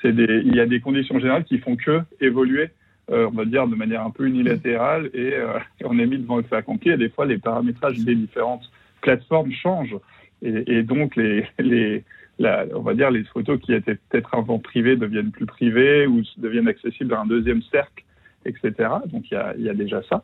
des, 0.04 0.42
il 0.44 0.54
y 0.54 0.60
a 0.60 0.66
des 0.66 0.80
conditions 0.80 1.18
générales 1.18 1.44
qui 1.44 1.58
font 1.58 1.76
que 1.76 2.02
évoluer, 2.20 2.64
euh, 2.64 2.68
on 3.08 3.30
va 3.30 3.44
dire, 3.44 3.66
de 3.66 3.74
manière 3.74 4.02
un 4.02 4.10
peu 4.10 4.26
unilatérale, 4.26 5.10
et 5.14 5.34
euh, 5.34 5.58
on 5.84 5.98
est 5.98 6.06
mis 6.06 6.18
devant 6.18 6.36
le 6.36 6.42
fait 6.42 6.56
accompli, 6.56 6.90
et 6.90 6.96
des 6.96 7.08
fois 7.08 7.26
les 7.26 7.38
paramétrages 7.38 7.98
des 7.98 8.14
différentes 8.14 8.70
plateformes 9.00 9.52
changent, 9.52 9.96
et, 10.42 10.82
donc 10.82 11.16
les, 11.16 11.46
les 11.58 12.04
la, 12.38 12.64
on 12.74 12.82
va 12.82 12.94
dire 12.94 13.10
les 13.10 13.24
photos 13.24 13.58
qui 13.60 13.72
étaient 13.72 13.96
peut-être 13.96 14.32
avant 14.34 14.60
privées 14.60 14.94
deviennent 14.94 15.32
plus 15.32 15.46
privées 15.46 16.06
ou 16.06 16.22
deviennent 16.36 16.68
accessibles 16.68 17.12
à 17.14 17.20
un 17.20 17.26
deuxième 17.26 17.62
cercle 17.62 18.04
etc. 18.44 18.88
Donc 19.06 19.30
il 19.30 19.62
y 19.64 19.68
a, 19.68 19.74
déjà 19.74 20.00
ça. 20.04 20.22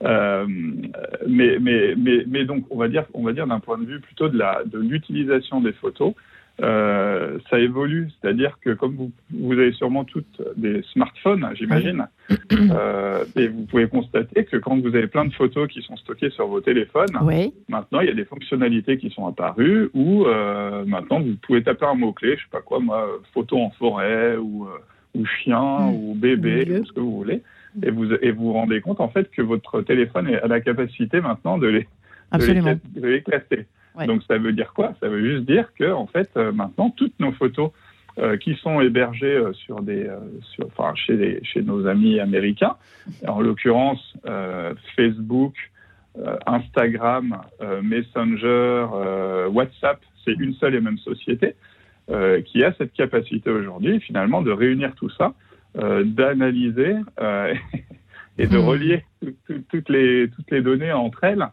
mais, 0.00 1.58
mais, 1.60 1.94
mais, 1.96 2.24
mais 2.26 2.44
donc, 2.44 2.64
on 2.70 2.76
va 2.76 2.88
dire, 2.88 3.04
on 3.14 3.22
va 3.22 3.32
dire 3.32 3.46
d'un 3.46 3.60
point 3.60 3.78
de 3.78 3.86
vue 3.86 4.00
plutôt 4.00 4.28
de 4.28 4.38
la 4.38 4.62
de 4.64 4.78
l'utilisation 4.78 5.60
des 5.60 5.72
photos. 5.72 6.14
Euh, 6.62 7.38
ça 7.50 7.58
évolue, 7.58 8.08
c'est-à-dire 8.10 8.58
que 8.62 8.70
comme 8.70 8.94
vous, 8.94 9.12
vous, 9.30 9.52
avez 9.52 9.72
sûrement 9.72 10.04
toutes 10.04 10.40
des 10.56 10.82
smartphones, 10.92 11.46
j'imagine, 11.54 12.06
euh, 12.52 13.24
et 13.36 13.48
vous 13.48 13.66
pouvez 13.66 13.88
constater 13.88 14.44
que 14.44 14.56
quand 14.56 14.80
vous 14.80 14.88
avez 14.88 15.06
plein 15.06 15.26
de 15.26 15.34
photos 15.34 15.68
qui 15.68 15.82
sont 15.82 15.96
stockées 15.98 16.30
sur 16.30 16.46
vos 16.46 16.62
téléphones, 16.62 17.12
maintenant 17.68 18.00
il 18.00 18.06
y 18.06 18.10
a 18.10 18.14
des 18.14 18.24
fonctionnalités 18.24 18.96
qui 18.96 19.10
sont 19.10 19.26
apparues 19.26 19.90
où 19.92 20.24
euh, 20.24 20.86
maintenant 20.86 21.20
vous 21.20 21.34
pouvez 21.46 21.62
taper 21.62 21.84
un 21.84 21.94
mot-clé, 21.94 22.36
je 22.38 22.44
sais 22.44 22.50
pas 22.50 22.62
quoi, 22.62 22.80
moi, 22.80 23.06
photo 23.34 23.58
en 23.58 23.70
forêt 23.70 24.38
ou, 24.38 24.64
euh, 24.64 25.18
ou 25.18 25.26
chien 25.26 25.88
ou 25.88 26.14
bébé, 26.14 26.82
ce 26.86 26.92
que 26.92 27.00
vous 27.00 27.16
voulez, 27.16 27.42
et 27.82 27.90
vous, 27.90 28.10
et 28.14 28.30
vous 28.30 28.44
vous 28.44 28.52
rendez 28.54 28.80
compte 28.80 29.00
en 29.02 29.08
fait 29.08 29.30
que 29.30 29.42
votre 29.42 29.82
téléphone 29.82 30.34
a 30.42 30.46
la 30.46 30.60
capacité 30.62 31.20
maintenant 31.20 31.58
de 31.58 31.66
les, 31.66 31.86
de 32.32 33.06
les, 33.06 33.20
classer. 33.20 33.66
Donc 34.04 34.22
ça 34.24 34.36
veut 34.36 34.52
dire 34.52 34.72
quoi? 34.74 34.92
Ça 35.00 35.08
veut 35.08 35.24
juste 35.24 35.46
dire 35.46 35.72
que 35.74 35.90
en 35.90 36.06
fait 36.06 36.28
euh, 36.36 36.52
maintenant 36.52 36.90
toutes 36.90 37.18
nos 37.18 37.32
photos 37.32 37.70
euh, 38.18 38.36
qui 38.36 38.54
sont 38.56 38.80
hébergées 38.80 39.36
euh, 39.36 39.52
sur 39.52 39.80
des, 39.80 40.10
sur, 40.52 40.66
enfin 40.66 40.94
chez, 40.94 41.40
chez 41.42 41.62
nos 41.62 41.86
amis 41.86 42.20
américains, 42.20 42.76
en 43.26 43.40
l'occurrence 43.40 44.16
Facebook, 44.96 45.54
Instagram, 46.46 47.42
Messenger, 47.82 48.86
WhatsApp, 49.52 50.00
c'est 50.24 50.32
une 50.32 50.54
seule 50.54 50.74
et 50.74 50.80
même 50.80 50.96
société 50.98 51.54
qui 52.46 52.64
a 52.64 52.72
cette 52.78 52.94
capacité 52.94 53.50
aujourd'hui 53.50 54.00
finalement 54.00 54.40
de 54.40 54.50
réunir 54.50 54.94
tout 54.94 55.10
ça, 55.10 55.34
d'analyser 55.74 56.94
et 58.38 58.46
de 58.46 58.58
hmm. 58.58 58.64
relier 58.64 59.04
toutes 59.46 59.90
les 59.90 60.30
toutes 60.30 60.50
les 60.50 60.62
données 60.62 60.92
entre 60.92 61.24
elles 61.24 61.46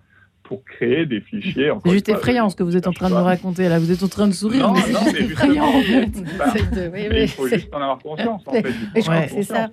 pour 0.44 0.64
créer 0.66 1.06
des 1.06 1.22
fichiers. 1.22 1.72
C'est 1.84 1.92
juste 1.92 2.10
effrayant 2.10 2.50
ce 2.50 2.56
que 2.56 2.64
vous 2.64 2.76
êtes 2.76 2.88
en 2.88 2.92
train 2.92 3.10
de 3.10 3.16
me 3.16 3.20
raconter 3.20 3.70
là. 3.70 3.80
Vous 3.80 3.92
êtes 3.92 4.04
en 4.04 4.08
train 4.08 4.28
de 4.28 4.34
sourire, 4.34 4.68
non, 4.68 4.74
mais 4.74 4.82
c'est 4.82 5.22
effrayant 5.22 5.66
en 5.66 5.82
fait. 5.82 6.38
Bah, 6.38 7.00
il 7.00 7.28
faut 7.30 7.48
juste 7.48 7.74
en 7.74 7.78
avoir 7.78 8.00
conscience 8.00 8.42
en 8.46 8.52
fait. 8.52 8.66
je 8.96 9.02
crois 9.02 9.22
que 9.22 9.32
c'est 9.32 9.44
ça. 9.44 9.70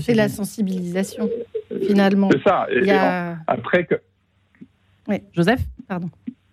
C'est 0.00 0.14
la 0.14 0.28
sensibilisation 0.28 1.30
finalement. 1.86 2.30
C'est 2.32 2.42
ça. 2.42 2.66
Et, 2.70 2.90
après 3.46 3.84
que. 3.84 3.94
Oui. 5.06 5.22
Joseph, 5.34 5.60
pardon. 5.88 6.10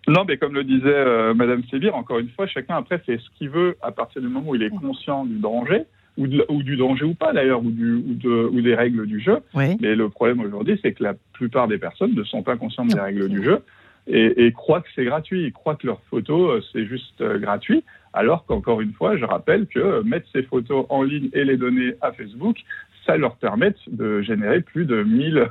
Non, 0.08 0.24
mais 0.26 0.36
comme 0.36 0.54
le 0.54 0.62
disait 0.62 0.86
euh, 0.86 1.34
Madame 1.34 1.62
Sébir, 1.70 1.96
encore 1.96 2.20
une 2.20 2.30
fois, 2.30 2.46
chacun 2.46 2.76
après 2.76 2.98
fait 2.98 3.18
ce 3.18 3.28
qu'il 3.36 3.50
veut 3.50 3.76
à 3.82 3.90
partir 3.90 4.22
du 4.22 4.28
moment 4.28 4.50
où 4.50 4.54
il 4.54 4.62
est 4.62 4.70
conscient 4.70 5.24
du 5.24 5.38
danger 5.38 5.84
ou, 6.16 6.26
ou, 6.48 6.62
du 6.62 6.76
danger 6.76 7.04
ou 7.04 7.14
pas 7.14 7.32
d'ailleurs, 7.32 7.60
ou, 7.60 7.70
du, 7.70 7.94
ou, 7.94 8.14
de, 8.14 8.48
ou, 8.52 8.60
des 8.60 8.74
règles 8.74 9.06
du 9.06 9.20
jeu. 9.20 9.38
Mais 9.54 9.94
le 9.94 10.08
problème 10.08 10.40
aujourd'hui, 10.40 10.78
c'est 10.82 10.92
que 10.92 11.02
la 11.02 11.14
plupart 11.32 11.68
des 11.68 11.78
personnes 11.78 12.14
ne 12.14 12.24
sont 12.24 12.42
pas 12.42 12.56
conscientes 12.56 12.88
des 12.88 13.00
règles 13.00 13.28
du 13.28 13.42
jeu 13.42 13.62
et, 14.06 14.46
et 14.46 14.52
croient 14.52 14.80
que 14.80 14.88
c'est 14.94 15.04
gratuit. 15.04 15.44
Ils 15.44 15.52
croient 15.52 15.76
que 15.76 15.86
leurs 15.86 16.00
photos, 16.10 16.56
euh, 16.56 16.66
c'est 16.72 16.86
juste 16.86 17.20
euh, 17.20 17.38
gratuit. 17.38 17.84
Alors 18.12 18.46
qu'encore 18.46 18.80
une 18.80 18.92
fois, 18.92 19.16
je 19.16 19.24
rappelle 19.24 19.66
que 19.66 19.78
euh, 19.78 20.02
mettre 20.02 20.28
ces 20.32 20.42
photos 20.42 20.86
en 20.88 21.02
ligne 21.02 21.28
et 21.32 21.44
les 21.44 21.56
donner 21.56 21.94
à 22.00 22.12
Facebook, 22.12 22.58
ça 23.04 23.16
leur 23.16 23.36
permet 23.36 23.74
de 23.90 24.22
générer 24.22 24.60
plus 24.60 24.84
de 24.84 25.02
1000, 25.02 25.48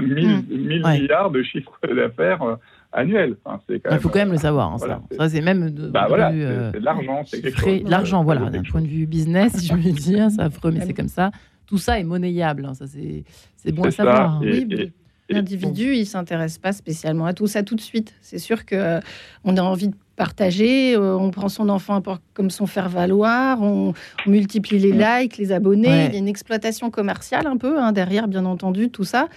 1000, 0.00 0.42
1000 0.48 0.82
milliards 0.86 1.30
de 1.30 1.42
chiffres 1.42 1.78
d'affaires 1.82 2.58
annuel. 2.94 3.36
il 3.68 3.98
faut 3.98 4.08
quand 4.08 4.20
même 4.20 4.32
le 4.32 4.38
savoir. 4.38 4.72
Hein, 4.72 4.78
ça, 4.78 5.28
c'est 5.28 5.40
même 5.40 5.70
de, 5.70 5.88
bah, 5.88 6.06
voilà, 6.08 6.30
euh, 6.30 6.70
c'est 6.72 6.80
de 6.80 6.84
l'argent, 6.84 7.22
c'est 7.26 7.42
quelque 7.42 7.60
chose. 7.60 7.82
L'argent, 7.84 8.24
voilà, 8.24 8.50
d'un 8.50 8.62
point 8.62 8.80
de 8.80 8.86
vue 8.86 9.06
business, 9.06 9.66
je 9.66 9.74
me 9.74 9.90
dis, 9.92 10.18
hein, 10.18 10.30
c'est 10.30 10.42
affreux, 10.42 10.70
mais 10.70 10.80
c'est 10.86 10.94
comme 10.94 11.08
ça. 11.08 11.30
Tout 11.66 11.78
ça 11.78 11.98
est 11.98 12.04
monnayable. 12.04 12.64
Hein, 12.66 12.74
ça, 12.74 12.86
c'est 12.86 13.72
bon 13.72 13.84
à 13.84 13.90
savoir. 13.90 14.40
oui, 14.40 14.92
L'individu, 15.30 15.94
il 15.94 16.04
s'intéresse 16.04 16.58
pas 16.58 16.72
spécialement 16.72 17.24
à 17.24 17.32
tout 17.32 17.46
ça 17.46 17.62
tout 17.62 17.74
de 17.74 17.80
suite. 17.80 18.14
C'est 18.20 18.38
sûr 18.38 18.66
que 18.66 18.74
euh, 18.74 19.00
on 19.42 19.56
a 19.56 19.62
envie 19.62 19.88
de 19.88 19.94
partager, 20.16 20.94
euh, 20.94 21.16
on 21.16 21.30
prend 21.30 21.48
son 21.48 21.70
enfant 21.70 22.02
comme 22.34 22.50
son 22.50 22.66
faire 22.66 22.90
valoir, 22.90 23.62
on, 23.62 23.94
multiplie 24.26 24.78
les 24.78 24.92
likes, 24.92 25.38
les 25.38 25.50
abonnés. 25.50 26.06
Il 26.08 26.12
y 26.12 26.16
a 26.16 26.18
une 26.18 26.28
exploitation 26.28 26.90
commerciale 26.90 27.46
un 27.46 27.56
peu 27.56 27.76
derrière, 27.92 28.28
bien 28.28 28.44
entendu, 28.44 28.90
tout 28.90 29.04
ça. 29.04 29.28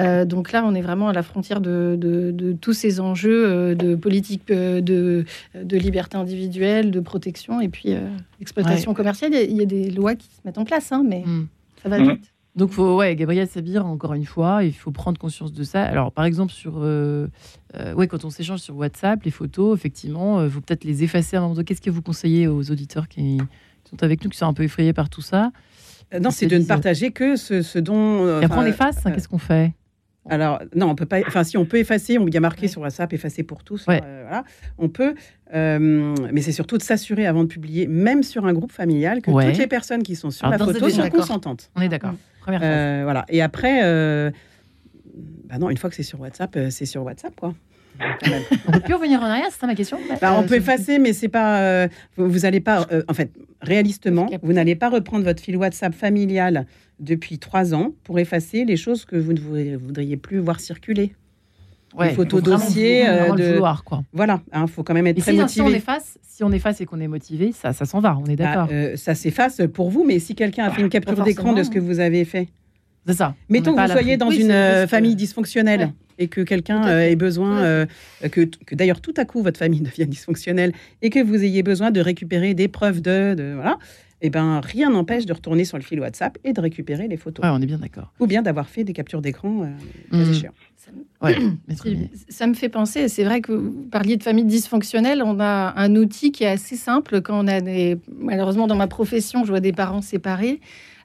Euh, 0.00 0.24
donc 0.24 0.52
là, 0.52 0.64
on 0.64 0.74
est 0.74 0.80
vraiment 0.80 1.08
à 1.08 1.12
la 1.12 1.22
frontière 1.22 1.60
de, 1.60 2.56
tous 2.60 2.72
ces 2.72 3.00
enjeux 3.00 3.46
euh, 3.46 3.74
de 3.74 3.94
politique 3.94 4.50
euh, 4.50 4.80
de, 4.80 5.76
liberté 5.76 6.16
individuelle, 6.16 6.90
de 6.90 7.00
protection 7.00 7.60
et 7.60 7.68
puis 7.68 7.94
exploitation 8.40 8.94
commerciale. 8.94 9.32
Il 9.34 9.56
y, 9.56 9.62
a, 9.62 9.66
des 9.66 9.90
lois 9.90 10.14
qui 10.14 10.28
se 10.28 10.40
mettent 10.44 10.58
en 10.58 10.64
place, 10.64 10.92
hein, 10.92 11.04
mais 11.06 11.22
hmm. 11.24 11.46
ça 11.82 11.88
va 11.88 11.98
vite. 11.98 12.30
Donc, 12.56 12.70
faut, 12.70 12.98
ouais, 12.98 13.16
Gabriel 13.16 13.48
Sabir, 13.48 13.84
encore 13.84 14.14
une 14.14 14.26
fois, 14.26 14.62
il 14.62 14.72
faut 14.72 14.92
prendre 14.92 15.18
conscience 15.18 15.52
de 15.52 15.64
ça. 15.64 15.82
Alors, 15.82 16.12
par 16.12 16.24
exemple, 16.24 16.52
sur, 16.52 16.76
ouais, 16.76 18.06
quand 18.06 18.24
on 18.24 18.30
s'échange 18.30 18.60
sur 18.60 18.76
WhatsApp, 18.76 19.24
les 19.24 19.32
photos, 19.32 19.76
effectivement, 19.76 20.44
il 20.44 20.50
faut 20.50 20.60
peut-être 20.60 20.84
les 20.84 21.02
effacer. 21.02 21.36
Qu'est-ce 21.66 21.80
que 21.80 21.90
vous 21.90 22.02
conseillez 22.02 22.46
aux 22.46 22.70
auditeurs 22.70 23.08
qui, 23.08 23.38
sont 23.90 24.02
avec 24.04 24.22
nous, 24.22 24.30
qui 24.30 24.38
sont 24.38 24.46
un 24.46 24.54
peu 24.54 24.62
effrayés 24.62 24.92
par 24.92 25.08
tout 25.08 25.20
ça? 25.20 25.50
Non, 26.20 26.30
c'est 26.30 26.46
de 26.46 26.56
ne 26.56 26.64
partager 26.64 27.10
que 27.10 27.34
ce, 27.34 27.78
dont. 27.80 28.40
et 28.40 28.44
après, 28.44 28.60
on 28.60 28.66
efface. 28.66 29.02
Qu'est-ce 29.02 29.28
qu'on 29.28 29.38
fait? 29.38 29.72
Alors, 30.28 30.60
non, 30.74 30.88
on 30.88 30.94
peut 30.94 31.06
pas. 31.06 31.20
Enfin, 31.26 31.44
si 31.44 31.56
on 31.58 31.66
peut 31.66 31.76
effacer, 31.76 32.18
on 32.18 32.26
y 32.26 32.36
a 32.36 32.40
marqué 32.40 32.66
sur 32.68 32.80
WhatsApp, 32.80 33.12
effacer 33.12 33.42
pour 33.42 33.62
tous. 33.62 33.84
Euh, 33.88 34.22
voilà, 34.22 34.44
on 34.78 34.88
peut. 34.88 35.14
Euh, 35.54 36.14
mais 36.32 36.40
c'est 36.40 36.52
surtout 36.52 36.78
de 36.78 36.82
s'assurer 36.82 37.26
avant 37.26 37.42
de 37.42 37.48
publier, 37.48 37.86
même 37.86 38.22
sur 38.22 38.46
un 38.46 38.52
groupe 38.52 38.72
familial, 38.72 39.20
que 39.20 39.30
toutes 39.30 39.58
les 39.58 39.66
personnes 39.66 40.02
qui 40.02 40.16
sont 40.16 40.30
sur 40.30 40.48
la 40.48 40.58
photo 40.58 40.88
sont 40.88 41.08
consentantes. 41.10 41.70
On 41.76 41.82
est 41.82 41.88
d'accord. 41.88 42.14
Première 42.40 42.60
euh, 42.62 43.00
Voilà. 43.04 43.24
Et 43.28 43.42
après, 43.42 43.80
bah 45.44 45.58
non, 45.58 45.70
une 45.70 45.76
fois 45.76 45.90
que 45.90 45.96
c'est 45.96 46.02
sur 46.02 46.20
WhatsApp, 46.20 46.58
c'est 46.70 46.86
sur 46.86 47.04
WhatsApp, 47.04 47.34
quoi. 47.36 47.54
on 48.66 48.72
peut 48.72 48.80
plus 48.80 48.94
revenir 48.94 49.20
en 49.20 49.26
arrière, 49.26 49.46
c'est 49.50 49.60
ça 49.60 49.68
ma 49.68 49.76
question? 49.76 49.98
Bah, 50.20 50.34
On 50.36 50.42
peut 50.42 50.56
effacer, 50.56 50.98
mais 50.98 51.12
c'est 51.12 51.28
pas. 51.28 51.86
vous 52.16 52.40
n'allez 52.40 52.60
pas. 52.60 52.86
en 53.06 53.14
fait, 53.14 53.30
réalistement, 53.64 54.28
vous 54.42 54.52
n'allez 54.52 54.76
pas 54.76 54.88
reprendre 54.88 55.24
votre 55.24 55.42
fil 55.42 55.56
WhatsApp 55.56 55.94
familial 55.94 56.66
depuis 57.00 57.38
trois 57.38 57.74
ans 57.74 57.92
pour 58.04 58.18
effacer 58.18 58.64
les 58.64 58.76
choses 58.76 59.04
que 59.04 59.16
vous 59.16 59.32
ne 59.32 59.76
voudriez 59.76 60.16
plus 60.16 60.38
voir 60.38 60.60
circuler. 60.60 61.12
Ouais, 61.96 62.08
les 62.08 62.14
photos 62.14 62.42
dossiers 62.42 63.08
euh, 63.08 63.32
de 63.34 63.52
vouloir, 63.52 63.84
quoi. 63.84 64.02
Voilà, 64.12 64.40
il 64.52 64.58
hein, 64.58 64.66
faut 64.66 64.82
quand 64.82 64.94
même 64.94 65.06
être 65.06 65.20
très 65.20 65.32
motivé. 65.32 65.48
Si 65.48 65.60
on 65.60 65.68
efface, 65.68 66.18
si 66.22 66.42
on 66.42 66.50
efface 66.50 66.80
et 66.80 66.86
qu'on 66.86 67.00
est 67.00 67.08
motivé, 67.08 67.52
ça, 67.52 67.72
ça 67.72 67.84
s'en 67.84 68.00
va. 68.00 68.18
On 68.18 68.24
est 68.24 68.34
bah, 68.34 68.44
d'accord. 68.44 68.68
Euh, 68.72 68.96
ça 68.96 69.14
s'efface 69.14 69.62
pour 69.72 69.90
vous, 69.90 70.04
mais 70.04 70.18
si 70.18 70.34
quelqu'un 70.34 70.64
a 70.64 70.70
fait 70.70 70.82
une 70.82 70.88
capture 70.88 71.22
d'écran 71.22 71.52
de 71.52 71.62
ce 71.62 71.70
que 71.70 71.78
vous 71.78 72.00
avez 72.00 72.24
fait, 72.24 72.48
c'est 73.06 73.14
ça. 73.14 73.34
Mettons 73.48 73.74
que 73.74 73.80
vous 73.80 73.92
soyez 73.92 74.16
dans 74.16 74.30
une 74.30 74.50
euh, 74.50 74.86
famille 74.86 75.14
dysfonctionnelle. 75.14 75.92
Et 76.18 76.28
que 76.28 76.40
quelqu'un 76.40 76.86
ait 77.00 77.16
besoin, 77.16 77.86
que, 78.30 78.42
que 78.42 78.74
d'ailleurs 78.74 79.00
tout 79.00 79.14
à 79.16 79.24
coup 79.24 79.42
votre 79.42 79.58
famille 79.58 79.80
devienne 79.82 80.10
dysfonctionnelle 80.10 80.72
et 81.02 81.10
que 81.10 81.18
vous 81.20 81.42
ayez 81.42 81.62
besoin 81.62 81.90
de 81.90 82.00
récupérer 82.00 82.54
des 82.54 82.68
preuves 82.68 83.00
de, 83.00 83.34
de 83.34 83.54
voilà, 83.54 83.78
eh 84.26 84.30
ben, 84.30 84.60
rien 84.60 84.88
n'empêche 84.88 85.26
de 85.26 85.34
retourner 85.34 85.66
sur 85.66 85.76
le 85.76 85.82
fil 85.82 86.00
WhatsApp 86.00 86.38
et 86.44 86.54
de 86.54 86.60
récupérer 86.60 87.08
les 87.08 87.18
photos. 87.18 87.44
on 87.46 87.60
est 87.60 87.66
bien 87.66 87.76
d'accord. 87.76 88.10
Ou 88.20 88.26
bien 88.26 88.40
d'avoir 88.40 88.70
fait 88.70 88.82
des 88.82 88.94
captures 88.94 89.20
d'écran, 89.20 89.66
euh, 90.12 90.30
mmh. 90.30 90.34
ça, 91.20 91.28
ça 92.30 92.46
me 92.46 92.54
fait 92.54 92.70
penser, 92.70 93.08
c'est 93.08 93.24
vrai 93.24 93.42
que 93.42 93.52
vous 93.52 93.86
parliez 93.90 94.16
de 94.16 94.22
famille 94.22 94.46
dysfonctionnelle, 94.46 95.22
on 95.22 95.40
a 95.40 95.74
un 95.76 95.94
outil 95.96 96.32
qui 96.32 96.44
est 96.44 96.48
assez 96.48 96.76
simple 96.76 97.20
quand 97.20 97.44
on 97.44 97.46
a 97.46 97.60
des... 97.60 97.98
Malheureusement, 98.18 98.66
dans 98.66 98.76
ma 98.76 98.86
profession, 98.86 99.44
je 99.44 99.50
vois 99.50 99.60
des 99.60 99.72
parents 99.72 100.00
séparés. 100.00 100.60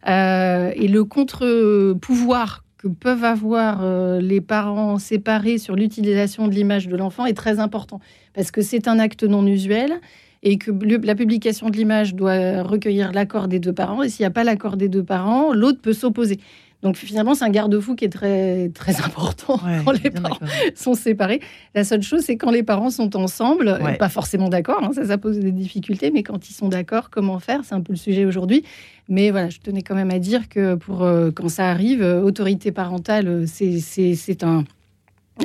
Euh, 0.08 0.72
et 0.76 0.88
le 0.88 1.04
contre-pouvoir 1.04 2.64
que 2.80 2.88
peuvent 2.88 3.26
avoir 3.26 3.84
euh, 3.84 4.22
les 4.22 4.40
parents 4.40 4.98
séparés 4.98 5.58
sur 5.58 5.76
l'utilisation 5.76 6.48
de 6.48 6.54
l'image 6.54 6.88
de 6.88 6.96
l'enfant 6.96 7.26
est 7.26 7.34
très 7.34 7.60
important 7.60 8.00
parce 8.34 8.52
que 8.52 8.62
c'est 8.62 8.88
un 8.88 9.00
acte 9.00 9.24
non 9.26 9.46
usuel 9.46 10.00
et 10.44 10.58
que 10.58 10.72
la 11.06 11.16
publication 11.16 11.70
de 11.70 11.76
l'image 11.76 12.16
doit 12.16 12.64
recueillir 12.64 13.12
l'accord 13.12 13.50
des 13.50 13.60
deux 13.60 13.74
parents. 13.74 14.02
Et 14.02 14.08
s'il 14.08 14.24
n'y 14.24 14.28
a 14.28 14.32
pas 14.32 14.46
l'accord 14.46 14.78
des 14.78 14.88
deux 14.88 15.04
parents, 15.04 15.52
l'autre 15.54 15.82
peut 15.82 15.92
s'opposer. 15.92 16.40
Donc 16.82 16.96
finalement, 16.96 17.36
c'est 17.36 17.46
un 17.46 17.50
garde-fou 17.50 17.96
qui 17.96 18.06
est 18.06 18.10
très, 18.10 18.70
très 18.70 19.02
important 19.06 19.60
quand 19.86 19.92
les 20.04 20.10
parents 20.10 20.40
sont 20.76 20.94
séparés. 20.94 21.42
La 21.76 21.84
seule 21.84 22.02
chose, 22.02 22.22
c'est 22.22 22.38
quand 22.38 22.52
les 22.52 22.64
parents 22.64 22.90
sont 22.90 23.16
ensemble, 23.16 23.80
pas 23.98 24.10
forcément 24.10 24.50
d'accord, 24.50 24.84
hein, 24.84 24.92
ça, 24.94 25.06
ça 25.06 25.18
pose 25.18 25.40
des 25.40 25.52
difficultés, 25.52 26.12
mais 26.12 26.24
quand 26.24 26.50
ils 26.50 26.54
sont 26.54 26.70
d'accord, 26.70 27.10
comment 27.10 27.40
faire? 27.40 27.62
C'est 27.64 27.76
un 27.76 27.82
peu 27.82 27.94
le 27.94 27.98
sujet 27.98 28.26
aujourd'hui. 28.26 28.64
Mais 29.10 29.32
voilà, 29.32 29.50
je 29.50 29.58
tenais 29.60 29.82
quand 29.82 29.96
même 29.96 30.12
à 30.12 30.20
dire 30.20 30.48
que 30.50 30.76
pour 30.76 31.02
euh, 31.02 31.32
quand 31.32 31.50
ça 31.50 31.70
arrive, 31.70 32.04
euh, 32.04 32.22
autorité 32.22 32.72
parentale, 32.72 33.28
euh, 33.28 33.46
c'est 33.48 34.44
un 34.44 34.64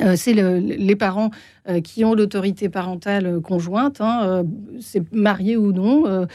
euh, 0.03 0.15
c'est 0.17 0.33
les 0.33 0.95
parents 0.95 1.31
euh, 1.69 1.79
qui 1.79 2.03
ont 2.03 2.13
l'autorité 2.13 2.69
parentale 2.69 3.39
conjointe, 3.39 4.01
hein, 4.01 4.43
c'est 4.79 4.99
euh, 4.99 5.03
marié 5.13 5.57
ou 5.57 5.71
non, 5.71 6.27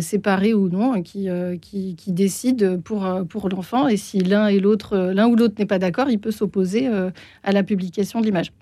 séparé 0.00 0.52
ou 0.54 0.68
non, 0.68 1.02
qui, 1.02 1.28
qui, 1.60 2.12
décide 2.12 2.80
pour, 2.82 3.06
pour 3.28 3.48
l'enfant. 3.48 3.88
Et 3.88 3.96
si 3.96 4.20
l'un 4.20 4.48
et 4.48 4.60
l'autre, 4.60 4.96
l'un 5.14 5.26
ou 5.28 5.36
l'autre 5.36 5.54
n'est 5.58 5.66
pas 5.66 5.78
d'accord, 5.78 6.10
il 6.10 6.18
peut 6.18 6.30
s'opposer 6.30 6.88
à 7.42 7.52
la 7.52 7.62
publication 7.62 8.20
de 8.20 8.26
l'image. 8.26 8.52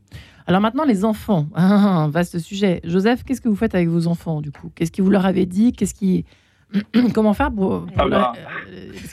Alors 0.46 0.61
maintenant, 0.61 0.85
les 0.85 1.05
enfants, 1.05 1.46
un 1.55 2.09
vaste 2.12 2.38
sujet. 2.38 2.81
Joseph, 2.85 3.24
qu'est-ce 3.24 3.40
que 3.40 3.48
vous 3.48 3.57
faites 3.57 3.74
avec 3.74 3.88
vos 3.88 4.07
enfants 4.07 4.40
du 4.40 4.51
coup? 4.51 4.70
Qu'est-ce 4.74 4.92
que 4.92 5.03
vous 5.03 5.11
leur 5.11 5.27
avez 5.27 5.46
dit? 5.46 5.72
Qu'est-ce 5.72 5.94
qui 5.94 6.24
Comment 7.15 7.33
faire 7.33 7.51
pour. 7.51 7.87
Ah 7.97 8.09
bah. 8.09 8.33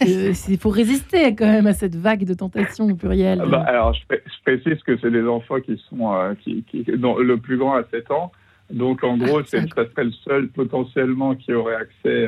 Il 0.06 0.58
faut 0.58 0.70
résister 0.70 1.36
quand 1.36 1.46
même 1.46 1.68
à 1.68 1.74
cette 1.74 1.96
vague 1.96 2.26
de 2.26 2.34
tentation 2.34 2.86
au 2.86 2.96
pluriel. 2.96 3.42
Ah 3.44 3.48
bah, 3.48 3.64
alors, 3.68 3.94
je, 3.94 4.02
précise 4.44 4.82
que 4.84 4.98
c'est 4.98 5.12
des 5.12 5.26
enfants 5.26 5.60
qui 5.62 5.82
sont. 5.90 6.36
qui, 6.44 6.66
dont 6.98 7.18
le 7.18 7.38
plus 7.38 7.58
grand 7.58 7.76
a 7.76 7.84
7 7.92 8.12
ans. 8.12 8.32
Donc, 8.72 9.04
en 9.04 9.18
gros, 9.18 9.44
c'est 9.44 9.62
ça 9.74 9.88
serait 9.90 10.06
le 10.06 10.12
seul 10.12 10.48
potentiellement 10.50 11.36
qui 11.36 11.54
aurait 11.54 11.76
accès 11.76 12.28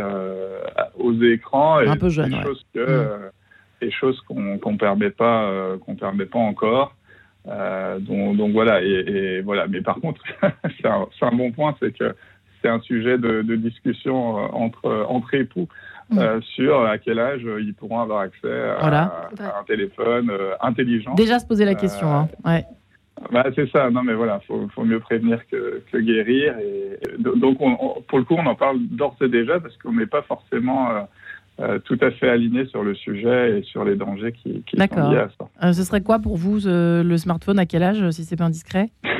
aux 0.98 1.14
écrans. 1.22 1.82
Et 1.82 1.88
Un 1.88 1.98
peu 1.98 2.10
jeune. 2.10 2.30
Des 2.30 2.42
choses, 2.42 2.66
mm. 2.76 3.90
choses 3.92 4.22
qu'on 4.22 4.72
ne 4.72 4.78
permet, 4.78 5.10
pas, 5.10 5.52
qu'on 5.86 5.96
permet 5.96 6.26
pas 6.26 6.40
encore. 6.40 6.94
Euh, 7.50 8.00
donc, 8.00 8.52
voilà, 8.52 8.82
et, 8.82 9.42
voilà. 9.42 9.68
Mais 9.68 9.82
par 9.82 9.96
contre, 9.96 10.22
c'est 10.82 10.88
un, 10.88 11.08
un, 11.22 11.36
bon 11.36 11.52
point, 11.52 11.76
c'est 11.80 11.98
que 11.98 12.16
c'est 12.62 12.70
un 12.70 12.80
sujet 12.82 13.18
de, 13.18 13.56
discussion 13.56 14.38
euh, 14.38 14.48
entre, 14.54 15.06
entre 15.10 15.34
époux. 15.34 15.68
Mm. 16.10 16.20
Euh, 16.20 16.40
sur 16.56 16.86
à 16.86 16.98
quel 16.98 17.20
âge 17.20 17.46
ils 17.60 17.74
pourront 17.74 18.00
avoir 18.00 18.22
accès 18.22 18.70
à, 18.80 19.30
un 19.60 19.64
téléphone 19.68 20.32
intelligent. 20.62 21.14
Déjà 21.16 21.38
se 21.38 21.46
poser 21.46 21.66
la 21.66 21.76
question. 21.76 22.10
Hein. 22.10 22.30
Ouais. 22.46 22.64
Bah, 23.30 23.46
c'est 23.54 23.70
ça, 23.72 23.90
non 23.90 24.04
mais 24.04 24.14
voilà, 24.14 24.40
faut, 24.48 24.70
faut 24.74 24.86
mieux 24.86 25.02
prévenir 25.02 25.46
que, 25.52 25.84
que 25.92 25.98
guérir. 25.98 26.56
Et, 26.60 26.98
donc 27.18 27.58
pour 28.08 28.20
le 28.20 28.24
coup, 28.24 28.36
on 28.38 28.46
en 28.46 28.56
parle 28.56 28.80
d'ores 28.80 29.18
et 29.20 29.28
déjà 29.28 29.60
parce 29.60 29.76
qu'on 29.78 29.92
n'est 29.92 30.06
pas 30.06 30.22
forcément 30.22 31.08
euh, 31.60 31.80
tout 31.80 31.98
à 32.02 32.12
fait 32.12 32.30
aligné 32.30 32.68
sur 32.68 32.84
le 32.84 32.94
sujet 32.94 33.58
et 33.60 33.64
sur 33.64 33.84
les 33.84 33.96
dangers 33.96 34.32
qui, 34.32 34.64
qui 34.68 34.78
sont 34.78 35.10
liés 35.10 35.18
à 35.18 35.30
ça. 35.40 35.50
Euh, 35.64 35.74
ce 35.74 35.84
serait 35.84 36.02
quoi 36.02 36.20
pour 36.20 36.38
vous 36.38 36.60
le 36.66 37.18
smartphone? 37.18 37.58
À 37.58 37.66
quel 37.66 37.82
âge, 37.82 38.08
si 38.12 38.24
c'est 38.26 38.36
pas 38.36 38.46
indiscret? 38.46 38.92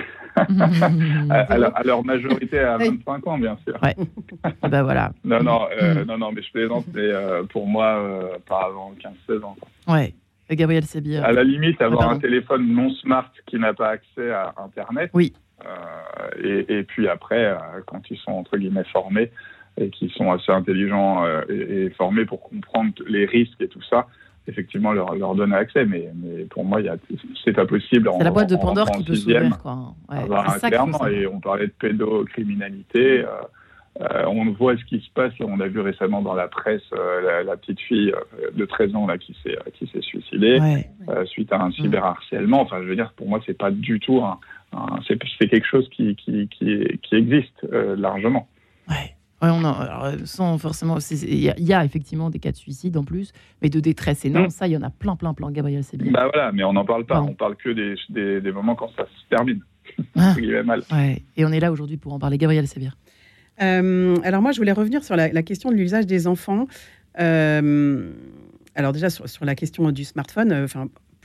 à, 1.30 1.84
leur, 1.84 2.04
majorité 2.04 2.60
à 2.60 2.78
25 2.78 3.28
ans, 3.28 3.38
bien 3.38 3.58
sûr. 3.66 3.78
Ouais. 3.82 3.96
ben 4.70 4.84
voilà. 4.84 5.12
Non, 5.24 5.44
non, 5.44 5.68
euh, 5.82 6.06
non, 6.06 6.18
non, 6.18 6.32
mais 6.32 6.42
je 6.42 6.52
plaisante, 6.52 6.86
mais 6.94 7.10
pour 7.50 7.68
moi, 7.68 8.40
pas 8.48 8.66
avant 8.68 8.94
15-16 9.30 9.44
ans. 9.44 9.56
Ouais. 9.88 10.14
Gabriel 10.50 10.84
Sébir. 10.84 11.26
À 11.26 11.34
la 11.34 11.44
limite, 11.44 11.82
avoir 11.82 12.10
un 12.10 12.20
téléphone 12.20 12.68
non 12.68 12.90
smart 12.92 13.30
qui 13.48 13.60
n'a 13.60 13.74
pas 13.74 13.90
accès 13.90 14.32
à 14.32 14.54
Internet. 14.58 15.12
Oui. 15.14 15.34
Et, 16.42 16.66
et, 16.70 16.84
puis 16.84 17.10
après, 17.10 17.54
quand 17.86 18.02
ils 18.10 18.18
sont 18.18 18.32
entre 18.32 18.58
guillemets 18.58 18.86
formés, 18.86 19.32
et 19.78 19.90
qui 19.90 20.10
sont 20.10 20.32
assez 20.32 20.52
intelligents 20.52 21.24
euh, 21.26 21.42
et, 21.50 21.90
formés 21.92 22.26
pour 22.26 22.42
comprendre 22.42 22.94
les 23.08 23.26
risques 23.26 23.62
et 23.62 23.68
tout 23.68 23.82
ça, 23.90 24.08
effectivement 24.48 24.92
leur, 24.94 25.16
leur 25.16 25.36
donner 25.36 25.56
accès. 25.56 25.86
Mais, 25.86 26.10
mais 26.16 26.46
pour 26.46 26.66
moi, 26.66 26.80
c'est 27.44 27.54
pas 27.54 27.66
possible. 27.66 28.10
C'est 28.18 28.24
la 28.24 28.32
boîte 28.32 28.50
de 28.50 28.56
Pandore 28.56 28.90
qui 28.92 29.04
peut 29.04 29.16
s'ouvrir. 29.16 29.42
Ouais, 29.44 29.50
ah 30.10 30.26
bah, 30.28 30.70
clairement, 30.70 31.08
et 31.08 31.28
on 31.28 31.40
parlait 31.40 31.68
de 31.68 31.74
pédocriminalité. 31.80 33.22
Euh, 33.22 33.28
euh, 34.00 34.26
on 34.28 34.52
voit 34.52 34.78
ce 34.78 34.86
qui 34.86 35.00
se 35.00 35.10
passe. 35.14 35.34
On 35.40 35.60
a 35.60 35.68
vu 35.68 35.80
récemment 35.80 36.22
dans 36.22 36.36
la 36.36 36.48
presse 36.48 36.84
la, 36.92 37.58
petite 37.58 37.80
fille 37.82 38.14
de 38.56 38.66
13 38.66 38.96
ans 38.96 39.08
là, 39.08 39.18
qui 39.18 39.36
s'est 39.44 39.58
qui 39.74 39.88
s'est 39.88 40.02
suicidée 40.02 40.60
suite 41.26 41.52
à 41.52 41.64
un 41.64 41.72
cyberharcèlement. 41.72 42.62
Enfin, 42.62 42.78
je 42.84 42.88
veux 42.88 42.96
dire, 42.96 43.12
pour 43.16 43.28
moi, 43.28 43.40
c'est 43.46 43.58
pas 43.58 43.72
du 43.72 44.00
tout 44.00 44.22
un, 44.24 44.40
c'est 45.08 45.48
quelque 45.48 45.66
chose 45.66 45.90
qui 45.90 46.16
qui, 46.16 46.48
qui, 46.48 47.00
qui 47.02 47.16
existe 47.16 47.66
largement. 47.72 48.48
Ouais. 48.88 49.17
Ouais, 49.42 49.50
on 49.52 50.26
sans 50.26 50.58
forcément. 50.58 50.98
Il 51.12 51.38
y, 51.38 51.74
a 51.74 51.86
effectivement 51.86 52.32
des 52.32 52.40
cas 52.40 52.52
de 52.52 52.58
suicide 52.58 52.98
en 52.98 53.04
plus, 53.04 53.34
mais 53.62 53.70
de 53.70 53.80
détresse 53.80 54.26
énorme, 54.26 54.48
mm. 54.48 54.50
ça, 54.50 54.68
il 54.68 54.72
y 54.72 54.78
en 54.78 54.82
a 54.82 54.90
plein, 54.90 55.16
plein, 55.16 55.36
plein, 55.36 55.52
Gabriel 55.52 55.84
Sébir. 55.84 56.12
Bah 56.12 56.28
voilà, 56.34 56.52
mais 56.52 56.64
on 56.64 56.74
n'en 56.74 56.86
parle 56.86 57.06
pas. 57.06 57.22
On 57.22 57.36
parle 57.36 57.56
que 57.56 57.70
des, 57.70 58.42
des, 58.42 58.52
moments 58.52 58.76
quand 58.76 58.90
ça 58.98 59.04
se 59.06 59.36
termine. 59.36 59.62
Ah. 60.16 60.34
mal. 60.66 60.82
Ouais. 60.92 61.22
Et 61.36 61.46
on 61.46 61.52
est 61.52 61.60
là 61.60 61.72
aujourd'hui 61.72 61.98
pour 61.98 62.14
en 62.14 62.20
parler. 62.20 62.40
Gabriel 62.40 62.68
Sébir. 62.68 62.98
Euh, 63.62 64.16
alors, 64.24 64.42
moi, 64.42 64.52
je 64.52 64.58
voulais 64.58 64.72
revenir 64.72 65.04
sur 65.04 65.16
la, 65.16 65.44
question 65.44 65.70
de 65.70 65.76
l'usage 65.76 66.08
des 66.08 66.26
enfants. 66.26 66.68
Euh, 67.20 68.12
alors, 68.74 68.92
déjà, 68.92 69.12
sur, 69.12 69.30
sur, 69.30 69.46
la 69.46 69.54
question 69.54 69.92
du 69.92 70.04
smartphone, 70.04 70.52
euh, 70.52 70.68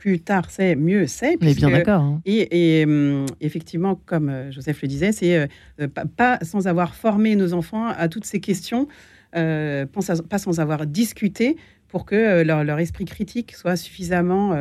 plus 0.02 0.18
tard 0.18 0.50
c'est, 0.50 0.74
mieux 0.74 1.06
c'est. 1.06 1.36
On 1.40 1.46
est 1.46 1.54
bien 1.54 1.70
d'accord. 1.70 2.02
Hein. 2.02 2.20
Et, 2.26 2.82
hum, 2.84 3.24
effectivement, 3.40 3.94
comme 4.04 4.30
euh, 4.30 4.50
Joseph 4.50 4.82
le 4.82 4.88
disait, 4.88 5.12
c'est 5.12 5.38
euh, 5.38 5.86
pas, 6.16 6.40
sans 6.42 6.66
avoir 6.66 6.96
formé 6.96 7.36
nos 7.36 7.52
enfants 7.52 7.86
à 7.86 8.08
toutes 8.08 8.24
ces 8.24 8.40
questions, 8.40 8.88
euh, 9.36 9.86
pas 9.86 10.38
sans 10.38 10.58
avoir 10.58 10.86
discuté 10.86 11.56
pour 11.86 12.04
que 12.04 12.42
leur, 12.42 12.78
esprit 12.80 13.04
critique 13.04 13.52
soit 13.54 13.76
suffisamment 13.76 14.56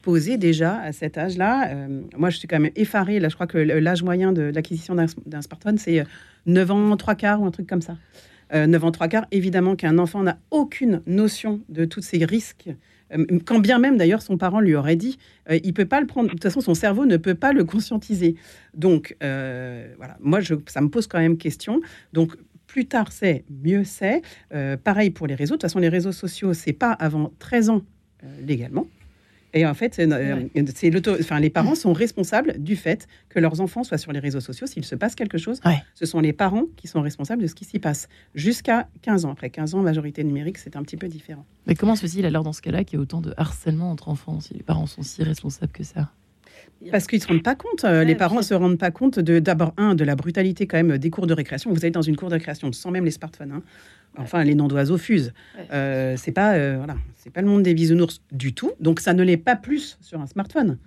posé 0.00 0.38
déjà 0.38 0.78
à 0.78 0.92
cet 0.92 1.18
âge-là. 1.18 1.74
moi, 2.16 2.30
je 2.30 2.38
suis 2.38 2.46
quand 2.46 2.60
même 2.60 2.70
effarée. 2.76 3.18
Là, 3.18 3.28
je 3.28 3.34
crois 3.34 3.48
que 3.48 3.58
l'âge 3.58 4.04
moyen 4.04 4.32
de, 4.32 4.42
l'acquisition 4.42 4.94
d'un 4.94 5.42
smartphone, 5.42 5.76
c'est 5.76 6.04
9 6.46 6.70
ans, 6.70 6.96
3 6.96 7.14
quarts 7.16 7.42
ou 7.42 7.46
un 7.46 7.50
truc 7.50 7.66
comme 7.66 7.82
ça. 7.82 7.96
9 8.54 8.84
ans, 8.84 8.92
3 8.92 9.08
quarts. 9.08 9.26
Évidemment 9.32 9.74
qu'un 9.74 9.98
enfant 9.98 10.22
n'a 10.22 10.38
aucune 10.52 11.02
notion 11.06 11.60
de 11.68 11.84
tous 11.84 12.00
ces 12.00 12.24
risques 12.24 12.68
euh, 12.68 12.74
quand 13.44 13.58
bien 13.58 13.78
même 13.78 13.96
d'ailleurs 13.96 14.22
son 14.22 14.36
parent 14.36 14.60
lui 14.60 14.74
aurait 14.74 14.96
dit, 14.96 15.18
euh, 15.50 15.58
il 15.62 15.74
peut 15.74 15.86
pas 15.86 16.00
le 16.00 16.06
prendre. 16.06 16.28
De 16.28 16.32
toute 16.32 16.42
façon, 16.42 16.60
son 16.60 16.74
cerveau 16.74 17.06
ne 17.06 17.16
peut 17.16 17.34
pas 17.34 17.52
le 17.52 17.64
conscientiser. 17.64 18.36
Donc 18.74 19.16
euh, 19.22 19.92
voilà, 19.96 20.16
moi 20.20 20.40
je, 20.40 20.54
ça 20.66 20.80
me 20.80 20.88
pose 20.88 21.06
quand 21.06 21.18
même 21.18 21.36
question. 21.36 21.80
Donc 22.12 22.36
plus 22.66 22.86
tard 22.86 23.10
c'est, 23.12 23.44
mieux 23.50 23.84
c'est. 23.84 24.22
pareil 24.84 25.10
pour 25.10 25.26
les 25.26 25.34
réseaux. 25.34 25.54
De 25.54 25.56
toute 25.56 25.62
façon, 25.62 25.80
les 25.80 25.88
réseaux 25.88 26.12
sociaux, 26.12 26.54
c'est 26.54 26.72
pas 26.72 26.92
avant 26.92 27.32
13 27.38 27.70
ans 27.70 27.82
légalement. 28.46 28.86
Et 29.52 29.66
en 29.66 29.74
fait, 29.74 29.94
c'est 29.94 31.10
enfin, 31.20 31.40
les 31.40 31.50
parents 31.50 31.74
sont 31.74 31.92
responsables 31.92 32.54
du 32.58 32.76
fait 32.76 33.08
que 33.28 33.38
leurs 33.38 33.60
enfants 33.60 33.82
soient 33.82 33.98
sur 33.98 34.12
les 34.12 34.20
réseaux 34.20 34.40
sociaux. 34.40 34.66
S'il 34.66 34.84
se 34.84 34.94
passe 34.94 35.14
quelque 35.14 35.38
chose, 35.38 35.60
ce 35.94 36.06
sont 36.06 36.20
les 36.20 36.32
parents 36.32 36.64
qui 36.76 36.88
sont 36.88 37.02
responsables 37.02 37.42
de 37.42 37.46
ce 37.46 37.54
qui 37.54 37.64
s'y 37.64 37.78
passe. 37.78 38.08
Jusqu'à 38.34 38.88
15 39.02 39.24
ans. 39.24 39.32
Après 39.32 39.50
15 39.50 39.74
ans, 39.74 39.82
majorité 39.82 40.24
numérique, 40.24 40.58
c'est 40.58 40.76
un 40.76 40.82
petit 40.82 40.96
peu 40.96 41.08
différent. 41.08 41.44
Mais 41.66 41.74
comment 41.74 41.96
se 41.96 42.02
fait-il 42.02 42.26
alors 42.26 42.44
dans 42.44 42.52
ce 42.52 42.62
cas-là 42.62 42.84
qu'il 42.84 42.98
y 42.98 43.00
ait 43.00 43.02
autant 43.02 43.20
de 43.20 43.34
harcèlement 43.36 43.90
entre 43.90 44.08
enfants 44.08 44.40
si 44.40 44.54
les 44.54 44.62
parents 44.62 44.86
sont 44.86 45.02
si 45.02 45.22
responsables 45.22 45.72
que 45.72 45.84
ça? 45.84 46.10
Parce 46.90 47.06
qu'ils 47.06 47.18
ne 47.18 47.22
se 47.22 47.28
rendent 47.28 47.42
pas 47.42 47.54
compte, 47.54 47.84
euh, 47.84 48.04
les 48.04 48.14
parents 48.14 48.38
ne 48.38 48.42
se 48.42 48.54
rendent 48.54 48.78
pas 48.78 48.90
compte 48.90 49.18
de 49.18 49.38
d'abord 49.38 49.74
un 49.76 49.94
de 49.94 50.04
la 50.04 50.16
brutalité 50.16 50.66
quand 50.66 50.76
même 50.76 50.98
des 50.98 51.10
cours 51.10 51.26
de 51.26 51.34
récréation. 51.34 51.70
Vous 51.70 51.84
allez 51.84 51.90
dans 51.90 52.02
une 52.02 52.16
cour 52.16 52.28
de 52.28 52.34
récréation 52.34 52.72
sans 52.72 52.90
même 52.90 53.04
les 53.04 53.10
smartphones. 53.10 53.52
Hein. 53.52 53.62
Enfin, 54.18 54.42
les 54.42 54.54
noms 54.54 54.68
d'oiseaux 54.68 54.98
fusent. 54.98 55.32
Euh, 55.72 56.14
c'est 56.16 56.32
pas 56.32 56.54
euh, 56.54 56.76
voilà, 56.78 56.96
c'est 57.16 57.30
pas 57.30 57.42
le 57.42 57.46
monde 57.46 57.62
des 57.62 57.74
bisounours 57.74 58.22
du 58.32 58.52
tout. 58.54 58.72
Donc 58.80 59.00
ça 59.00 59.12
ne 59.12 59.22
l'est 59.22 59.36
pas 59.36 59.56
plus 59.56 59.98
sur 60.00 60.20
un 60.20 60.26
smartphone, 60.26 60.78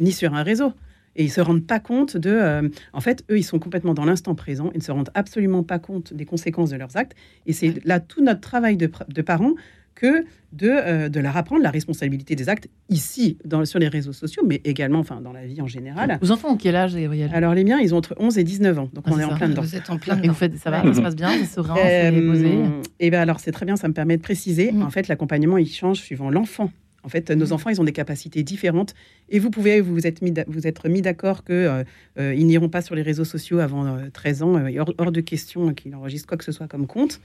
ni 0.00 0.12
sur 0.12 0.34
un 0.34 0.42
réseau. 0.42 0.72
Et 1.14 1.24
ils 1.24 1.30
se 1.30 1.40
rendent 1.40 1.66
pas 1.66 1.80
compte 1.80 2.16
de. 2.16 2.30
Euh, 2.30 2.68
en 2.92 3.00
fait, 3.00 3.24
eux, 3.30 3.38
ils 3.38 3.44
sont 3.44 3.58
complètement 3.58 3.92
dans 3.92 4.06
l'instant 4.06 4.34
présent. 4.34 4.70
Ils 4.74 4.78
ne 4.78 4.82
se 4.82 4.92
rendent 4.92 5.10
absolument 5.14 5.62
pas 5.62 5.78
compte 5.78 6.14
des 6.14 6.24
conséquences 6.24 6.70
de 6.70 6.76
leurs 6.76 6.96
actes. 6.96 7.14
Et 7.46 7.52
c'est 7.52 7.84
là 7.84 8.00
tout 8.00 8.22
notre 8.24 8.40
travail 8.40 8.76
de, 8.76 8.90
de 9.08 9.22
parents 9.22 9.52
que 9.94 10.24
de, 10.52 10.68
euh, 10.68 11.08
de 11.08 11.20
leur 11.20 11.36
apprendre 11.36 11.62
la 11.62 11.70
responsabilité 11.70 12.36
des 12.36 12.48
actes 12.48 12.68
ici, 12.88 13.38
dans, 13.44 13.64
sur 13.64 13.78
les 13.78 13.88
réseaux 13.88 14.12
sociaux, 14.12 14.42
mais 14.46 14.60
également 14.64 14.98
enfin, 14.98 15.20
dans 15.20 15.32
la 15.32 15.46
vie 15.46 15.60
en 15.62 15.66
général. 15.66 16.18
Vos 16.20 16.30
enfants 16.30 16.50
ont 16.52 16.56
quel 16.56 16.76
âge, 16.76 16.94
Gabriel? 16.94 17.30
Alors, 17.32 17.54
les 17.54 17.64
miens, 17.64 17.78
ils 17.80 17.94
ont 17.94 17.98
entre 17.98 18.14
11 18.18 18.38
et 18.38 18.44
19 18.44 18.78
ans. 18.78 18.90
Donc, 18.92 19.04
ah, 19.06 19.10
on 19.12 19.18
est, 19.18 19.24
en 19.24 19.34
plein 19.34 19.48
dedans. 19.48 19.62
Vous 19.62 19.76
êtes 19.76 19.88
en 19.90 19.98
plein 19.98 20.14
dedans. 20.16 20.24
Et 20.24 20.28
vous 20.28 20.34
faites, 20.34 20.56
ça 20.58 20.70
va, 20.70 20.82
ça 20.82 20.94
se 20.94 21.00
passe 21.00 21.16
bien, 21.16 21.30
c'est 21.38 21.46
serein, 21.46 21.76
euh, 21.78 22.82
Et 23.00 23.10
bien, 23.10 23.20
alors, 23.20 23.40
c'est 23.40 23.52
très 23.52 23.64
bien, 23.64 23.76
ça 23.76 23.88
me 23.88 23.94
permet 23.94 24.16
de 24.16 24.22
préciser. 24.22 24.72
Mm. 24.72 24.82
En 24.82 24.90
fait, 24.90 25.08
l'accompagnement, 25.08 25.56
il 25.56 25.68
change 25.68 25.98
suivant 25.98 26.30
l'enfant. 26.30 26.70
En 27.04 27.08
fait, 27.08 27.30
nos 27.30 27.46
mm. 27.46 27.52
enfants, 27.52 27.70
ils 27.70 27.80
ont 27.80 27.84
des 27.84 27.92
capacités 27.92 28.42
différentes. 28.42 28.94
Et 29.30 29.38
vous 29.38 29.50
pouvez 29.50 29.80
vous 29.80 30.06
être 30.06 30.20
mis, 30.20 30.34
vous 30.46 30.66
être 30.66 30.88
mis 30.88 31.00
d'accord 31.00 31.44
qu'ils 31.44 31.54
euh, 31.54 31.84
euh, 32.18 32.34
ils 32.34 32.46
n'iront 32.46 32.68
pas 32.68 32.82
sur 32.82 32.94
les 32.94 33.02
réseaux 33.02 33.24
sociaux 33.24 33.58
avant 33.60 33.98
13 34.12 34.42
ans. 34.42 34.60
hors, 34.78 34.92
hors, 34.98 35.12
de 35.12 35.20
question 35.22 35.72
qu'ils 35.72 35.94
enregistrent 35.94 36.28
quoi 36.28 36.36
que 36.36 36.44
ce 36.44 36.52
soit 36.52 36.68
comme 36.68 36.86
compte. 36.86 37.20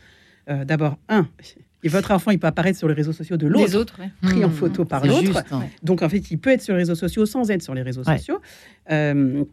D'abord, 0.65 0.97
un, 1.09 1.27
et 1.83 1.89
votre 1.89 2.11
enfant, 2.11 2.31
il 2.31 2.39
peut 2.39 2.47
apparaître 2.47 2.77
sur 2.77 2.87
les 2.87 2.93
réseaux 2.93 3.13
sociaux 3.13 3.37
de 3.37 3.47
l'autre, 3.47 3.99
pris 4.21 4.43
en 4.43 4.49
mmh. 4.49 4.51
photo 4.51 4.85
par 4.85 5.05
l'autre. 5.05 5.43
Donc, 5.83 6.01
en 6.01 6.09
fait, 6.09 6.31
il 6.31 6.39
peut 6.39 6.49
être 6.49 6.61
sur 6.61 6.73
les 6.73 6.79
réseaux 6.79 6.95
sociaux 6.95 7.25
sans 7.25 7.49
être 7.51 7.61
sur 7.61 7.75
les 7.75 7.83
réseaux 7.83 8.03
sociaux. 8.03 8.39
Euh, 8.91 9.43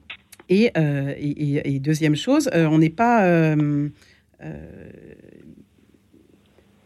euh, 0.50 1.14
et, 1.18 1.74
et, 1.74 1.80
deuxième 1.80 2.16
chose, 2.16 2.48
euh, 2.54 2.66
on 2.66 2.78
n'est 2.78 2.90
pas... 2.90 3.54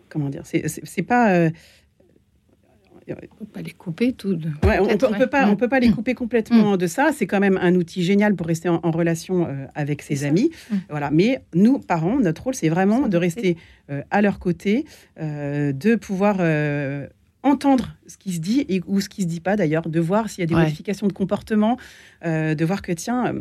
comment 0.09 0.29
dire 0.29 0.43
C'est 0.45 1.03
pas 1.03 1.51
on 3.11 3.45
peut 3.45 3.51
pas 3.53 3.63
les 3.63 3.71
couper 3.71 4.13
tout. 4.13 4.39
Ouais, 4.65 4.79
on 4.79 4.87
ne 4.87 5.19
peut, 5.19 5.27
pas, 5.27 5.49
on 5.49 5.57
peut 5.57 5.69
pas 5.69 5.81
les 5.81 5.91
couper 5.91 6.15
complètement 6.15 6.75
mm. 6.75 6.77
de 6.77 6.87
ça. 6.87 7.11
C'est 7.15 7.27
quand 7.27 7.41
même 7.41 7.59
un 7.61 7.75
outil 7.75 8.03
génial 8.03 8.35
pour 8.35 8.47
rester 8.47 8.69
en, 8.69 8.91
relation 8.91 9.47
euh, 9.47 9.67
avec 9.75 10.03
ses 10.03 10.25
amis. 10.25 10.51
Mm. 10.71 10.77
Voilà. 10.91 11.11
Mais 11.11 11.43
nous, 11.55 11.79
parents, 11.79 12.19
notre 12.19 12.45
rôle, 12.45 12.55
c'est 12.55 12.69
vraiment 12.69 13.09
de 13.09 13.17
rester 13.17 13.57
euh, 13.91 14.03
à 14.11 14.23
leur 14.23 14.39
côté, 14.39 14.85
euh, 15.21 15.73
de 15.73 15.95
pouvoir 15.95 16.37
entendre 17.43 17.95
ce 18.07 18.17
qui 18.17 18.33
se 18.33 18.41
dit 18.41 18.65
et, 18.69 18.81
ou 18.87 19.01
ce 19.01 19.09
qui 19.09 19.23
se 19.23 19.27
dit 19.27 19.41
pas 19.41 19.57
d'ailleurs, 19.57 19.89
de 19.89 20.01
voir 20.01 20.29
s'il 20.29 20.41
y 20.41 20.45
a 20.45 20.47
des 20.47 20.55
modifications 20.55 21.07
de 21.07 21.13
comportement, 21.13 21.77
euh, 22.25 22.55
de 22.55 22.65
voir 22.65 22.83
que 22.83 22.93
tiens, 22.93 23.27
euh, 23.27 23.41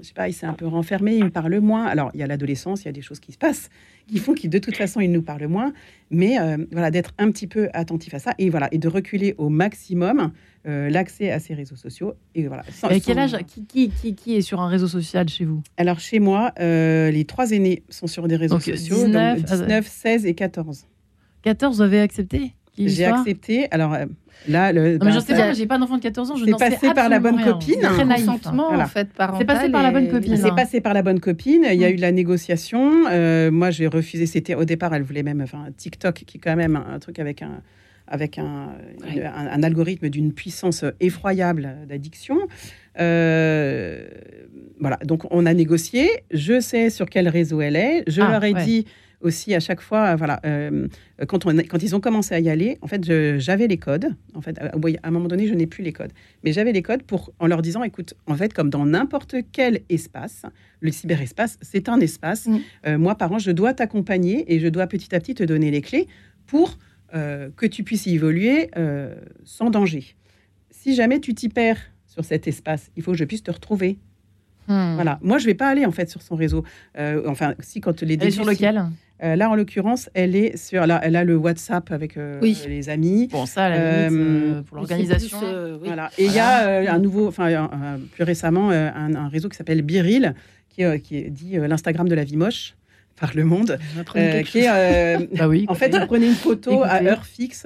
je 0.00 0.08
sais 0.08 0.14
pas, 0.14 0.28
il 0.28 0.32
s'est 0.32 0.46
un 0.46 0.52
peu 0.52 0.66
renfermé, 0.66 1.16
il 1.16 1.24
me 1.24 1.30
parle 1.30 1.58
moins. 1.60 1.84
Alors 1.86 2.10
il 2.14 2.20
y 2.20 2.22
a 2.22 2.26
l'adolescence, 2.26 2.82
il 2.82 2.86
y 2.86 2.88
a 2.88 2.92
des 2.92 3.02
choses 3.02 3.20
qui 3.20 3.32
se 3.32 3.38
passent 3.38 3.68
qui 4.08 4.18
font 4.18 4.34
qu'il 4.34 4.50
de 4.50 4.58
toute 4.58 4.76
façon 4.76 5.00
il 5.00 5.10
nous 5.10 5.22
parle 5.22 5.48
moins, 5.48 5.72
mais 6.10 6.38
euh, 6.38 6.58
voilà 6.70 6.92
d'être 6.92 7.12
un 7.18 7.32
petit 7.32 7.48
peu 7.48 7.68
attentif 7.72 8.14
à 8.14 8.20
ça 8.20 8.34
et 8.38 8.50
voilà 8.50 8.68
et 8.70 8.78
de 8.78 8.86
reculer 8.86 9.34
au 9.38 9.48
maximum 9.48 10.32
l'accès 10.68 11.30
à 11.30 11.38
ces 11.38 11.54
réseaux 11.54 11.76
sociaux 11.76 12.14
et 12.34 12.48
voilà. 12.48 12.64
et 12.90 13.00
quel 13.00 13.20
âge 13.20 13.36
qui, 13.46 13.64
qui, 13.66 14.16
qui, 14.16 14.34
est 14.34 14.40
sur 14.40 14.60
un 14.60 14.66
réseau 14.66 14.88
social 14.88 15.28
chez 15.28 15.44
vous? 15.44 15.62
Alors 15.76 16.00
chez 16.00 16.18
moi, 16.18 16.52
les 16.58 17.24
trois 17.24 17.52
aînés 17.52 17.84
sont 17.88 18.08
sur 18.08 18.26
des 18.26 18.34
réseaux 18.34 18.58
sociaux, 18.58 18.96
19, 18.96 19.42
donc 19.42 19.46
19, 19.46 19.86
16 19.86 20.26
et 20.26 20.34
14. 20.34 20.86
14, 21.42 21.76
vous 21.76 21.82
avez 21.82 22.00
accepté? 22.00 22.52
J'ai 22.78 23.04
accepté. 23.04 23.68
Alors 23.70 23.94
euh, 23.94 24.04
là, 24.48 24.72
le. 24.72 24.98
Non, 24.98 25.06
mais 25.06 25.12
je 25.12 25.20
sais 25.20 25.54
j'ai 25.54 25.66
pas 25.66 25.78
d'enfant 25.78 25.96
de 25.96 26.02
14 26.02 26.30
ans. 26.30 26.36
Je 26.36 26.44
c'est 26.44 26.52
passé 26.52 26.92
par 26.94 27.08
la 27.08 27.18
bonne 27.20 27.42
copine. 27.42 27.80
Très 27.80 28.04
naïvement, 28.04 28.38
en 28.70 28.86
fait, 28.86 29.08
C'est 29.38 29.44
passé 29.44 29.70
par 29.70 29.82
la 29.82 29.90
bonne 29.90 30.08
copine. 30.08 30.36
C'est 30.36 30.54
passé 30.54 30.80
par 30.80 30.94
la 30.94 31.02
bonne 31.02 31.20
copine. 31.20 31.66
Il 31.70 31.80
y 31.80 31.84
a 31.84 31.90
eu 31.90 31.96
la 31.96 32.12
négociation. 32.12 33.06
Euh, 33.10 33.50
moi, 33.50 33.70
j'ai 33.70 33.86
refusé. 33.86 34.26
C'était 34.26 34.54
au 34.54 34.64
départ, 34.64 34.94
elle 34.94 35.02
voulait 35.02 35.22
même, 35.22 35.40
enfin, 35.40 35.66
TikTok, 35.76 36.14
qui 36.14 36.38
est 36.38 36.40
quand 36.40 36.56
même 36.56 36.76
un 36.76 36.98
truc 36.98 37.18
avec 37.18 37.42
un 37.42 37.62
avec 38.08 38.38
un, 38.38 38.68
un, 39.04 39.62
algorithme 39.64 40.08
d'une 40.08 40.32
puissance 40.32 40.84
effroyable 41.00 41.76
d'addiction. 41.88 42.38
Euh, 42.98 44.06
voilà, 44.80 44.96
donc 45.04 45.26
on 45.30 45.46
a 45.46 45.54
négocié. 45.54 46.08
Je 46.30 46.60
sais 46.60 46.90
sur 46.90 47.08
quel 47.10 47.28
réseau 47.28 47.60
elle 47.60 47.76
est. 47.76 48.04
Je 48.06 48.22
ah, 48.22 48.30
leur 48.30 48.44
ai 48.44 48.54
dit 48.54 48.86
aussi 49.26 49.54
à 49.54 49.60
chaque 49.60 49.80
fois, 49.80 50.16
voilà, 50.16 50.40
euh, 50.46 50.88
quand, 51.28 51.44
on, 51.46 51.54
quand 51.56 51.82
ils 51.82 51.94
ont 51.94 52.00
commencé 52.00 52.34
à 52.34 52.40
y 52.40 52.48
aller, 52.48 52.78
en 52.80 52.86
fait, 52.86 53.04
j'avais 53.38 53.66
les 53.66 53.76
codes. 53.76 54.14
En 54.34 54.40
fait, 54.40 54.58
à, 54.58 54.70
un 55.02 55.10
moment 55.10 55.28
donné, 55.28 55.46
je 55.46 55.54
n'ai 55.54 55.66
plus 55.66 55.82
les 55.82 55.92
codes, 55.92 56.12
mais 56.44 56.52
j'avais 56.52 56.72
les 56.72 56.82
codes 56.82 57.02
pour 57.02 57.32
en 57.38 57.46
leur 57.46 57.62
disant, 57.62 57.82
écoute, 57.82 58.14
en 58.26 58.36
fait, 58.36 58.54
comme 58.54 58.70
dans 58.70 58.86
n'importe 58.86 59.36
quel 59.52 59.82
espace, 59.88 60.42
le 60.80 60.90
cyberespace, 60.90 61.58
c'est 61.60 61.88
un 61.88 62.00
espace. 62.00 62.46
Mm. 62.46 62.58
Euh, 62.86 62.98
moi, 62.98 63.16
par 63.16 63.32
an, 63.32 63.38
je 63.38 63.50
dois 63.50 63.74
t'accompagner 63.74 64.52
et 64.54 64.60
je 64.60 64.68
dois 64.68 64.86
petit 64.86 65.14
à 65.14 65.20
petit 65.20 65.34
te 65.34 65.42
donner 65.42 65.70
les 65.70 65.82
clés 65.82 66.06
pour 66.46 66.78
euh, 67.14 67.50
que 67.56 67.66
tu 67.66 67.82
puisses 67.82 68.06
y 68.06 68.14
évoluer 68.14 68.70
sans 69.44 69.70
danger. 69.70 70.16
Si 70.70 70.94
jamais 70.94 71.20
tu 71.20 71.34
t'y 71.34 71.48
perds 71.48 71.80
sur 72.06 72.24
cet 72.24 72.46
espace, 72.46 72.90
il 72.96 73.02
faut 73.02 73.12
que 73.12 73.18
je 73.18 73.24
puisse 73.24 73.42
te 73.42 73.50
retrouver. 73.50 73.98
Hmm. 74.68 74.94
Voilà. 74.94 75.18
Moi, 75.22 75.38
je 75.38 75.46
vais 75.46 75.54
pas 75.54 75.68
aller 75.68 75.86
en 75.86 75.92
fait 75.92 76.10
sur 76.10 76.22
son 76.22 76.36
réseau. 76.36 76.64
enfin, 77.26 77.54
si 77.60 77.80
quand 77.80 78.02
les 78.02 78.14
Et 78.14 78.30
sur 78.30 78.44
lequel? 78.44 78.86
Euh, 79.22 79.34
là, 79.34 79.50
en 79.50 79.54
l'occurrence, 79.54 80.10
elle 80.12 80.36
est 80.36 80.56
sur, 80.56 80.82
elle 80.82 80.90
a, 80.90 81.00
elle 81.02 81.16
a 81.16 81.24
le 81.24 81.36
WhatsApp 81.36 81.90
avec 81.90 82.18
euh, 82.18 82.38
les 82.42 82.88
amis. 82.90 83.28
Bon, 83.28 83.46
ça, 83.46 83.68
euh, 83.68 84.62
pour 84.62 84.76
l'organisation. 84.76 85.38
Voilà. 85.82 86.10
Et 86.18 86.26
il 86.26 86.32
y 86.32 86.38
a 86.38 86.92
un 86.92 86.98
nouveau, 86.98 87.26
enfin, 87.28 87.98
plus 88.12 88.24
récemment, 88.24 88.70
un, 88.70 89.28
réseau 89.28 89.48
qui 89.48 89.56
s'appelle 89.56 89.82
Biril, 89.82 90.34
qui, 90.68 90.82
qui 91.00 91.30
dit 91.30 91.56
l'Instagram 91.56 92.08
de 92.08 92.14
la 92.14 92.24
vie 92.24 92.36
moche 92.36 92.76
par 93.16 93.34
le 93.34 93.44
monde, 93.44 93.78
qui 94.44 94.58
est, 94.58 95.28
bah 95.38 95.48
oui, 95.48 95.64
en 95.68 95.74
fait, 95.74 95.96
vous 95.96 96.06
prenez 96.06 96.26
une 96.26 96.34
photo 96.34 96.82
à 96.82 97.02
heure 97.02 97.24
fixe, 97.24 97.64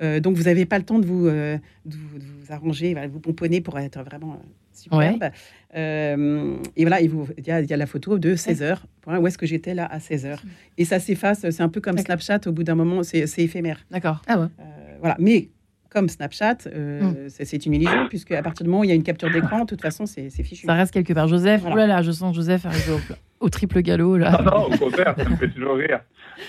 donc 0.00 0.36
vous 0.36 0.44
n'avez 0.44 0.66
pas 0.66 0.78
le 0.78 0.84
temps 0.84 0.98
de 0.98 1.06
vous, 1.06 1.26
de 1.26 1.60
vous, 1.86 2.52
arranger, 2.52 2.94
de 2.94 3.12
vous 3.12 3.20
pomponner 3.20 3.60
pour 3.60 3.78
être 3.78 4.02
vraiment 4.02 4.42
superbe. 4.72 5.30
Euh, 5.76 6.56
et 6.76 6.82
voilà, 6.84 7.00
il, 7.00 7.12
y 7.46 7.50
a, 7.50 7.76
la 7.76 7.86
photo 7.86 8.18
de 8.18 8.34
16 8.34 8.62
heures. 8.62 8.86
Où 9.06 9.26
est-ce 9.26 9.38
que 9.38 9.46
j'étais 9.46 9.74
là 9.74 9.86
à 9.90 10.00
16 10.00 10.26
heures 10.26 10.42
Et 10.78 10.84
ça 10.84 10.98
s'efface. 10.98 11.48
C'est 11.50 11.62
un 11.62 11.68
peu 11.68 11.80
comme 11.80 11.98
Snapchat. 11.98 12.40
Au 12.46 12.52
bout 12.52 12.64
d'un 12.64 12.74
moment, 12.74 13.02
c'est 13.02 13.38
éphémère. 13.38 13.78
D'accord. 13.90 14.22
Ah 14.26 14.38
ouais. 14.38 14.46
Euh, 14.60 14.96
voilà. 15.00 15.16
Mais 15.18 15.48
comme 15.90 16.08
Snapchat, 16.08 16.58
euh, 16.66 17.00
hmm. 17.00 17.28
c'est 17.28 17.66
une 17.66 17.74
illusion, 17.74 18.06
puisque 18.08 18.32
à 18.32 18.42
partir 18.42 18.64
du 18.64 18.70
moment 18.70 18.82
où 18.82 18.84
il 18.84 18.90
y 18.90 18.92
a 18.92 18.96
une 18.96 19.02
capture 19.02 19.30
d'écran, 19.30 19.60
de 19.60 19.66
toute 19.66 19.82
façon, 19.82 20.06
c'est 20.06 20.30
fichu. 20.30 20.66
Ça 20.66 20.74
reste 20.74 20.92
quelque 20.92 21.12
part. 21.12 21.28
Joseph, 21.28 21.62
voilà. 21.62 21.74
oh 21.74 21.78
là 21.78 21.86
là, 21.86 22.02
je 22.02 22.10
sens 22.12 22.34
Joseph 22.34 22.66
arriver 22.66 22.96
au, 23.40 23.48
triple 23.48 23.80
galop. 23.80 24.16
Là. 24.16 24.40
Non, 24.44 24.44
non, 24.44 24.74
au 24.74 24.78
contraire, 24.78 25.14
ça 25.16 25.28
me 25.28 25.36
fait 25.36 25.50
toujours 25.50 25.76
rire. 25.76 26.00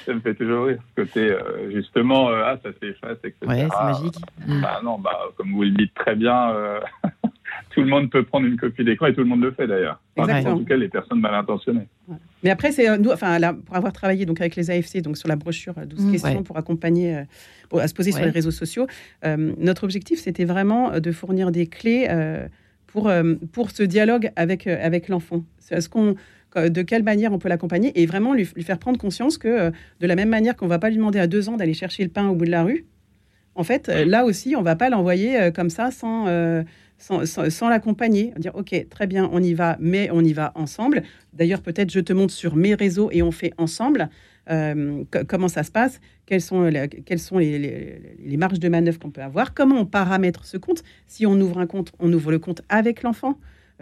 Ça 0.05 0.13
me 0.13 0.19
fait 0.19 0.35
toujours 0.35 0.65
rire. 0.65 0.79
Ce 0.89 1.01
côté, 1.01 1.35
justement, 1.71 2.29
ah, 2.29 2.57
ça 2.63 2.69
s'efface, 2.79 3.17
etc. 3.23 3.35
Ouais, 3.47 3.67
c'est 3.69 3.83
magique. 3.83 4.15
Bah, 4.61 4.79
non, 4.83 4.99
bah, 4.99 5.19
comme 5.37 5.51
vous 5.53 5.63
le 5.63 5.71
dites 5.71 5.93
très 5.95 6.15
bien, 6.15 6.53
tout 7.73 7.81
le 7.81 7.87
monde 7.87 8.09
peut 8.09 8.23
prendre 8.23 8.45
une 8.45 8.57
copie 8.57 8.83
d'écran 8.83 9.07
et 9.07 9.13
tout 9.13 9.21
le 9.21 9.27
monde 9.27 9.41
le 9.41 9.51
fait 9.51 9.67
d'ailleurs. 9.67 10.01
en 10.17 10.57
tout 10.57 10.65
cas, 10.65 10.75
les 10.75 10.89
personnes 10.89 11.19
mal 11.19 11.33
intentionnées. 11.35 11.87
Mais 12.43 12.49
après, 12.49 12.71
c'est 12.71 12.89
euh, 12.89 12.97
nous, 12.97 13.11
enfin, 13.11 13.37
pour 13.65 13.75
avoir 13.75 13.93
travaillé 13.93 14.25
donc 14.25 14.39
avec 14.41 14.55
les 14.55 14.71
AFC, 14.71 15.01
donc 15.01 15.17
sur 15.17 15.29
la 15.29 15.35
brochure 15.35 15.73
12 15.85 15.99
euh, 15.99 16.07
mmh. 16.07 16.11
questions 16.11 16.43
pour 16.43 16.57
accompagner, 16.57 17.15
euh, 17.15 17.23
pour, 17.69 17.79
à 17.79 17.87
se 17.87 17.93
poser 17.93 18.11
sur 18.11 18.23
les 18.23 18.31
réseaux 18.31 18.51
sociaux, 18.51 18.87
notre 19.23 19.83
objectif, 19.83 20.19
c'était 20.19 20.45
vraiment 20.45 20.99
de 20.99 21.11
fournir 21.11 21.51
des 21.51 21.67
clés 21.67 22.07
pour 22.87 23.11
pour 23.53 23.71
ce 23.71 23.83
dialogue 23.83 24.31
avec 24.35 24.67
avec 24.67 25.07
l'enfant. 25.07 25.43
Ce 25.59 25.87
qu'on 25.87 26.15
de 26.55 26.81
quelle 26.81 27.03
manière 27.03 27.31
on 27.31 27.39
peut 27.39 27.47
l'accompagner 27.47 27.97
et 28.01 28.05
vraiment 28.05 28.33
lui, 28.33 28.45
lui, 28.55 28.63
faire 28.63 28.77
prendre 28.77 28.99
conscience 28.99 29.37
que 29.37 29.69
de 29.69 30.07
la 30.07 30.15
même 30.15 30.27
manière 30.27 30.57
qu'on 30.57 30.67
va 30.67 30.79
pas 30.79 30.89
lui 30.89 30.97
demander 30.97 31.19
à 31.19 31.27
deux 31.27 31.47
ans 31.47 31.55
d'aller 31.55 31.73
chercher 31.73 32.03
le 32.03 32.09
pain 32.09 32.27
au 32.27 32.35
bout 32.35 32.43
de 32.43 32.51
la 32.51 32.63
rue, 32.63 32.85
en 33.55 33.63
fait, 33.63 33.87
là 33.87 34.25
aussi, 34.25 34.55
on 34.57 34.61
va 34.61 34.75
pas 34.75 34.89
l'envoyer 34.89 35.51
comme 35.53 35.69
ça 35.69 35.91
sans 35.91 36.25
sans, 37.01 37.69
l'accompagner, 37.69 38.33
dire 38.37 38.55
ok, 38.55 38.87
très 38.89 39.07
bien, 39.07 39.29
on 39.33 39.41
y 39.41 39.53
va, 39.53 39.77
mais 39.79 40.09
on 40.11 40.23
y 40.23 40.33
va 40.33 40.51
ensemble. 40.55 41.03
D'ailleurs, 41.33 41.61
peut-être 41.61 41.91
je 41.91 41.99
te 41.99 42.13
montre 42.13 42.33
sur 42.33 42.55
mes 42.55 42.75
réseaux 42.75 43.09
et 43.11 43.21
on 43.21 43.31
fait 43.31 43.53
ensemble. 43.57 44.09
Euh, 44.49 45.03
comment 45.27 45.47
ça 45.47 45.63
se 45.63 45.71
passe, 45.71 46.01
quelles 46.25 46.41
sont, 46.41 46.69
sont 47.17 47.37
les, 47.37 48.37
marges 48.37 48.59
de 48.59 48.69
manœuvre 48.69 48.99
qu'on 48.99 49.11
peut 49.11 49.21
avoir, 49.21 49.53
comment 49.53 49.79
on 49.79 49.85
paramètre 49.85 50.45
ce 50.45 50.57
compte. 50.57 50.83
Si 51.07 51.25
on 51.25 51.39
ouvre 51.39 51.59
un 51.59 51.67
compte, 51.67 51.91
on 51.99 52.11
ouvre 52.11 52.31
le 52.31 52.39
compte 52.39 52.61
avec 52.67 53.03
l'enfant 53.03 53.37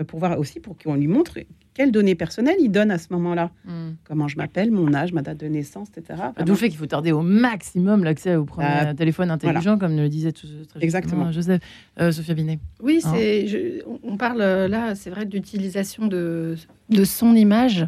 pour 0.07 0.19
voir 0.19 0.37
aussi, 0.39 0.59
pour 0.59 0.77
qu'on 0.77 0.95
lui 0.95 1.07
montre 1.07 1.39
quelles 1.79 1.91
données 1.93 2.15
personnelles 2.15 2.57
il 2.59 2.71
donne 2.71 2.91
à 2.91 2.97
ce 2.97 3.07
moment-là. 3.11 3.51
Hmm. 3.63 3.91
Comment 4.03 4.27
je 4.27 4.35
m'appelle, 4.35 4.69
mon 4.69 4.93
âge, 4.93 5.13
ma 5.13 5.21
date 5.21 5.37
de 5.37 5.47
naissance, 5.47 5.87
etc. 5.95 6.21
D'où 6.45 6.51
le 6.51 6.55
fait 6.55 6.67
qu'il 6.67 6.77
faut 6.77 6.85
tarder 6.85 7.13
au 7.13 7.21
maximum 7.21 8.03
l'accès 8.03 8.35
au 8.35 8.43
premier 8.43 8.67
bah, 8.67 8.93
téléphone 8.93 9.31
intelligent, 9.31 9.77
comme 9.77 9.95
le 9.95 10.09
disait 10.09 10.33
tout, 10.33 10.47
très 10.67 10.83
Exactement. 10.83 11.31
Joseph. 11.31 11.61
Euh, 12.01 12.11
Sophia 12.11 12.33
Binet. 12.33 12.59
Oui, 12.81 13.01
hein 13.05 13.13
on 14.03 14.17
parle 14.17 14.41
euh, 14.41 14.67
là, 14.67 14.93
c'est 14.93 15.09
vrai, 15.09 15.25
d'utilisation 15.25 16.07
de, 16.07 16.55
de 16.89 17.03
son 17.05 17.33
image, 17.33 17.87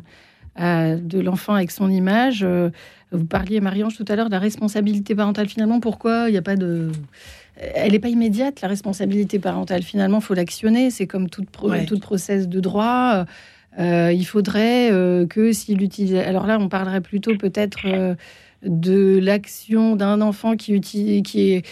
euh, 0.59 0.95
de 0.95 1.19
l'enfant 1.19 1.55
avec 1.55 1.71
son 1.71 1.89
image. 1.89 2.47
vous 3.11 3.25
parliez, 3.25 3.59
Marie-Ange, 3.59 3.97
tout 3.97 4.05
à 4.07 4.15
l'heure 4.15 4.27
de 4.27 4.31
la 4.31 4.39
responsabilité 4.39 5.15
parentale. 5.15 5.49
Finalement, 5.49 5.81
pourquoi 5.81 6.29
il 6.29 6.31
n'y 6.31 6.37
a 6.37 6.41
pas 6.41 6.55
de 6.55 6.91
elle 7.57 7.91
n'est 7.91 7.99
pas 7.99 8.09
immédiate, 8.09 8.61
la 8.61 8.67
responsabilité 8.67 9.39
parentale. 9.39 9.83
Finalement, 9.83 10.19
il 10.19 10.23
faut 10.23 10.33
l'actionner. 10.33 10.89
C'est 10.89 11.07
comme 11.07 11.29
toute, 11.29 11.47
toute 11.87 12.01
process 12.01 12.47
de 12.47 12.59
droit. 12.59 13.25
Euh, 13.79 14.11
il 14.13 14.25
faudrait 14.25 14.91
euh, 14.91 15.25
que 15.25 15.53
s'il 15.53 15.81
utilise. 15.81 16.15
Alors 16.15 16.45
là, 16.45 16.57
on 16.59 16.69
parlerait 16.69 17.01
plutôt 17.01 17.37
peut-être 17.37 17.85
euh, 17.85 18.15
de 18.63 19.19
l'action 19.21 19.95
d'un 19.95 20.21
enfant 20.21 20.55
qui, 20.55 20.73
utilise, 20.73 21.23
qui 21.23 21.51
est. 21.51 21.65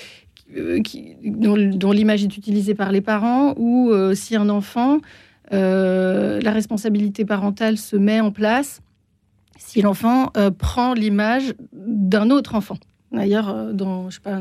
Qui, 0.83 1.15
dont, 1.23 1.91
l'image 1.91 2.23
est 2.23 2.35
utilisée 2.35 2.73
par 2.73 2.91
les 2.91 3.01
parents, 3.01 3.53
ou 3.55 3.93
si 4.15 4.35
un 4.35 4.49
enfant, 4.49 4.97
la 5.51 6.51
responsabilité 6.51 7.23
parentale 7.23 7.77
se 7.77 7.95
met 7.95 8.19
en 8.19 8.31
place, 8.31 8.81
si 9.59 9.83
l'enfant 9.83 10.31
prend 10.57 10.95
l'image 10.95 11.53
d'un 11.71 12.31
autre 12.31 12.55
enfant. 12.55 12.77
D'ailleurs, 13.11 13.73
dans, 13.73 14.09
je 14.09 14.15
sais 14.15 14.21
pas, 14.21 14.39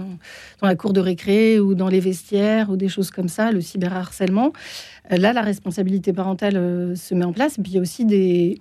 dans 0.60 0.66
la 0.66 0.76
cour 0.76 0.92
de 0.92 1.00
récré 1.00 1.58
ou 1.58 1.74
dans 1.74 1.88
les 1.88 2.00
vestiaires 2.00 2.70
ou 2.70 2.76
des 2.76 2.88
choses 2.88 3.10
comme 3.10 3.28
ça, 3.28 3.50
le 3.50 3.60
cyberharcèlement. 3.60 4.52
Là, 5.10 5.32
la 5.32 5.42
responsabilité 5.42 6.12
parentale 6.12 6.56
euh, 6.56 6.94
se 6.94 7.14
met 7.14 7.24
en 7.24 7.32
place. 7.32 7.58
Et 7.58 7.62
puis 7.62 7.72
il 7.72 7.74
y 7.76 7.78
a 7.78 7.80
aussi 7.80 8.04
des. 8.04 8.60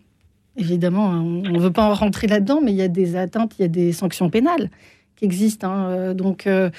Évidemment, 0.56 1.12
hein, 1.12 1.22
on 1.22 1.52
ne 1.52 1.60
veut 1.60 1.72
pas 1.72 1.88
en 1.88 1.93
rentrer 1.93 2.26
là-dedans, 2.26 2.62
mais 2.63 2.72
il 2.72 2.78
y 2.78 2.82
a 2.82 2.88
des 2.88 3.15
atteintes, 3.15 3.54
il 3.60 3.62
y 3.62 3.65
a 3.65 3.67
des 3.67 3.91
sanctions 3.91 4.30
pénales 4.30 4.72
qui 5.15 5.26
existent. 5.26 5.70
Hein, 5.70 5.89
euh, 5.89 6.13
donc. 6.13 6.48
Euh, 6.48 6.70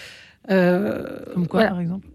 Comme 1.35 1.47
quoi, 1.47 1.65
par 1.67 1.81
exemple? 1.81 2.09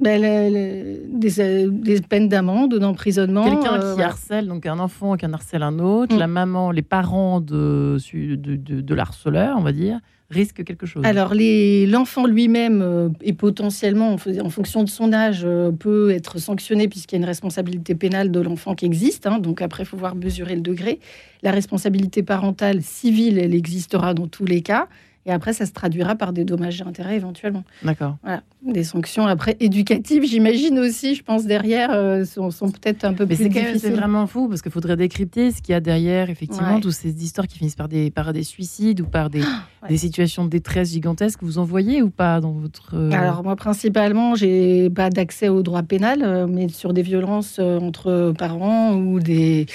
Ben, 0.00 0.20
des, 0.20 2.00
peines 2.00 2.28
d'amende, 2.28 2.74
d'emprisonnement. 2.74 3.44
Quelqu'un 3.44 3.94
qui 3.94 4.02
harcèle, 4.02 4.48
donc 4.48 4.66
un 4.66 4.80
enfant 4.80 5.16
qui 5.16 5.24
en 5.24 5.32
harcèle 5.32 5.62
un 5.62 5.78
autre, 5.78 6.16
mm. 6.16 6.18
la 6.18 6.26
maman, 6.26 6.70
les 6.72 6.82
parents 6.82 7.40
de, 7.40 7.98
de, 8.12 8.56
de 8.56 8.94
l'harceleur, 8.94 9.56
on 9.56 9.62
va 9.62 9.70
dire, 9.70 10.00
risque 10.30 10.64
quelque 10.64 10.86
chose 10.86 11.04
Alors, 11.04 11.32
l'enfant 11.34 12.26
lui-même 12.26 12.82
euh, 12.82 13.08
est 13.22 13.32
potentiellement, 13.32 14.12
en, 14.12 14.50
fonction 14.50 14.82
de 14.82 14.88
son 14.88 15.12
âge, 15.12 15.42
euh, 15.44 15.70
peut 15.70 16.10
être 16.10 16.38
sanctionné 16.38 16.88
puisqu'il 16.88 17.16
y 17.16 17.18
a 17.18 17.20
une 17.20 17.26
responsabilité 17.26 17.94
pénale 17.94 18.30
de 18.30 18.40
l'enfant 18.40 18.74
qui 18.74 18.86
existe. 18.86 19.26
Hein. 19.26 19.38
donc 19.38 19.62
après, 19.62 19.82
il 19.82 19.86
faut 19.86 19.96
voir 19.96 20.14
mesurer 20.14 20.54
le 20.54 20.62
degré. 20.62 20.98
La 21.42 21.50
responsabilité 21.50 22.22
parentale 22.22 22.82
civile, 22.82 23.38
elle 23.38 23.54
existera 23.54 24.14
dans 24.14 24.26
tous 24.26 24.44
les 24.44 24.62
cas. 24.62 24.88
Et 25.26 25.32
après, 25.32 25.54
ça 25.54 25.64
se 25.64 25.72
traduira 25.72 26.16
par 26.16 26.34
des 26.34 26.44
dommages 26.44 26.80
et 26.80 26.84
intérêts 26.84 27.16
éventuellement. 27.16 27.64
D'accord. 27.82 28.16
Voilà. 28.22 28.42
Des 28.62 28.84
sanctions 28.84 29.26
après 29.26 29.56
éducatives, 29.58 30.24
j'imagine 30.24 30.78
aussi, 30.78 31.14
je 31.14 31.22
pense, 31.22 31.46
derrière, 31.46 31.90
euh, 31.92 32.24
sont, 32.24 32.50
peut-être 32.70 33.04
un 33.04 33.14
peu 33.14 33.26
plus 33.26 33.48
difficiles. 33.48 33.80
C'est 33.80 33.90
vraiment 33.90 34.26
fou 34.26 34.48
parce 34.48 34.60
qu'il 34.60 34.72
faudrait 34.72 34.96
décrypter 34.96 35.50
ce 35.50 35.62
qu'il 35.62 35.72
y 35.72 35.76
a 35.76 35.80
derrière, 35.80 36.28
effectivement, 36.28 36.78
toutes 36.80 36.92
ces 36.92 37.24
histoires 37.24 37.46
qui 37.46 37.58
finissent 37.58 37.76
par 37.76 37.88
des, 37.88 38.10
par 38.10 38.32
des 38.34 38.42
suicides 38.42 39.00
ou 39.00 39.06
par 39.06 39.30
des, 39.30 39.42
des 39.88 39.96
situations 39.96 40.44
de 40.44 40.50
détresse 40.50 40.92
gigantesques. 40.92 41.42
Vous 41.42 41.58
en 41.58 41.64
voyez 41.64 42.02
ou 42.02 42.10
pas 42.10 42.40
dans 42.40 42.52
votre. 42.52 42.94
Euh, 42.94 43.10
Alors, 43.12 43.42
moi, 43.42 43.56
principalement, 43.56 44.34
j'ai 44.34 44.90
pas 44.90 45.08
d'accès 45.08 45.48
au 45.48 45.62
droit 45.62 45.82
pénal, 45.82 46.20
euh, 46.22 46.46
mais 46.46 46.68
sur 46.68 46.92
des 46.92 47.02
violences 47.02 47.58
entre 47.58 48.34
parents 48.36 48.94
ou 48.94 49.20
des 49.20 49.66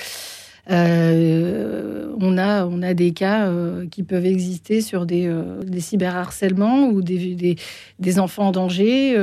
euh, 0.69 2.13
on, 2.19 2.37
a, 2.37 2.65
on 2.65 2.81
a 2.81 2.93
des 2.93 3.11
cas 3.11 3.47
euh, 3.47 3.87
qui 3.87 4.03
peuvent 4.03 4.25
exister 4.25 4.81
sur 4.81 5.05
des, 5.05 5.25
euh, 5.25 5.63
des 5.63 5.79
cyberharcèlements 5.79 6.89
ou 6.89 7.01
des, 7.01 7.57
des, 7.99 8.19
enfants 8.19 8.47
en 8.47 8.51
danger, 8.51 9.15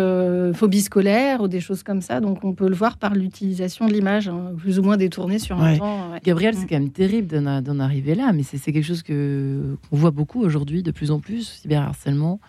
phobie 0.55 0.80
scolaire 0.80 1.42
ou 1.42 1.49
des 1.49 1.61
choses 1.61 1.82
comme 1.82 2.01
ça. 2.01 2.20
Donc 2.20 2.44
on 2.44 2.53
peut 2.53 2.68
le 2.68 2.74
voir 2.74 2.97
par 2.97 3.14
l'utilisation 3.14 3.86
de 3.86 3.92
l'image, 3.92 4.28
hein, 4.28 4.53
plus 4.57 4.78
ou 4.78 4.82
moins 4.82 4.97
détournée 4.97 5.38
sur 5.38 5.61
un 5.61 5.76
temps. 5.76 6.11
Gabriel, 6.24 6.55
c'est 6.55 6.64
mm. 6.64 6.68
quand 6.68 6.78
même 6.80 6.90
terrible 6.90 7.62
d'en 7.62 7.78
arriver 7.78 8.14
là, 8.14 8.32
mais 8.32 8.42
c'est 8.42 8.72
quelque 8.72 8.84
chose 8.84 9.03
qu'on 9.03 9.76
voit 9.97 10.11
beaucoup 10.11 10.42
aujourd'hui, 10.42 10.82
de 10.82 10.90
plus 10.90 11.11
en 11.11 11.20
plus, 11.20 11.61
cyberharcèlement, 11.62 12.40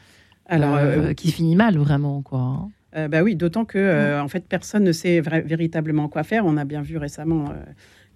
Alors, 0.47 0.79
qui 1.15 1.31
finit 1.31 1.55
mal 1.55 1.77
vraiment. 1.77 2.21
quoi. 2.23 2.69
Hein. 2.95 3.09
bah 3.09 3.21
oui, 3.21 3.35
d'autant 3.35 3.65
que 3.65 4.17
mm. 4.17 4.23
en 4.23 4.27
fait 4.27 4.45
personne 4.47 4.83
ne 4.83 4.91
sait 4.91 5.21
véritablement 5.21 6.07
quoi 6.07 6.23
faire. 6.23 6.45
On 6.45 6.57
a 6.57 6.65
bien 6.65 6.81
vu 6.81 6.97
récemment 6.97 7.53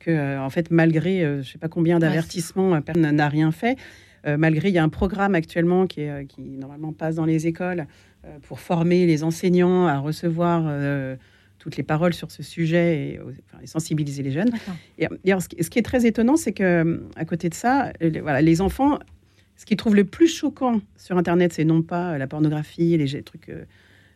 que, 0.02 0.12
euh, 0.12 0.42
en 0.42 0.50
fait, 0.50 0.72
malgré 0.72 1.24
euh, 1.24 1.36
je 1.36 1.38
ne 1.40 1.44
sais 1.44 1.58
pas 1.60 1.70
combien 1.70 2.00
d'avertissements, 2.00 2.74
euh, 2.74 2.82
personne 2.82 3.10
n'a 3.10 3.30
rien 3.30 3.52
fait. 3.52 3.78
malgré, 4.38 4.70
il 4.70 4.76
y 4.76 4.78
a 4.78 4.84
un 4.84 4.90
programme 4.90 5.34
actuellement 5.36 5.88
qui, 5.88 6.02
est, 6.02 6.26
qui 6.28 6.42
normalement 6.42 6.94
passe 6.94 7.16
dans 7.16 7.26
les 7.26 7.48
écoles 7.48 7.88
pour 8.44 8.60
former 8.60 9.08
les 9.08 9.24
enseignants 9.24 9.88
à 9.88 9.98
recevoir 9.98 10.72
toutes 11.58 11.76
les 11.76 11.82
paroles 11.82 12.14
sur 12.14 12.30
ce 12.30 12.44
sujet 12.44 12.88
et, 13.00 13.20
sensibiliser 13.66 14.22
les 14.22 14.32
jeunes. 14.32 14.52
Et, 15.00 15.08
ce, 15.08 15.70
qui, 15.72 15.80
est 15.80 15.82
très 15.82 16.06
étonnant, 16.06 16.36
c'est 16.36 16.52
que 16.52 17.04
à 17.16 17.26
côté 17.26 17.50
de 17.50 17.56
ça, 17.56 17.94
voilà, 18.22 18.44
les 18.44 18.62
enfants, 18.62 19.00
ce 19.58 19.66
qu'ils 19.66 19.78
trouvent 19.78 19.96
le 19.96 20.06
plus 20.06 20.28
choquant 20.28 20.82
sur 20.98 21.18
Internet, 21.18 21.54
c'est 21.54 21.66
non 21.66 21.82
pas 21.82 22.20
la 22.20 22.28
pornographie, 22.28 22.96
les 22.98 23.24
trucs 23.24 23.52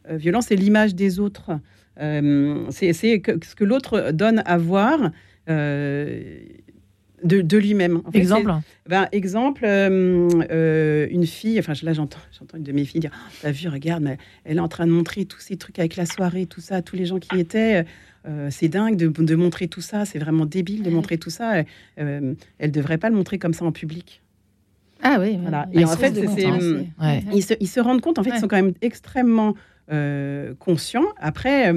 violents, 0.08 0.42
c'est 0.42 0.56
l'image 0.56 0.94
des 0.94 1.20
autres. 1.20 1.50
c'est 1.98 2.94
ce 2.94 3.56
que 3.56 3.64
l'autre 3.64 4.12
donne 4.12 4.44
à 4.46 4.60
voir 4.60 5.10
euh, 5.50 6.40
de, 7.24 7.58
lui-même. 7.58 8.02
exemple? 8.14 8.54
Ben, 8.88 9.08
Exemple, 9.12 9.64
euh, 9.66 10.30
euh, 10.52 11.08
une 11.10 11.26
fille, 11.26 11.58
enfin 11.60 11.74
là 11.82 11.94
j'entends, 11.94 12.20
j'entends 12.38 12.58
une 12.58 12.64
de 12.64 12.72
mes 12.72 12.86
filles 12.86 13.02
dire 13.02 13.12
oh, 13.14 13.32
T'as 13.42 13.52
vu, 13.52 13.68
regarde, 13.68 14.04
mais 14.04 14.18
elle 14.44 14.58
est 14.58 14.62
en 14.62 14.68
train 14.68 14.86
de 14.86 14.92
montrer 14.92 15.26
tous 15.26 15.40
ces 15.40 15.58
trucs 15.58 15.80
avec 15.80 15.96
la 15.96 16.06
soirée, 16.06 16.46
tout 16.46 16.62
ça, 16.62 16.82
tous 16.82 16.96
les 16.96 17.06
gens 17.06 17.18
qui 17.18 17.40
étaient. 17.40 17.86
c'est 18.50 18.68
dingue 18.68 18.96
de, 18.96 19.36
montrer 19.36 19.68
tout 19.68 19.82
ça, 19.82 20.06
c'est 20.06 20.20
vraiment 20.20 20.46
débile 20.46 20.84
de 20.84 20.90
montrer 20.90 21.18
tout 21.18 21.30
ça. 21.30 21.64
elle 21.96 22.36
ne 22.62 22.68
devrait 22.68 22.98
pas 22.98 23.10
le 23.10 23.16
montrer 23.16 23.40
comme 23.40 23.54
ça 23.54 23.66
en 23.66 23.72
public. 23.72 24.22
Ah 25.02 25.18
oui, 25.20 25.38
voilà. 25.42 25.68
Et 25.74 25.84
en 25.84 25.96
fait, 25.96 26.14
ils, 26.16 27.68
se, 27.68 27.80
rendent 27.80 28.02
compte, 28.02 28.20
en 28.20 28.24
fait, 28.24 28.32
ils 28.36 28.40
sont 28.40 28.48
quand 28.48 28.62
même 28.62 28.74
extrêmement 28.82 29.56
conscients. 30.60 31.08
Après, 31.18 31.74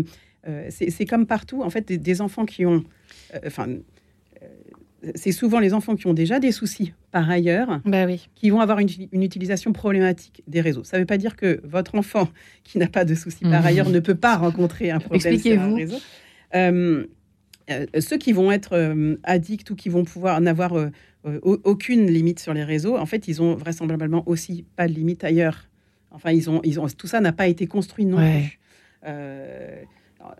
c'est 0.69 1.07
comme 1.07 1.27
partout, 1.27 1.63
en 1.63 1.71
fait, 1.71 1.91
des 1.91 2.21
enfants 2.21 2.45
qui 2.45 2.67
ont 2.67 2.85
enfin, 3.47 3.69
euh, 4.43 4.47
c'est 5.15 5.33
souvent 5.33 5.61
les 5.61 5.75
enfants 5.75 5.97
qui 5.97 6.07
ont 6.07 6.15
déjà 6.15 6.41
des 6.41 6.53
soucis 6.53 6.93
par 7.13 7.29
ailleurs, 7.31 7.81
bah 7.85 8.05
oui. 8.07 8.29
qui 8.35 8.51
vont 8.51 8.61
avoir 8.61 8.81
une, 8.81 8.89
utilisation 9.13 9.73
problématique 9.73 10.43
des 10.47 10.61
réseaux. 10.61 10.85
Ça 10.85 10.97
ne 10.97 11.03
veut 11.03 11.07
pas 11.07 11.19
dire 11.19 11.37
que 11.37 11.61
votre 11.65 11.95
enfant 11.95 12.29
qui 12.65 12.79
n'a 12.79 12.89
pas 12.89 13.05
de 13.05 13.15
soucis 13.15 13.45
par 13.45 13.61
mhm. 13.61 13.67
ailleurs 13.67 13.89
ne 13.91 14.01
peut 14.01 14.15
pas 14.15 14.37
rencontrer 14.37 14.91
un 14.91 14.99
problème 14.99 15.39
sur 15.39 15.61
un 15.61 15.75
réseau. 15.75 15.99
Euh, 16.55 17.05
ceux 18.01 18.17
qui 18.17 18.33
vont 18.33 18.51
être 18.51 19.19
addicts 19.25 19.71
ou 19.71 19.77
qui 19.77 19.91
vont 19.91 20.03
pouvoir 20.03 20.41
n'avoir 20.41 20.73
aucune 21.43 22.07
limite 22.07 22.41
sur 22.41 22.55
les 22.55 22.65
réseaux, 22.65 22.97
en 22.97 23.05
fait, 23.05 23.29
ils 23.29 23.43
ont 23.43 23.55
vraisemblablement 23.57 24.23
aussi 24.27 24.65
pas 24.75 24.89
de 24.89 24.95
limite 24.95 25.23
ailleurs. 25.23 25.69
Enfin, 26.11 26.31
ils 26.31 26.49
ont, 26.49 26.63
ils 26.65 26.81
ont, 26.81 26.87
tout 26.89 27.07
ça 27.07 27.21
n'a 27.21 27.33
pas 27.33 27.47
été 27.47 27.67
construit 27.67 28.07
non 28.07 28.17
plus 28.17 28.59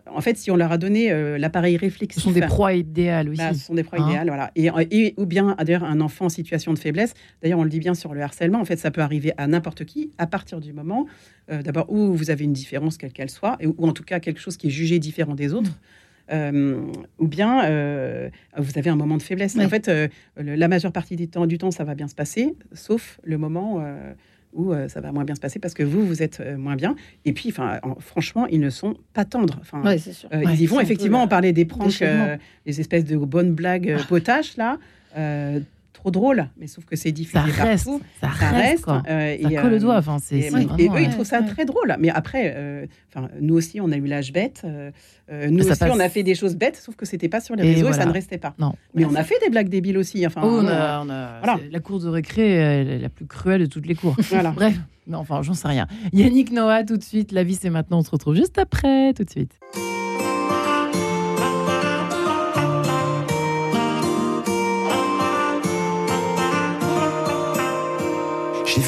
en 0.05 0.21
fait, 0.21 0.37
si 0.37 0.51
on 0.51 0.55
leur 0.55 0.71
a 0.71 0.77
donné 0.77 1.11
euh, 1.11 1.37
l'appareil 1.37 1.77
réflexif. 1.77 2.21
Ce 2.21 2.29
sont 2.29 2.33
des 2.33 2.41
proies 2.41 2.73
idéales 2.73 3.29
aussi. 3.29 3.37
Bah, 3.37 3.53
ce 3.53 3.65
sont 3.65 3.73
des 3.73 3.83
proies 3.83 3.99
hein 4.01 4.09
idéales, 4.09 4.27
voilà. 4.27 4.51
Et, 4.55 5.13
ou 5.17 5.25
bien, 5.25 5.55
d'ailleurs, 5.59 5.83
un 5.83 6.01
enfant 6.01 6.25
en 6.25 6.29
situation 6.29 6.73
de 6.73 6.79
faiblesse. 6.79 7.13
D'ailleurs, 7.41 7.59
on 7.59 7.63
le 7.63 7.69
dit 7.69 7.79
bien 7.79 7.93
sur 7.93 8.13
le 8.13 8.21
harcèlement. 8.21 8.59
En 8.59 8.65
fait, 8.65 8.77
ça 8.77 8.91
peut 8.91 9.01
arriver 9.01 9.33
à 9.37 9.47
n'importe 9.47 9.85
qui 9.85 10.11
à 10.17 10.27
partir 10.27 10.59
du 10.59 10.73
moment, 10.73 11.07
euh, 11.51 11.61
d'abord, 11.61 11.91
où 11.91 12.13
vous 12.13 12.29
avez 12.31 12.45
une 12.45 12.53
différence, 12.53 12.97
quelle 12.97 13.13
qu'elle 13.13 13.29
soit, 13.29 13.57
ou 13.63 13.87
en 13.87 13.93
tout 13.93 14.03
cas 14.03 14.19
quelque 14.19 14.39
chose 14.39 14.57
qui 14.57 14.67
est 14.67 14.71
jugé 14.71 14.99
différent 14.99 15.35
des 15.35 15.53
autres. 15.53 15.79
Euh, 16.31 16.79
ou 17.17 17.27
bien 17.27 17.63
vous 18.57 18.77
avez 18.77 18.89
un 18.89 18.95
moment 18.95 19.17
de 19.17 19.23
faiblesse. 19.23 19.57
En 19.57 19.69
fait, 19.69 19.89
la 20.37 20.67
majeure 20.67 20.91
partie 20.91 21.15
du 21.15 21.27
temps, 21.27 21.47
du 21.47 21.57
temps, 21.57 21.71
ça 21.71 21.83
va 21.83 21.95
bien 21.95 22.07
se 22.07 22.15
passer, 22.15 22.55
sauf 22.73 23.19
le 23.23 23.37
moment 23.37 23.83
où 24.53 24.73
euh, 24.73 24.87
ça 24.87 25.01
va 25.01 25.11
moins 25.11 25.25
bien 25.25 25.35
se 25.35 25.39
passer 25.39 25.59
parce 25.59 25.73
que 25.73 25.83
vous, 25.83 26.05
vous 26.05 26.23
êtes 26.23 26.39
euh, 26.39 26.57
moins 26.57 26.75
bien. 26.75 26.95
Et 27.25 27.33
puis, 27.33 27.49
enfin, 27.49 27.79
franchement, 27.99 28.47
ils 28.47 28.59
ne 28.59 28.69
sont 28.69 28.95
pas 29.13 29.25
tendres. 29.25 29.57
Enfin, 29.61 29.83
euh, 29.85 29.97
ils 30.31 30.61
y 30.61 30.65
vont 30.65 30.79
effectivement. 30.79 31.23
On 31.23 31.27
parlait 31.27 31.53
des 31.53 31.65
pranks, 31.65 32.03
des 32.65 32.79
espèces 32.79 33.05
de 33.05 33.17
bonnes 33.17 33.53
blagues 33.53 33.97
potaches 34.07 34.57
là 34.57 34.77
trop 35.99 36.11
drôle, 36.11 36.49
mais 36.57 36.67
sauf 36.67 36.85
que 36.85 36.95
c'est 36.95 37.11
diffusé 37.11 37.51
ça 37.51 37.63
reste, 37.63 37.85
partout. 37.85 38.01
Ça 38.21 38.27
reste, 38.49 38.85
ça 38.85 39.03
et, 39.35 39.55
colle 39.55 39.71
le 39.71 39.79
doigt. 39.79 39.97
Enfin, 39.97 40.17
c'est, 40.19 40.39
et, 40.39 40.49
eux, 40.49 41.01
ils 41.01 41.09
trouvent 41.09 41.25
ça 41.25 41.41
très 41.41 41.65
drôle. 41.65 41.95
Mais 41.99 42.09
après, 42.09 42.87
enfin, 43.09 43.29
nous 43.39 43.55
aussi, 43.55 43.79
on 43.81 43.91
a 43.91 43.97
eu 43.97 44.05
l'âge 44.05 44.31
bête. 44.31 44.65
nous 45.29 45.67
aussi, 45.67 45.83
on 45.83 45.99
a 45.99 46.09
fait 46.09 46.23
des 46.23 46.35
choses 46.35 46.55
bêtes, 46.55 46.77
sauf 46.77 46.95
que 46.95 47.05
c'était 47.05 47.29
pas 47.29 47.41
sur 47.41 47.55
les 47.55 47.73
réseaux 47.73 47.89
et, 47.89 47.93
ça 47.93 48.05
ne 48.05 48.11
restait 48.11 48.37
pas. 48.37 48.53
Non. 48.59 48.73
Mais 48.93 49.05
on 49.05 49.15
a 49.15 49.23
fait 49.23 49.39
des 49.43 49.49
blagues 49.49 49.69
débiles 49.69 49.97
aussi. 49.97 50.25
Enfin, 50.25 50.41
oh, 50.43 50.59
on 50.63 50.67
a, 50.67 51.03
on 51.03 51.09
a, 51.09 51.59
la 51.71 51.79
cour 51.79 51.99
de 51.99 52.07
récré, 52.07 52.99
la 52.99 53.09
plus 53.09 53.25
cruelle 53.25 53.61
de 53.61 53.65
toutes 53.65 53.87
les 53.87 53.95
cours. 53.95 54.15
voilà. 54.29 54.51
Bref, 54.55 54.75
mais 55.07 55.17
enfin, 55.17 55.41
j'en 55.41 55.53
sais 55.53 55.67
rien. 55.67 55.87
Yannick 56.13 56.51
Noah, 56.51 56.83
tout 56.83 56.97
de 56.97 57.03
suite. 57.03 57.31
La 57.31 57.43
vie, 57.43 57.55
c'est 57.55 57.69
maintenant. 57.69 57.99
On 57.99 58.03
se 58.03 58.11
retrouve 58.11 58.35
juste 58.35 58.57
après, 58.57 59.13
tout 59.13 59.23
de 59.23 59.29
suite. 59.29 59.59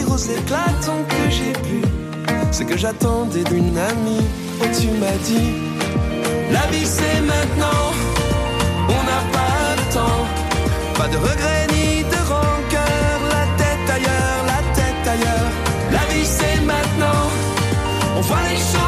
rose 0.00 0.30
éclatant 0.30 1.02
que 1.08 1.30
j'ai 1.30 1.52
pu. 1.52 1.82
Ce 2.50 2.62
que 2.62 2.76
j'attendais 2.76 3.44
d'une 3.44 3.76
amie, 3.78 4.26
oh 4.60 4.66
tu 4.78 4.88
m'as 5.00 5.18
dit, 5.24 5.52
la 6.50 6.66
vie 6.70 6.86
c'est 6.86 7.20
maintenant, 7.22 7.84
on 8.88 9.02
n'a 9.08 9.22
pas 9.32 9.76
de 9.78 9.94
temps, 9.94 10.24
pas 10.94 11.08
de 11.08 11.16
regrets 11.16 11.66
ni 11.72 12.02
de 12.04 12.20
rancœur, 12.28 13.20
la 13.36 13.44
tête 13.56 13.90
ailleurs, 13.96 14.40
la 14.46 14.60
tête 14.74 15.08
ailleurs, 15.14 15.50
la 15.90 16.14
vie 16.14 16.26
c'est 16.26 16.60
maintenant, 16.62 17.24
on 18.18 18.20
voit 18.20 18.42
les 18.50 18.56
choses 18.56 18.81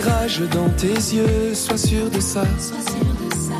rage 0.00 0.42
dans 0.52 0.68
tes 0.70 0.88
yeux, 0.88 1.54
sois 1.54 1.78
sûr 1.78 2.10
de 2.10 2.20
ça. 2.20 2.44
Sois 2.58 2.84
sûr 2.92 3.12
de 3.22 3.34
ça. 3.34 3.58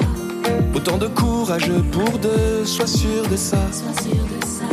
Autant 0.74 0.98
de 0.98 1.08
courage 1.08 1.70
pour 1.92 2.18
deux, 2.18 2.64
sois 2.64 2.86
sûr 2.86 3.22
de 3.30 3.36
ça. 3.36 3.58
Sois 3.72 4.02
sûr 4.02 4.22
de 4.34 4.46
ça. 4.46 4.64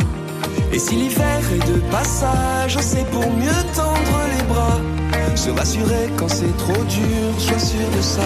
Et 0.72 0.78
si 0.78 0.94
l'hiver 0.96 1.40
est 1.54 1.66
de 1.72 1.78
passage, 1.90 2.76
c'est 2.80 3.06
pour 3.10 3.30
mieux 3.32 3.62
tendre 3.74 4.18
les 4.36 4.44
bras. 4.44 4.80
Se 5.34 5.50
rassurer 5.50 6.10
quand 6.16 6.28
c'est 6.28 6.56
trop 6.56 6.84
dur, 6.84 7.28
sois 7.38 7.58
sûr 7.58 7.88
de 7.96 8.02
ça. 8.02 8.22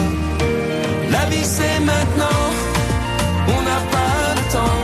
La 1.11 1.25
vie 1.31 1.45
c'est 1.45 1.81
maintenant, 1.81 2.45
on 3.49 3.63
n'a 3.69 3.81
pas 3.97 4.35
de 4.39 4.53
temps. 4.53 4.83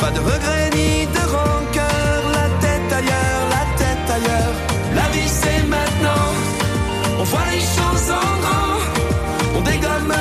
Pas 0.00 0.10
de 0.10 0.20
regrets 0.20 0.70
ni 0.74 1.06
de 1.06 1.22
rancœur, 1.36 2.20
la 2.32 2.48
tête 2.64 2.92
ailleurs, 3.00 3.44
la 3.56 3.64
tête 3.78 4.10
ailleurs. 4.16 4.54
La 4.94 5.08
vie 5.14 5.28
c'est 5.28 5.62
maintenant. 5.66 6.49
Voilà 7.30 7.52
les 7.52 7.60
choses 7.60 8.10
en 8.10 8.40
grand, 8.40 9.58
on 9.58 9.60
dégomme 9.60 10.19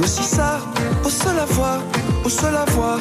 aussi 0.00 0.22
ça, 0.22 0.58
au 1.04 1.10
seul 1.10 1.38
à 1.38 1.44
voir, 1.44 1.78
au 2.24 2.28
seul 2.28 2.56
à 2.56 2.64
voir. 2.70 2.98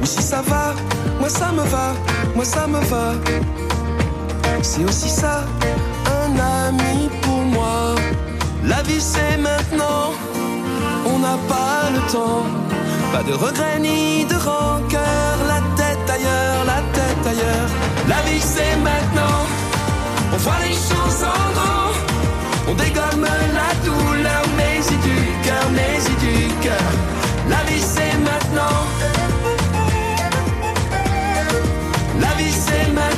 Mais 0.00 0.06
si 0.06 0.22
ça 0.22 0.40
va, 0.42 0.74
moi 1.20 1.28
ça 1.28 1.52
me 1.52 1.62
va, 1.64 1.94
moi 2.34 2.44
ça 2.44 2.66
me 2.66 2.80
va. 2.80 3.12
C'est 4.62 4.84
aussi 4.84 5.08
ça, 5.08 5.44
un 6.06 6.30
ami 6.68 7.10
pour 7.22 7.42
moi. 7.56 7.94
La 8.64 8.82
vie 8.82 9.00
c'est 9.00 9.36
maintenant, 9.36 10.12
on 11.06 11.18
n'a 11.18 11.38
pas 11.48 11.90
le 11.94 12.00
temps. 12.12 12.44
Pas 13.12 13.22
de 13.22 13.34
regrets 13.34 13.78
ni 13.78 14.24
de 14.24 14.34
rancœur, 14.34 15.36
la 15.52 15.60
tête 15.76 16.10
ailleurs, 16.16 16.64
la 16.66 16.80
tête 16.96 17.26
ailleurs. 17.32 17.70
La 18.08 18.20
vie 18.28 18.40
c'est 18.40 18.76
maintenant, 18.76 19.40
on 20.32 20.36
voit 20.38 20.60
les 20.66 20.74
choses 20.74 21.22
en 21.22 21.52
grand. 21.52 21.92
On 22.68 22.74
dégomme 22.74 23.26
la 23.60 23.70
douleur, 23.84 24.42
mais 24.56 24.80
y 24.80 24.96
du 25.06 25.25
cœur, 25.46 25.66
mais 25.72 25.96
du 26.24 26.48
cœur. 26.60 26.90
La 27.48 27.62
vie 27.68 27.80
c'est 27.80 28.16
maintenant. 28.28 28.78
La 32.20 32.32
vie 32.38 32.52
c'est 32.52 32.92
maintenant. 32.92 33.15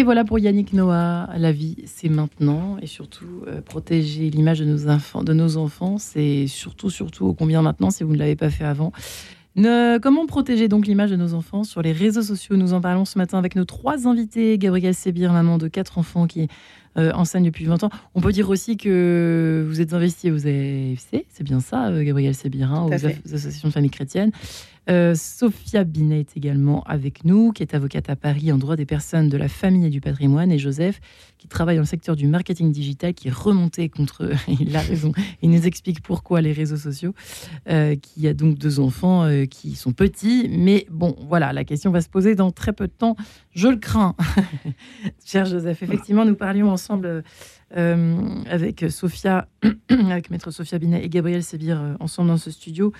Et 0.00 0.02
voilà 0.02 0.24
pour 0.24 0.38
Yannick 0.38 0.72
Noah, 0.72 1.28
la 1.36 1.52
vie 1.52 1.76
c'est 1.84 2.08
maintenant 2.08 2.78
et 2.80 2.86
surtout 2.86 3.44
euh, 3.46 3.60
protéger 3.60 4.30
l'image 4.30 4.60
de 4.60 4.64
nos 4.64 4.88
enfants, 4.88 5.22
de 5.22 5.34
nos 5.34 5.58
enfants, 5.58 5.98
c'est 5.98 6.46
surtout 6.46 6.88
surtout 6.88 7.26
au 7.26 7.34
combien 7.34 7.60
maintenant 7.60 7.90
si 7.90 8.02
vous 8.02 8.14
ne 8.14 8.16
l'avez 8.16 8.34
pas 8.34 8.48
fait 8.48 8.64
avant. 8.64 8.92
Comment 9.56 10.24
protéger 10.24 10.68
donc 10.68 10.86
l'image 10.86 11.10
de 11.10 11.16
nos 11.16 11.34
enfants 11.34 11.64
sur 11.64 11.82
les 11.82 11.92
réseaux 11.92 12.22
sociaux? 12.22 12.56
Nous 12.56 12.72
en 12.72 12.80
parlons 12.80 13.04
ce 13.04 13.18
matin 13.18 13.36
avec 13.36 13.56
nos 13.56 13.66
trois 13.66 14.08
invités. 14.08 14.56
Gabrielle 14.56 14.94
Sébir, 14.94 15.34
maman 15.34 15.58
de 15.58 15.68
quatre 15.68 15.98
enfants 15.98 16.26
qui 16.26 16.48
euh, 16.96 17.12
enseigne 17.12 17.44
depuis 17.44 17.64
20 17.64 17.84
ans. 17.84 17.90
On 18.14 18.20
peut 18.20 18.32
dire 18.32 18.48
aussi 18.48 18.76
que 18.76 19.64
vous 19.68 19.80
êtes 19.80 19.92
investi 19.92 20.30
aux 20.30 20.46
AFC, 20.46 21.24
c'est 21.28 21.44
bien 21.44 21.60
ça, 21.60 21.88
euh, 21.88 22.02
Gabrielle 22.02 22.34
Sébir, 22.34 22.68
Tout 22.68 22.92
à 22.92 22.96
aux 22.96 23.34
associations 23.34 23.68
de 23.68 23.72
familles 23.72 23.90
chrétiennes. 23.90 24.32
Euh, 24.88 25.14
Sophia 25.14 25.84
Binet 25.84 26.20
est 26.20 26.36
également 26.36 26.82
avec 26.84 27.24
nous, 27.24 27.52
qui 27.52 27.62
est 27.62 27.74
avocate 27.74 28.10
à 28.10 28.16
Paris 28.16 28.50
en 28.50 28.58
droit 28.58 28.74
des 28.74 28.86
personnes 28.86 29.28
de 29.28 29.36
la 29.36 29.48
famille 29.48 29.86
et 29.86 29.90
du 29.90 30.00
patrimoine, 30.00 30.50
et 30.50 30.58
Joseph, 30.58 31.00
qui 31.40 31.48
travaille 31.48 31.76
dans 31.76 31.82
le 31.82 31.86
secteur 31.86 32.16
du 32.16 32.26
marketing 32.26 32.70
digital, 32.70 33.14
qui 33.14 33.28
est 33.28 33.32
remonté 33.32 33.88
contre, 33.88 34.30
il 34.60 34.76
a 34.76 34.80
raison, 34.80 35.12
il 35.40 35.50
nous 35.50 35.66
explique 35.66 36.02
pourquoi 36.02 36.42
les 36.42 36.52
réseaux 36.52 36.76
sociaux, 36.76 37.14
euh, 37.68 37.96
qui 37.96 38.28
a 38.28 38.34
donc 38.34 38.58
deux 38.58 38.78
enfants 38.78 39.24
euh, 39.24 39.46
qui 39.46 39.74
sont 39.74 39.92
petits, 39.92 40.50
mais 40.50 40.86
bon, 40.90 41.16
voilà, 41.28 41.54
la 41.54 41.64
question 41.64 41.90
va 41.90 42.02
se 42.02 42.10
poser 42.10 42.34
dans 42.34 42.50
très 42.50 42.74
peu 42.74 42.86
de 42.86 42.92
temps, 42.92 43.16
je 43.52 43.68
le 43.68 43.76
crains. 43.76 44.14
Cher 45.24 45.46
Joseph, 45.46 45.82
effectivement, 45.82 46.26
nous 46.26 46.36
parlions 46.36 46.70
ensemble 46.70 47.24
euh, 47.74 48.42
avec 48.46 48.84
Sophia, 48.90 49.48
avec 49.88 50.30
maître 50.30 50.50
Sophia 50.50 50.78
Binet 50.78 51.02
et 51.02 51.08
Gabriel 51.08 51.42
Sébir, 51.42 51.80
euh, 51.80 51.94
ensemble 52.00 52.28
dans 52.28 52.36
ce 52.36 52.50
studio, 52.50 52.92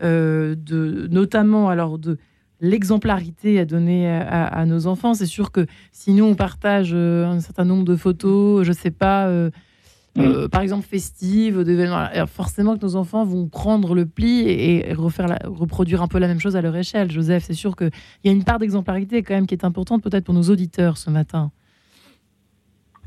de, 0.00 1.08
notamment 1.12 1.68
alors 1.68 2.00
de 2.00 2.18
l'exemplarité 2.64 3.60
à 3.60 3.64
donner 3.64 4.10
à, 4.10 4.44
à 4.46 4.64
nos 4.66 4.86
enfants. 4.86 5.14
C'est 5.14 5.26
sûr 5.26 5.52
que 5.52 5.66
si 5.92 6.12
nous, 6.12 6.24
on 6.24 6.34
partage 6.34 6.92
euh, 6.94 7.26
un 7.26 7.40
certain 7.40 7.64
nombre 7.64 7.84
de 7.84 7.96
photos, 7.96 8.64
je 8.64 8.72
sais 8.72 8.90
pas, 8.90 9.28
euh, 9.28 9.50
euh, 10.16 10.48
par 10.48 10.62
exemple 10.62 10.86
festives, 10.86 11.64
forcément 12.26 12.76
que 12.76 12.82
nos 12.82 12.96
enfants 12.96 13.24
vont 13.24 13.48
prendre 13.48 13.94
le 13.94 14.06
pli 14.06 14.40
et, 14.40 14.90
et 14.90 14.94
refaire 14.94 15.26
la- 15.26 15.40
reproduire 15.44 16.02
un 16.02 16.08
peu 16.08 16.18
la 16.18 16.28
même 16.28 16.40
chose 16.40 16.56
à 16.56 16.62
leur 16.62 16.76
échelle. 16.76 17.10
Joseph, 17.10 17.42
c'est 17.44 17.54
sûr 17.54 17.74
qu'il 17.76 17.90
y 18.24 18.28
a 18.28 18.32
une 18.32 18.44
part 18.44 18.58
d'exemplarité 18.58 19.22
quand 19.22 19.34
même 19.34 19.46
qui 19.46 19.54
est 19.54 19.64
importante 19.64 20.02
peut-être 20.02 20.24
pour 20.24 20.34
nos 20.34 20.48
auditeurs 20.50 20.96
ce 20.98 21.10
matin. 21.10 21.50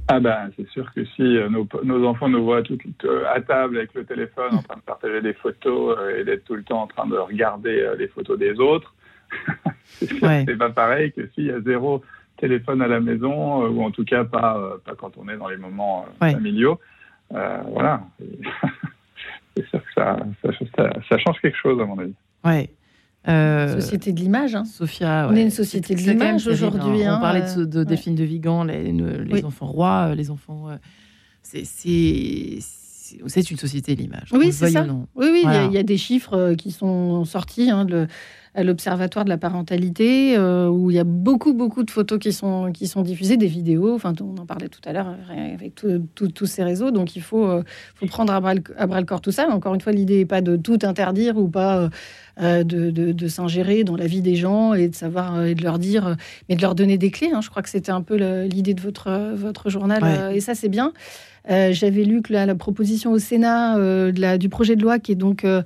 Ah 0.10 0.22
ben, 0.22 0.50
c'est 0.56 0.70
sûr 0.70 0.90
que 0.94 1.04
si 1.16 1.22
nos, 1.50 1.68
nos 1.84 2.08
enfants 2.08 2.30
nous 2.30 2.44
voient 2.44 2.62
tout, 2.62 2.78
euh, 3.04 3.26
à 3.36 3.42
table 3.42 3.78
avec 3.78 3.94
le 3.94 4.06
téléphone 4.06 4.54
en 4.54 4.62
train 4.62 4.78
de 4.78 4.82
partager 4.82 5.22
des 5.22 5.34
photos 5.34 5.98
euh, 6.00 6.20
et 6.22 6.24
d'être 6.24 6.46
tout 6.46 6.56
le 6.56 6.64
temps 6.64 6.82
en 6.84 6.88
train 6.88 7.08
de 7.08 7.18
regarder 7.18 7.82
euh, 7.82 7.96
les 7.98 8.08
photos 8.08 8.40
des 8.40 8.54
autres, 8.58 8.94
c'est 10.00 10.22
Ouais. 10.24 10.46
pas 10.58 10.70
pareil 10.70 11.12
que 11.12 11.28
s'il 11.34 11.46
y 11.46 11.52
a 11.52 11.60
zéro 11.62 12.02
téléphone 12.40 12.82
à 12.82 12.88
la 12.88 13.00
maison 13.00 13.64
euh, 13.66 13.70
ou 13.70 13.84
en 13.84 13.92
tout 13.92 14.06
cas 14.06 14.24
pas, 14.24 14.58
euh, 14.58 14.78
pas 14.86 14.94
quand 14.96 15.18
on 15.18 15.28
est 15.30 15.38
dans 15.38 15.48
les 15.50 15.58
moments 15.58 16.06
euh, 16.22 16.26
Ouais. 16.26 16.34
familiaux. 16.34 16.80
Euh, 17.34 17.58
voilà. 17.74 18.02
C'est 19.56 19.66
sûr 19.70 19.80
que 19.84 19.92
ça, 19.96 20.18
ça, 20.44 20.50
ça, 20.76 20.90
ça 21.10 21.18
change 21.18 21.40
quelque 21.42 21.58
chose 21.58 21.82
à 21.82 21.86
mon 21.86 21.98
avis. 21.98 22.14
Ouais. 22.46 22.70
Euh, 23.28 23.80
Société 23.82 24.14
de 24.14 24.20
l'image. 24.20 24.54
hein. 24.56 24.64
Sophia, 24.66 25.28
On 25.28 25.34
ouais. 25.34 25.40
est 25.40 25.44
une 25.44 25.50
société 25.50 25.96
de 25.96 26.00
l'image 26.00 26.48
aujourd'hui, 26.48 27.04
hein. 27.04 27.14
hein, 27.14 27.18
On 27.18 27.22
parlait 27.22 27.42
de, 27.56 27.66
de- 27.66 27.84
des 27.84 27.92
ouais. 27.92 27.98
films 27.98 28.16
de 28.16 28.24
Vigan, 28.24 28.64
les, 28.64 28.94
ne- 28.94 29.18
les 29.18 29.34
Oui. 29.34 29.44
enfants 29.44 29.66
rois, 29.66 30.14
les 30.16 30.30
enfants. 30.32 30.68
c'est- 31.42 31.66
c'est 31.66 33.52
une 33.52 33.58
société 33.58 33.96
de 33.96 34.02
l'image. 34.02 34.30
Oui, 34.32 34.52
c'est 34.52 34.70
ça. 34.70 34.86
Oui, 35.16 35.28
oui, 35.32 35.40
il 35.40 35.44
y 35.44 35.48
a- 35.48 35.52
Voilà. 35.52 35.64
il 35.66 35.72
y, 35.74 35.78
a 35.78 35.84
des 35.84 35.98
chiffres 35.98 36.54
qui 36.56 36.72
sont 36.72 37.26
sortis 37.26 37.72
hein, 37.72 37.84
de- 37.86 38.08
à 38.58 38.64
l'Observatoire 38.64 39.24
de 39.24 39.30
la 39.30 39.38
parentalité, 39.38 40.36
euh, 40.36 40.68
où 40.68 40.90
il 40.90 40.96
y 40.96 41.00
a 41.00 41.04
beaucoup, 41.04 41.54
beaucoup 41.54 41.84
de 41.84 41.92
photos 41.92 42.18
qui 42.18 42.34
sont, 42.34 42.72
qui 42.74 42.88
sont 42.88 43.04
diffusées, 43.04 43.38
des 43.38 43.46
vidéos, 43.48 43.94
enfin, 43.94 44.14
on 44.20 44.36
en 44.42 44.46
parlait 44.48 44.68
tout 44.68 44.82
à 44.86 44.94
l'heure 44.94 45.16
euh, 45.32 45.54
avec 45.54 45.76
tous 45.76 46.46
ces 46.48 46.64
réseaux, 46.64 46.90
donc 46.90 47.16
il 47.16 47.22
faut, 47.22 47.46
euh, 47.46 47.64
faut 47.96 48.08
prendre 48.08 48.34
à 48.34 48.40
bras, 48.42 48.56
le, 48.56 48.62
à 48.78 48.88
bras 48.88 49.00
le 49.00 49.06
corps 49.06 49.22
tout 49.22 49.32
ça. 49.32 49.46
Mais 49.48 49.54
encore 49.54 49.76
une 49.76 49.82
fois, 49.82 49.92
l'idée 49.94 50.18
n'est 50.18 50.26
pas 50.26 50.42
de 50.42 50.56
tout 50.58 50.80
interdire 50.82 51.38
ou 51.38 51.48
pas 51.48 51.90
euh, 52.42 52.64
de, 52.64 52.90
de- 52.92 53.12
de 53.12 53.28
s'ingérer 53.28 53.84
dans 53.84 53.96
la 53.96 54.08
vie 54.08 54.22
des 54.22 54.36
gens 54.36 54.74
et 54.74 54.88
de 54.90 54.96
savoir 54.96 55.44
et 55.46 55.54
de 55.56 55.64
leur 55.64 55.78
dire, 55.80 56.16
mais 56.50 56.56
de 56.56 56.62
leur 56.62 56.74
donner 56.74 56.98
des 56.98 57.12
clés. 57.12 57.30
hein. 57.34 57.42
Je 57.42 57.50
crois 57.52 57.62
que 57.62 57.70
c'était 57.70 57.92
un 57.92 58.02
peu 58.02 58.16
l'idée 58.46 58.74
de 58.74 58.82
votre, 58.82 59.34
votre 59.36 59.70
journal, 59.70 60.02
Ouais. 60.04 60.38
et 60.38 60.42
ça, 60.42 60.56
c'est 60.56 60.70
bien. 60.70 60.94
Euh, 61.50 61.72
J'avais 61.72 62.04
lu 62.04 62.22
que 62.22 62.34
la, 62.34 62.56
proposition 62.56 63.12
au 63.12 63.20
Sénat 63.20 63.78
euh, 63.78 64.38
du 64.38 64.50
projet 64.50 64.76
de 64.76 64.82
loi 64.82 65.00
qui 65.00 65.12
est 65.12 65.16
donc 65.16 65.46
euh, 65.46 65.62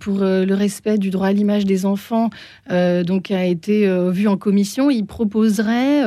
pour 0.00 0.18
le 0.20 0.52
respect 0.54 0.98
du 0.98 1.10
droit 1.10 1.28
à 1.28 1.32
l'image 1.32 1.64
des 1.64 1.86
enfants, 1.86 2.30
donc 2.68 3.30
a 3.30 3.44
été 3.44 3.88
vue 4.10 4.28
en 4.28 4.36
commission. 4.36 4.90
Il 4.90 5.06
proposerait, 5.06 6.02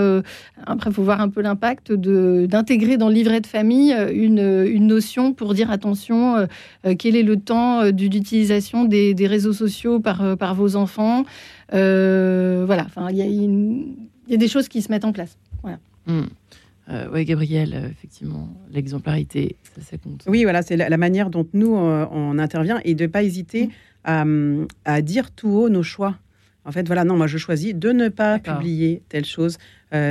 après 0.65 0.89
il 0.89 0.93
faut 0.93 1.03
voir 1.03 1.21
un 1.21 1.29
peu 1.29 1.41
l'impact, 1.41 1.91
d'intégrer 1.91 2.97
dans 2.97 3.09
le 3.09 3.15
livret 3.15 3.41
de 3.41 3.47
famille 3.47 3.95
une, 4.13 4.87
notion 4.87 5.33
pour 5.33 5.53
dire 5.53 5.71
attention, 5.71 6.47
quel 6.99 7.15
est 7.15 7.23
le 7.23 7.37
temps 7.37 7.91
du- 7.91 8.09
d'utilisation 8.09 8.85
des, 8.85 9.15
réseaux 9.27 9.53
sociaux 9.53 9.99
par, 9.99 10.55
vos 10.55 10.75
enfants. 10.75 11.23
Voilà, 11.71 12.85
enfin 12.85 13.09
il 13.11 13.17
y, 14.27 14.33
a 14.33 14.37
des 14.37 14.47
choses 14.47 14.67
qui 14.67 14.81
se 14.81 14.91
mettent 14.91 15.05
en 15.05 15.13
place. 15.13 15.37
Hmm. 16.07 16.25
Euh, 16.89 17.09
ouais, 17.09 17.25
Gabriel, 17.25 17.73
euh, 17.73 17.89
effectivement, 17.89 18.49
l'exemplarité, 18.71 19.55
ça, 19.75 19.81
ça 19.81 19.97
compte. 19.97 20.23
Oui, 20.27 20.43
voilà, 20.43 20.61
c'est 20.61 20.77
la, 20.77 20.89
la 20.89 20.97
manière 20.97 21.29
dont 21.29 21.47
nous, 21.53 21.75
euh, 21.75 22.05
on 22.11 22.37
intervient 22.37 22.79
et 22.83 22.93
de 22.93 23.03
ne 23.03 23.07
pas 23.07 23.23
hésiter 23.23 23.69
à, 24.03 24.21
hum, 24.21 24.67
à 24.85 25.01
dire 25.01 25.31
tout 25.31 25.49
haut 25.49 25.69
nos 25.69 25.83
choix. 25.83 26.17
En 26.63 26.71
fait, 26.71 26.85
voilà, 26.87 27.03
non, 27.03 27.15
moi 27.15 27.27
je 27.27 27.37
choisis 27.37 27.75
de 27.75 27.91
ne 27.91 28.09
pas 28.09 28.39
publier 28.39 29.03
telle 29.09 29.25
chose. 29.25 29.57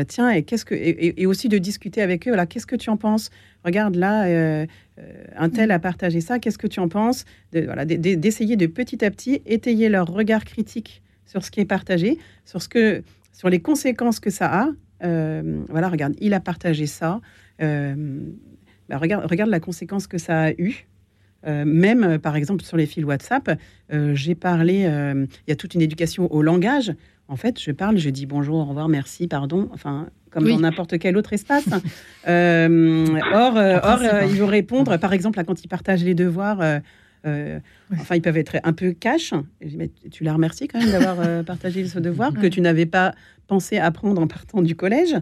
Tiens, 0.09 0.31
et 0.31 0.45
qu'est-ce 0.45 0.65
que 0.65 0.75
et, 0.75 1.27
aussi 1.27 1.49
de 1.49 1.59
discuter 1.59 2.01
avec 2.01 2.27
eux. 2.27 2.31
Voilà, 2.31 2.47
qu'est-ce 2.47 2.67
que 2.67 2.77
tu 2.77 2.89
en 2.91 2.97
penses? 2.97 3.31
Regarde 3.65 3.97
là, 3.97 4.65
un 5.37 5.49
tel 5.51 5.73
a 5.73 5.81
partagé 5.81 6.21
ça. 6.21 6.39
Qu'est-ce 6.39 6.57
que 6.57 6.69
tu 6.69 6.79
en 6.79 6.89
penses? 6.89 7.25
De, 7.53 7.63
Voilà, 7.63 7.85
d'essayer 7.85 8.57
de 8.57 8.67
petit 8.67 9.05
à 9.05 9.11
petit 9.11 9.43
étayer 9.47 9.89
leur 9.89 10.07
regard 10.07 10.45
critique 10.45 11.03
sur 11.27 11.45
ce 11.45 11.51
qui 11.51 11.59
est 11.59 11.65
partagé, 11.65 12.19
sur 12.45 12.63
ce 12.63 12.69
que, 12.69 13.03
sur 13.33 13.51
les 13.51 13.59
conséquences 13.61 14.21
que 14.21 14.31
ça 14.31 14.47
a. 14.47 14.69
Euh, 15.05 15.63
voilà, 15.69 15.89
regarde, 15.89 16.15
il 16.21 16.35
a 16.35 16.41
partagé 16.41 16.87
ça. 16.87 17.21
Euh, 17.63 18.21
bah, 18.89 18.99
regarde, 18.99 19.25
regarde 19.31 19.51
la 19.51 19.61
conséquence 19.61 20.07
que 20.07 20.19
ça 20.19 20.43
a 20.43 20.51
eu. 20.53 20.87
Euh, 21.47 21.65
même, 21.67 22.05
euh, 22.05 22.19
par 22.19 22.37
exemple, 22.37 22.65
sur 22.65 22.77
les 22.77 22.87
fils 22.87 23.05
WhatsApp, 23.05 23.59
euh, 23.93 24.15
j'ai 24.15 24.35
parlé, 24.35 24.81
il 25.47 25.51
y 25.51 25.53
a 25.53 25.57
toute 25.57 25.75
une 25.75 25.83
éducation 25.83 26.33
au 26.33 26.43
langage. 26.43 26.95
En 27.29 27.37
fait, 27.37 27.61
je 27.61 27.71
parle, 27.71 27.97
je 27.97 28.11
dis 28.11 28.27
bonjour, 28.27 28.57
au 28.57 28.65
revoir, 28.65 28.89
merci, 28.89 29.29
pardon, 29.29 29.69
enfin, 29.73 30.09
comme 30.31 30.45
Oui. 30.45 30.53
dans 30.53 30.61
n'importe 30.61 30.99
quel 30.99 31.17
autre 31.17 31.33
espace. 31.33 31.67
Or, 31.67 31.81
or 32.27 33.57
hein. 33.57 34.27
ils 34.29 34.41
vont 34.41 34.47
répondre, 34.47 34.99
par 34.99 35.13
exemple, 35.13 35.39
là, 35.39 35.45
quand 35.45 35.65
ils 35.65 35.69
partagent 35.69 36.05
les 36.05 36.15
devoirs, 36.15 36.81
euh, 37.27 37.59
enfin, 37.93 38.17
ils 38.17 38.23
peuvent 38.23 38.37
être 38.37 38.57
un 38.65 38.73
peu 38.73 38.93
cash. 38.93 39.33
Mais 39.77 39.91
tu 40.11 40.25
la 40.25 40.33
remercies 40.35 40.69
quand 40.69 40.79
même 40.81 40.91
d'avoir 40.91 41.21
euh, 41.21 41.43
partagé 41.53 41.87
ce 41.87 41.99
devoir 41.99 42.33
que 42.35 42.41
Ouais. 42.41 42.51
tu 42.51 42.61
n'avais 42.61 42.87
pas 42.87 43.15
pensé 43.47 43.79
apprendre 43.79 44.21
en 44.21 44.27
partant 44.27 44.63
du 44.63 44.75
collège. 44.77 45.15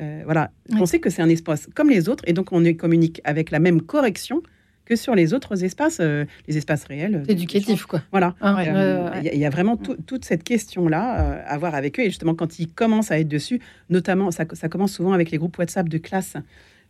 Euh, 0.00 0.22
voilà, 0.24 0.50
on 0.78 0.84
sait 0.86 0.98
que 0.98 1.08
c'est 1.10 1.22
un 1.22 1.28
espace 1.28 1.68
comme 1.74 1.88
les 1.88 2.08
autres, 2.08 2.22
et 2.26 2.32
donc 2.34 2.52
on 2.52 2.62
communique 2.74 3.20
avec 3.24 3.50
la 3.50 3.58
même 3.58 3.80
correction 3.80 4.42
que 4.84 4.94
sur 4.94 5.14
les 5.16 5.34
autres 5.34 5.64
espaces, 5.64 5.98
euh, 6.00 6.24
les 6.46 6.58
espaces 6.58 6.84
réels. 6.84 7.22
C'est 7.26 7.32
éducatif, 7.32 7.86
quoi. 7.86 8.02
Voilà. 8.12 8.34
Ouais. 8.40 8.50
Ouais, 8.70 9.10
Il 9.18 9.24
y, 9.24 9.28
a- 9.30 9.34
il 9.34 9.40
y 9.40 9.44
a 9.44 9.50
vraiment 9.50 9.76
tout- 9.76 9.96
toute 10.06 10.24
cette 10.24 10.44
question-là 10.44 11.42
à 11.44 11.58
voir 11.58 11.74
avec 11.74 11.98
eux. 11.98 12.04
Et 12.04 12.10
justement, 12.10 12.34
quand 12.36 12.58
ils 12.60 12.68
commencent 12.68 13.10
à 13.10 13.18
être 13.18 13.26
dessus, 13.26 13.60
notamment, 13.90 14.30
ça, 14.30 14.44
ça 14.52 14.68
commence 14.68 14.92
souvent 14.92 15.12
avec 15.12 15.30
les 15.32 15.38
groupes 15.38 15.58
WhatsApp 15.58 15.88
de 15.88 15.98
classe. 15.98 16.36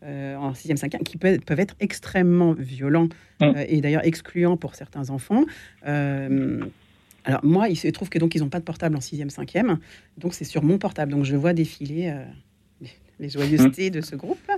En 0.03 0.53
6e, 0.53 0.79
5e, 0.79 1.03
qui 1.03 1.17
peuvent, 1.17 1.41
peuvent 1.41 1.61
être 1.61 1.75
extrêmement 1.81 2.53
violents 2.53 3.09
mmh. 3.41 3.53
et 3.69 3.81
d'ailleurs 3.81 4.05
excluants 4.05 4.57
pour 4.57 4.75
certains 4.75 5.11
enfants. 5.11 5.45
alors 5.83 7.45
moi, 7.45 7.69
il 7.69 7.77
se 7.77 7.89
trouve 7.89 8.09
que 8.09 8.19
donc 8.19 8.35
ils 8.35 8.43
n'ont 8.43 8.49
pas 8.49 8.61
de 8.61 8.65
portable 8.65 8.97
en 8.97 9.01
6e, 9.01 9.31
5e, 9.31 9.79
donc 10.19 10.35
c'est 10.35 10.45
sur 10.45 10.63
mon 10.63 10.79
portable. 10.79 11.13
Donc 11.13 11.25
je 11.25 11.37
vois 11.37 11.53
défiler 11.53 12.15
les 13.21 13.29
joyeusetés 13.29 13.91
de 13.91 14.01
ce 14.01 14.17
groupe. 14.17 14.39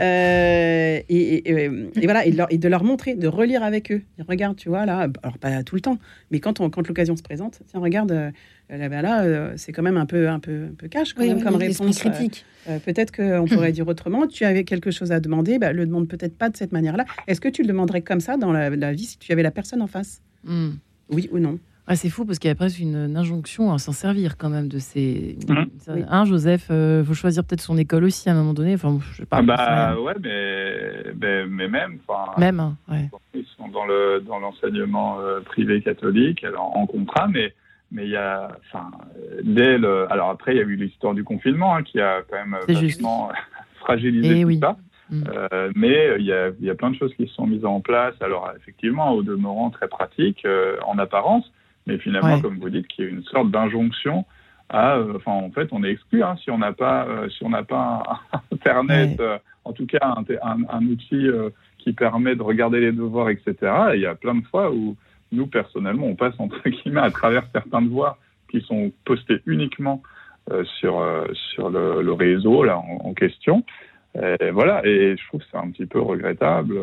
Euh, 0.00 1.00
et, 1.08 1.70
voilà, 2.04 2.26
et 2.26 2.30
de, 2.30 2.36
leur, 2.36 2.52
et 2.52 2.58
de, 2.58 2.68
leur, 2.68 2.84
montrer, 2.84 3.14
de 3.14 3.28
relire 3.28 3.62
avec 3.62 3.92
eux. 3.92 4.02
regarde, 4.26 4.56
tu 4.56 4.68
vois, 4.68 4.84
là, 4.86 5.08
alors 5.22 5.38
pas 5.38 5.62
tout 5.62 5.74
le 5.74 5.80
temps, 5.80 5.98
mais 6.30 6.40
quand, 6.40 6.60
on, 6.60 6.70
quand 6.70 6.86
l'occasion 6.86 7.16
se 7.16 7.22
présente, 7.22 7.60
tiens, 7.66 7.80
regarde, 7.80 8.32
euh, 8.70 8.88
là, 8.88 9.22
euh, 9.22 9.52
c'est 9.56 9.72
quand 9.72 9.82
même 9.82 9.96
un 9.96 10.06
peu, 10.06 10.28
un 10.28 10.40
peu, 10.40 10.64
un 10.72 10.74
peu 10.74 10.88
cash 10.88 11.14
quand 11.14 11.24
même 11.24 11.42
comme 11.42 11.56
réponse. 11.56 11.98
critique. 11.98 12.44
peut-être 12.84 13.14
qu'on 13.14 13.46
pourrait 13.46 13.72
dire 13.72 13.86
autrement. 13.86 14.26
Tu 14.26 14.44
avais 14.44 14.64
quelque 14.64 14.90
chose 14.90 15.12
à 15.12 15.20
demander, 15.20 15.58
bah, 15.58 15.72
le 15.72 15.86
demande 15.86 16.08
peut-être 16.08 16.36
pas 16.36 16.50
de 16.50 16.56
cette 16.56 16.72
manière-là. 16.72 17.04
Est-ce 17.26 17.40
que 17.40 17.48
tu 17.48 17.62
le 17.62 17.68
demanderais 17.68 18.02
comme 18.02 18.20
ça 18.20 18.36
dans 18.36 18.52
la, 18.52 18.92
vie 18.92 19.04
si 19.04 19.18
tu 19.18 19.32
avais 19.32 19.42
la 19.42 19.50
personne 19.50 19.82
en 19.82 19.86
face? 19.86 20.22
Hmm. 20.44 20.70
Oui 21.10 21.28
ou 21.32 21.38
non? 21.38 21.58
Ah, 21.88 21.94
c'est 21.94 22.08
fou 22.08 22.24
parce 22.24 22.40
qu'il 22.40 22.48
y 22.48 22.50
a 22.50 22.56
presque 22.56 22.80
une, 22.80 23.16
injonction 23.16 23.72
à 23.72 23.78
s'en 23.78 23.92
servir 23.92 24.36
quand 24.36 24.48
même 24.48 24.66
de 24.66 24.78
ces. 24.78 25.38
Mmh. 25.48 26.04
Hein, 26.08 26.24
Joseph, 26.24 26.66
il 26.68 26.74
euh, 26.74 27.04
faut 27.04 27.14
choisir 27.14 27.44
peut-être 27.44 27.60
son 27.60 27.78
école 27.78 28.02
aussi 28.02 28.28
à 28.28 28.32
un 28.32 28.34
moment 28.34 28.54
donné. 28.54 28.74
Enfin, 28.74 28.98
je 29.12 29.18
sais 29.18 29.26
pas. 29.26 29.36
Ah 29.38 29.42
bah 29.42 30.00
ouais, 30.00 30.14
mais, 30.20 31.46
mais, 31.46 31.68
même. 31.68 31.98
Même, 32.38 32.58
hein, 32.58 32.76
ouais. 32.90 33.08
Ils 33.34 33.46
sont 33.56 33.68
dans 33.68 33.86
le 33.86 34.20
dans 34.26 34.40
l'enseignement 34.40 35.20
euh, 35.20 35.40
privé 35.40 35.80
catholique, 35.80 36.42
alors, 36.42 36.76
en 36.76 36.86
contrat, 36.86 37.28
mais 37.28 37.54
mais 37.90 38.04
il 38.04 38.10
y 38.10 38.16
a, 38.16 38.48
enfin, 38.66 38.90
dès 39.42 39.78
le. 39.78 40.10
Alors 40.12 40.30
après, 40.30 40.54
il 40.54 40.58
y 40.58 40.60
a 40.60 40.64
eu 40.64 40.76
l'histoire 40.76 41.14
du 41.14 41.24
confinement 41.24 41.76
hein, 41.76 41.82
qui 41.82 42.00
a 42.00 42.22
quand 42.28 42.36
même 42.36 42.56
vachement 42.68 43.30
fragilisé 43.76 44.40
eh 44.40 44.44
tout 44.44 44.60
ça. 44.60 44.76
Mmh. 45.08 45.22
Euh, 45.28 45.70
mais 45.76 46.16
il 46.18 46.26
y, 46.26 46.32
a, 46.32 46.48
il 46.48 46.66
y, 46.66 46.70
a, 46.70 46.74
plein 46.74 46.90
de 46.90 46.96
choses 46.96 47.14
qui 47.14 47.28
se 47.28 47.34
sont 47.34 47.46
mises 47.46 47.64
en 47.64 47.80
place. 47.80 48.14
Alors 48.20 48.50
effectivement, 48.56 49.12
au 49.12 49.22
demeurant 49.22 49.70
très 49.70 49.86
pratique 49.86 50.44
en 50.84 50.98
apparence, 50.98 51.50
mais 51.86 51.98
finalement, 51.98 52.40
comme 52.40 52.58
vous 52.58 52.70
dites, 52.70 52.88
qu'il 52.88 53.04
y 53.04 53.08
a 53.08 53.10
une 53.10 53.22
sorte 53.22 53.50
d'injonction 53.50 54.24
à, 54.68 54.96
euh, 54.96 55.14
enfin, 55.16 55.32
en 55.32 55.50
fait, 55.50 55.68
on 55.72 55.84
est 55.84 55.90
exclu 55.90 56.22
hein, 56.22 56.36
si 56.42 56.50
on 56.50 56.58
n'a 56.58 56.72
pas, 56.72 57.06
euh, 57.06 57.28
si 57.28 57.44
on 57.44 57.50
n'a 57.50 57.62
pas 57.62 58.02
Internet, 58.52 59.20
euh, 59.20 59.38
en 59.64 59.72
tout 59.72 59.86
cas 59.86 60.14
un, 60.16 60.24
un, 60.68 60.86
outil 60.86 61.28
qui 61.78 61.92
permet 61.92 62.36
de 62.36 62.42
regarder 62.42 62.80
les 62.80 62.92
devoirs, 62.92 63.30
etc. 63.30 63.54
il 63.94 64.00
y 64.00 64.06
a 64.06 64.14
plein 64.14 64.34
de 64.34 64.44
fois 64.46 64.72
où 64.72 64.96
nous 65.32 65.46
personnellement, 65.46 66.06
on 66.06 66.14
passe 66.14 66.34
entre 66.38 66.60
guillemets 66.68 67.00
à 67.00 67.10
travers 67.10 67.46
certains 67.52 67.82
devoirs 67.82 68.18
qui 68.50 68.60
sont 68.60 68.92
postés 69.04 69.40
uniquement 69.46 70.02
sur 70.78 71.04
sur 71.32 71.70
le, 71.70 72.12
réseau 72.12 72.62
là 72.62 72.78
en, 72.78 73.12
question. 73.14 73.64
Et 74.14 74.50
voilà, 74.50 74.80
et 74.86 75.16
je 75.16 75.26
trouve 75.26 75.40
que 75.40 75.46
c'est 75.50 75.58
un 75.58 75.70
petit 75.70 75.86
peu 75.86 76.00
regrettable 76.00 76.78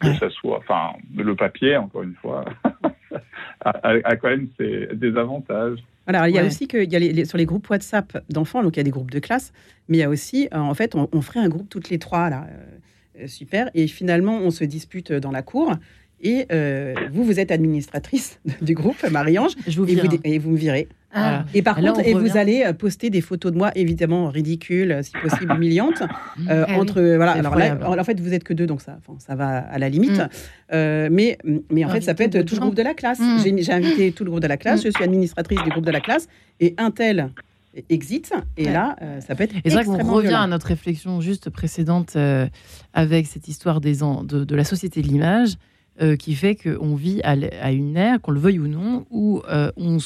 que 0.00 0.14
ça 0.14 0.30
soit, 0.30 0.58
enfin, 0.58 0.92
le 1.16 1.34
papier, 1.34 1.76
encore 1.76 2.04
une 2.04 2.14
fois, 2.14 2.44
a, 3.64 4.16
quand 4.16 4.28
même 4.28 4.48
des 4.58 5.16
avantages. 5.16 5.80
Alors, 6.06 6.26
il 6.26 6.34
y 6.34 6.38
a 6.38 6.44
aussi 6.44 6.68
que 6.68 6.76
y 6.84 6.96
a 6.96 6.98
les, 6.98 7.24
sur 7.24 7.38
les 7.38 7.46
groupes 7.46 7.68
WhatsApp 7.70 8.18
d'enfants, 8.28 8.62
donc 8.62 8.76
il 8.76 8.78
y 8.78 8.80
a 8.80 8.84
des 8.84 8.90
groupes 8.90 9.10
de 9.10 9.20
classe, 9.20 9.52
mais 9.88 9.98
il 9.98 10.00
y 10.00 10.04
a 10.04 10.10
aussi, 10.10 10.48
euh, 10.52 10.58
en 10.58 10.74
fait, 10.74 10.94
on, 10.94 11.22
ferait 11.22 11.40
un 11.40 11.48
groupe 11.48 11.68
toutes 11.68 11.88
les 11.88 11.98
trois, 11.98 12.28
là, 12.28 12.46
euh, 13.18 13.26
super, 13.26 13.70
et 13.74 13.86
finalement, 13.86 14.36
on 14.36 14.50
se 14.50 14.64
dispute 14.64 15.12
dans 15.12 15.30
la 15.30 15.42
cour. 15.42 15.72
Et 16.24 16.46
euh, 16.50 16.94
vous, 17.12 17.24
vous 17.24 17.38
êtes 17.38 17.52
administratrice 17.52 18.40
du 18.62 18.74
groupe, 18.74 19.04
Marie-Ange, 19.08 19.52
et 20.24 20.38
vous 20.38 20.50
me 20.50 20.56
virez. 20.56 20.88
Ah. 21.14 21.44
Et 21.54 21.62
par 21.62 21.76
contre, 21.76 22.00
et 22.00 22.12
vous 22.12 22.36
allez 22.36 22.64
euh, 22.64 22.72
poster 22.72 23.08
des 23.08 23.20
photos 23.20 23.52
de 23.52 23.56
moi, 23.56 23.70
évidemment 23.76 24.28
ridicules, 24.28 24.98
si 25.02 25.12
possible 25.12 25.54
humiliantes, 25.56 26.02
euh, 26.50 26.64
ah 26.68 26.78
entre 26.78 27.00
voilà. 27.00 27.32
Alors 27.32 27.54
là, 27.56 28.00
en 28.00 28.04
fait, 28.04 28.18
vous 28.20 28.34
êtes 28.34 28.42
que 28.42 28.52
deux, 28.52 28.66
donc 28.66 28.80
ça, 28.80 28.98
ça 29.18 29.36
va 29.36 29.58
à 29.58 29.78
la 29.78 29.88
limite. 29.88 30.18
Mm. 30.18 30.28
Euh, 30.72 31.08
mais 31.12 31.38
mais 31.70 31.84
en 31.84 31.88
fait, 31.88 32.00
ça 32.00 32.14
peut 32.14 32.24
être 32.24 32.42
tout 32.42 32.56
le 32.56 32.60
groupe 32.60 32.74
de 32.74 32.82
la 32.82 32.94
classe. 32.94 33.20
Mm. 33.20 33.58
J'ai 33.58 33.72
invité 33.72 34.10
tout 34.10 34.24
le 34.24 34.30
groupe 34.30 34.42
de 34.42 34.48
la 34.48 34.56
classe. 34.56 34.80
Mm. 34.80 34.86
Je 34.86 34.90
suis 34.90 35.04
administratrice 35.04 35.62
du 35.62 35.70
groupe 35.70 35.86
de 35.86 35.92
la 35.92 36.00
classe 36.00 36.26
et 36.58 36.74
un 36.78 36.90
tel 36.90 37.30
exit. 37.90 38.32
Et 38.56 38.64
là, 38.64 38.96
ça 39.20 39.36
peut 39.36 39.44
être. 39.44 39.54
Et 39.64 39.70
c'est 39.70 39.76
vrai 39.76 39.84
qu'on 39.84 40.12
revient 40.12 40.34
à 40.34 40.48
notre 40.48 40.66
réflexion 40.66 41.20
juste 41.20 41.48
précédente 41.48 42.16
avec 42.92 43.28
cette 43.28 43.46
histoire 43.46 43.80
des 43.80 43.98
de, 43.98 44.44
de 44.44 44.56
la 44.56 44.64
société 44.64 45.00
de 45.00 45.06
l'image. 45.06 45.56
Euh, 46.02 46.16
qui 46.16 46.34
fait 46.34 46.56
qu'on 46.56 46.96
vit 46.96 47.20
à, 47.22 47.70
une 47.70 47.96
ère, 47.96 48.20
qu'on 48.20 48.32
le 48.32 48.40
veuille 48.40 48.58
ou 48.58 48.66
non, 48.66 49.06
où 49.10 49.42
euh, 49.48 49.70
on, 49.76 49.98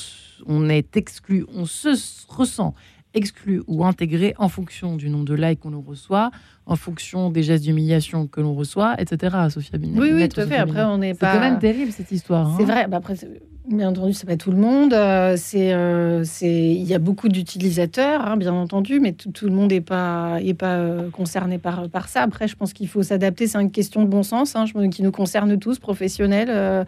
on, 0.47 0.69
est 0.69 0.99
exclu, 0.99 1.47
on 1.55 1.65
se 1.65 1.97
ressent 2.29 2.75
exclu 3.15 3.63
ou 3.67 3.85
intégré 3.85 4.35
en 4.39 4.49
fonction 4.49 4.97
du 4.97 5.09
nombre 5.09 5.25
de 5.25 5.35
likes 5.35 5.61
qu'on 5.61 5.81
reçoit, 5.81 6.31
en 6.67 6.77
fonction 6.77 7.31
des 7.31 7.43
gestes 7.43 7.65
d'humiliation 7.65 8.27
que 8.27 8.41
l'on 8.41 8.55
reçoit, 8.55 9.01
etc. 9.01 9.37
Sophia 9.51 9.79
Binet. 9.79 9.99
Oui, 9.99 10.11
oui, 10.13 10.29
tout 10.29 10.41
à 10.41 10.47
fait. 10.47 10.57
Après, 10.57 10.85
on 10.85 10.99
n'est 10.99 11.15
pas. 11.15 11.33
C'est 11.33 11.39
quand 11.39 11.45
même 11.45 11.59
terrible 11.59 11.93
cette 11.93 12.13
histoire. 12.13 12.55
C'est 12.57 12.65
hein. 12.65 12.67
vrai. 12.67 12.87
Bah 12.87 12.99
après, 12.99 13.15
Bien 13.69 13.91
entendu, 13.91 14.15
c'est 14.15 14.27
pas 14.27 14.39
tout 14.39 14.51
le 14.51 14.57
monde. 14.57 14.95
Euh, 14.95 15.37
euh, 15.55 16.23
c'est, 16.25 16.49
il 16.49 16.85
y 16.85 16.95
a 16.95 16.99
beaucoup 16.99 17.29
d'utilisateurs, 17.29 18.27
hein, 18.27 18.39
bien 18.39 18.55
entendu, 18.55 18.99
mais 18.99 19.13
tout, 19.13 19.45
le 19.45 19.53
monde 19.53 19.73
n'est 19.73 19.83
pas, 19.83 20.39
est 20.41 20.55
pas 20.55 20.77
euh, 20.77 21.11
concerné 21.11 21.59
par, 21.59 21.87
par 21.91 22.09
ça. 22.09 22.23
Après, 22.23 22.49
je 22.49 22.57
pense 22.57 22.73
qu'il 22.73 22.89
faut 22.89 23.03
s'adapter. 23.03 23.47
C'est 23.47 23.61
une 23.61 23.71
question 23.71 24.03
de 24.03 24.09
bon 24.09 24.23
sens, 24.23 24.57
hein, 24.57 24.65
qui 24.91 25.03
nous 25.03 25.13
concerne 25.13 25.59
tous, 25.59 25.79
professionnels, 25.81 26.87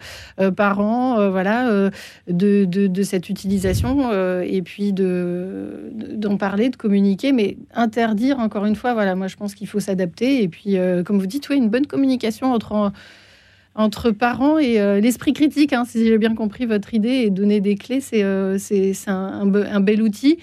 parents, 0.55 1.29
voilà, 1.29 1.91
de, 2.27 2.65
de, 2.65 3.03
cette 3.03 3.29
utilisation 3.29 4.11
et 4.41 4.63
puis 4.63 4.91
de, 4.91 5.91
d'en 6.15 6.37
parler, 6.37 6.69
de 6.69 6.77
communiquer, 6.77 7.31
mais 7.31 7.57
interdire 7.75 8.39
encore 8.39 8.65
une 8.65 8.75
fois. 8.75 8.93
Voilà, 8.93 9.13
moi, 9.13 9.27
je 9.27 9.35
pense 9.35 9.53
qu'il 9.53 9.67
faut 9.67 9.79
s'adapter 9.79 10.41
et 10.41 10.47
puis, 10.47 10.77
comme 11.05 11.19
vous 11.19 11.27
dites, 11.27 11.47
oui, 11.49 11.57
une 11.57 11.69
bonne 11.69 11.85
communication 11.85 12.51
entre 12.51 12.91
entre 13.75 14.11
parents 14.11 14.57
et 14.57 14.79
euh, 14.79 14.99
l'esprit 14.99 15.33
critique, 15.33 15.73
hein, 15.73 15.85
si 15.87 16.05
j'ai 16.05 16.17
bien 16.17 16.35
compris 16.35 16.65
votre 16.65 16.93
idée, 16.93 17.09
et 17.09 17.29
donner 17.29 17.61
des 17.61 17.75
clés, 17.75 18.01
c'est 18.01 18.23
euh, 18.23 18.57
un, 19.07 19.79
bel 19.79 20.01
outil. 20.01 20.37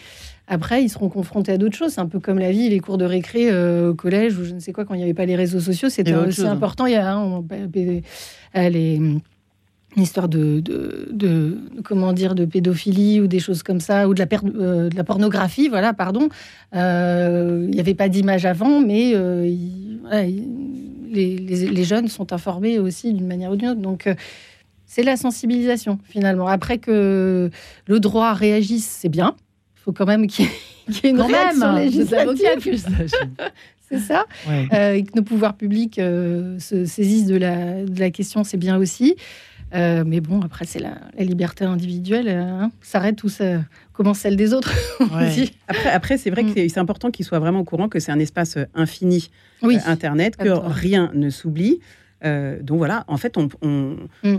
Après, 0.47 0.83
ils 0.83 0.89
seront 0.89 1.11
confrontés 1.11 1.53
à 1.53 1.59
d'autres 1.59 1.76
choses. 1.76 1.93
C'est 1.93 2.01
un 2.01 2.07
peu 2.07 2.20
comme 2.20 2.39
la 2.39 2.51
vie, 2.51 2.70
les 2.70 2.81
cours 2.81 2.97
de 2.97 3.05
récré 3.05 3.51
euh, 3.51 3.91
au 3.91 3.95
collège 3.95 4.39
ou 4.39 4.45
je 4.45 4.55
ne 4.55 4.61
sais 4.61 4.72
quoi, 4.72 4.87
quand 4.87 4.95
il 4.95 4.99
n'y 4.99 5.03
avait 5.03 5.14
pas 5.14 5.26
les 5.26 5.37
réseaux 5.37 5.61
sociaux, 5.61 5.91
c'était 5.91 6.14
aussi 6.14 6.47
hein. 6.47 6.53
important. 6.53 6.87
Il 6.87 6.93
y 6.93 6.97
a 6.97 7.14
hein, 7.14 7.45
une 8.55 10.03
histoire 10.03 10.29
de, 10.29 10.61
de, 10.61 11.59
comment 11.85 12.14
dire 12.14 12.35
de 12.35 12.47
pédophilie 12.47 13.20
ou 13.20 13.26
des 13.26 13.41
choses 13.41 13.62
comme 13.62 13.81
ça 13.81 14.09
ou 14.09 14.14
de 14.14 14.20
la, 14.20 14.26
de 14.26 14.95
la 14.95 15.03
pornographie 15.03 15.68
voilà 15.68 15.95
pardon 15.95 16.29
il 16.74 17.70
n'y 17.70 17.81
avait 17.81 17.95
pas 17.95 18.09
d'image 18.09 18.45
avant 18.45 18.81
mais 18.81 19.14
les, 21.11 21.84
jeunes 21.84 22.09
sont 22.09 22.32
informés 22.32 22.78
aussi 22.78 23.12
d'une 23.12 23.26
manière 23.26 23.50
ou 23.50 23.56
d'une 23.56 23.70
autre. 23.70 23.80
Donc, 23.80 24.06
euh, 24.06 24.14
c'est 24.86 25.02
la 25.02 25.16
sensibilisation, 25.16 25.98
finalement. 26.04 26.46
Après 26.46 26.78
que 26.78 27.50
le 27.86 28.00
droit 28.00 28.32
réagisse, 28.32 28.86
c'est 28.86 29.09
bien. 29.09 29.34
Il 29.76 29.80
faut 29.80 29.92
quand 29.92 30.06
même 30.06 30.26
qu'il 30.26 30.46
y, 30.46 31.06
ait 31.06 31.11
une 31.11 31.20
réaction 31.20 31.72
législative. 31.74 32.84
c'est 33.88 33.98
ça. 33.98 34.26
Euh, 34.48 34.94
et 34.94 35.04
que 35.04 35.12
nos 35.14 35.22
pouvoirs 35.22 35.54
publics 35.54 35.98
euh, 35.98 36.59
se 36.59 36.84
saisissent 36.84 37.26
de 37.26 37.36
la, 37.36 37.84
de 37.84 38.00
la 38.00 38.11
question, 38.11 38.44
c'est 38.44 38.56
bien 38.56 38.78
aussi. 38.78 39.16
Mais 39.73 40.21
bon, 40.21 40.41
après, 40.43 40.64
c'est 40.64 40.79
la, 40.81 40.99
liberté 41.19 41.64
individuelle 41.64 42.29
hein, 42.29 42.71
s'arrête 42.81 43.23
où 43.23 43.29
ça 43.29 43.61
commence 43.93 44.21
celle 44.21 44.37
des 44.37 44.55
autres. 44.55 44.73
après, 45.69 45.91
après 45.91 46.19
c'est 46.19 46.31
vrai 46.31 46.45
que 46.45 46.51
mm. 46.51 46.69
c'est 46.69 46.79
important 46.79 47.11
qu'ils 47.11 47.27
soient 47.27 47.39
vraiment 47.39 47.61
au 47.61 47.64
courant 47.64 47.89
que 47.89 48.01
c'est 48.01 48.12
un 48.12 48.19
espace 48.19 48.59
infini 48.75 49.31
oui. 49.62 49.77
Euh, 49.77 49.91
Internet, 49.91 50.37
que 50.37 50.49
rien 50.49 51.11
ne 51.14 51.31
s'oublie. 51.31 51.81
Euh, 52.25 52.61
donc 52.62 52.79
voilà, 52.79 53.05
en 53.09 53.16
fait, 53.16 53.37
on, 53.37 53.49
mm. 53.62 54.39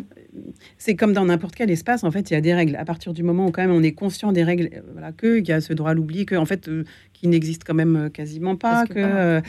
c'est 0.77 0.95
comme 0.95 1.13
dans 1.13 1.25
n'importe 1.25 1.55
quel 1.55 1.71
espace. 1.71 2.03
En 2.03 2.11
fait, 2.11 2.29
il 2.29 2.33
y 2.33 2.37
a 2.37 2.41
des 2.41 2.53
règles. 2.53 2.75
À 2.75 2.85
partir 2.85 3.13
du 3.13 3.23
moment 3.23 3.47
où 3.47 3.51
quand 3.51 3.61
même 3.61 3.71
on 3.71 3.83
est 3.83 3.93
conscient 3.93 4.31
des 4.31 4.43
règles, 4.43 4.69
euh, 4.73 4.81
voilà, 4.91 5.11
qu'il 5.11 5.47
y 5.47 5.51
a 5.51 5.61
ce 5.61 5.73
droit 5.73 5.91
à 5.91 5.93
l'oubli, 5.93 6.25
que 6.25 6.35
en 6.35 6.45
fait, 6.45 6.69
qui 7.13 7.27
n'existe 7.27 7.63
quand 7.65 7.73
même 7.73 8.09
quasiment 8.11 8.55
pas. 8.55 8.85
Que, 8.85 9.41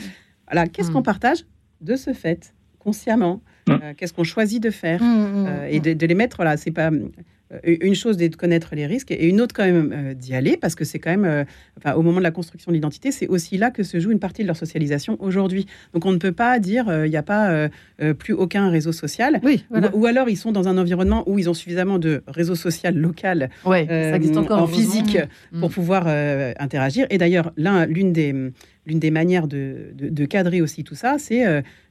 voilà, 0.47 0.67
qu'est-ce 0.67 0.89
mm. 0.89 0.93
qu'on 0.93 1.03
partage? 1.03 1.45
De 1.81 1.95
ce 1.95 2.13
fait, 2.13 2.53
consciemment 2.79 3.35
mm. 3.35 3.50
Qu'est-ce 3.97 4.13
qu'on 4.13 4.23
choisit 4.23 4.61
de 4.61 4.69
faire 4.69 5.01
et 5.69 5.79
de, 5.79 5.93
de, 5.93 6.05
les 6.05 6.15
mettre 6.15 6.43
là. 6.43 6.57
C'est 6.57 6.71
pas 6.71 6.91
euh, 6.91 7.09
une 7.63 7.95
chose 7.95 8.17
de 8.17 8.27
connaître 8.27 8.75
les 8.75 8.85
risques 8.85 9.11
et 9.11 9.27
une 9.27 9.41
autre 9.41 9.53
quand 9.53 9.65
même 9.65 9.93
euh, 9.93 10.13
d'y 10.13 10.33
aller 10.33 10.57
parce 10.57 10.75
que 10.75 10.85
c'est 10.85 10.99
quand 10.99 11.09
même, 11.09 11.25
euh, 11.25 11.43
enfin, 11.77 11.95
au 11.95 12.01
moment 12.01 12.19
de 12.19 12.23
la 12.23 12.31
construction 12.31 12.71
de 12.71 12.75
l'identité, 12.75 13.11
c'est 13.11 13.27
aussi 13.27 13.57
là 13.57 13.71
que 13.71 13.83
se 13.83 13.99
joue 13.99 14.11
une 14.11 14.19
partie 14.19 14.41
de 14.41 14.47
leur 14.47 14.55
socialisation 14.55 15.17
aujourd'hui. 15.19 15.65
Donc 15.93 16.05
on 16.05 16.11
ne 16.11 16.17
peut 16.17 16.31
pas 16.31 16.59
dire 16.59 16.85
il 17.05 17.09
n'y 17.09 17.17
a 17.17 17.23
pas 17.23 17.69
plus 18.17 18.33
aucun 18.33 18.69
réseau 18.69 18.91
social. 18.91 19.39
Oui, 19.43 19.65
ou, 19.93 20.05
alors 20.05 20.29
ils 20.29 20.37
sont 20.37 20.51
dans 20.51 20.67
un 20.67 20.77
environnement 20.77 21.27
où 21.29 21.39
ils 21.39 21.49
ont 21.49 21.53
suffisamment 21.53 21.99
de 21.99 22.23
réseau 22.27 22.55
social 22.55 22.95
local 22.97 23.49
en 23.65 24.67
physique 24.67 25.17
mm. 25.51 25.59
pour 25.59 25.71
pouvoir 25.71 26.07
interagir. 26.59 27.07
Et 27.09 27.17
d'ailleurs, 27.17 27.53
l'une 27.57 28.13
des, 28.13 28.33
l'une 28.85 28.99
des 28.99 29.11
manières 29.11 29.47
de, 29.47 29.91
de, 29.93 30.25
cadrer 30.25 30.61
aussi 30.61 30.83
tout 30.83 30.95
ça, 30.95 31.17
c'est 31.17 31.45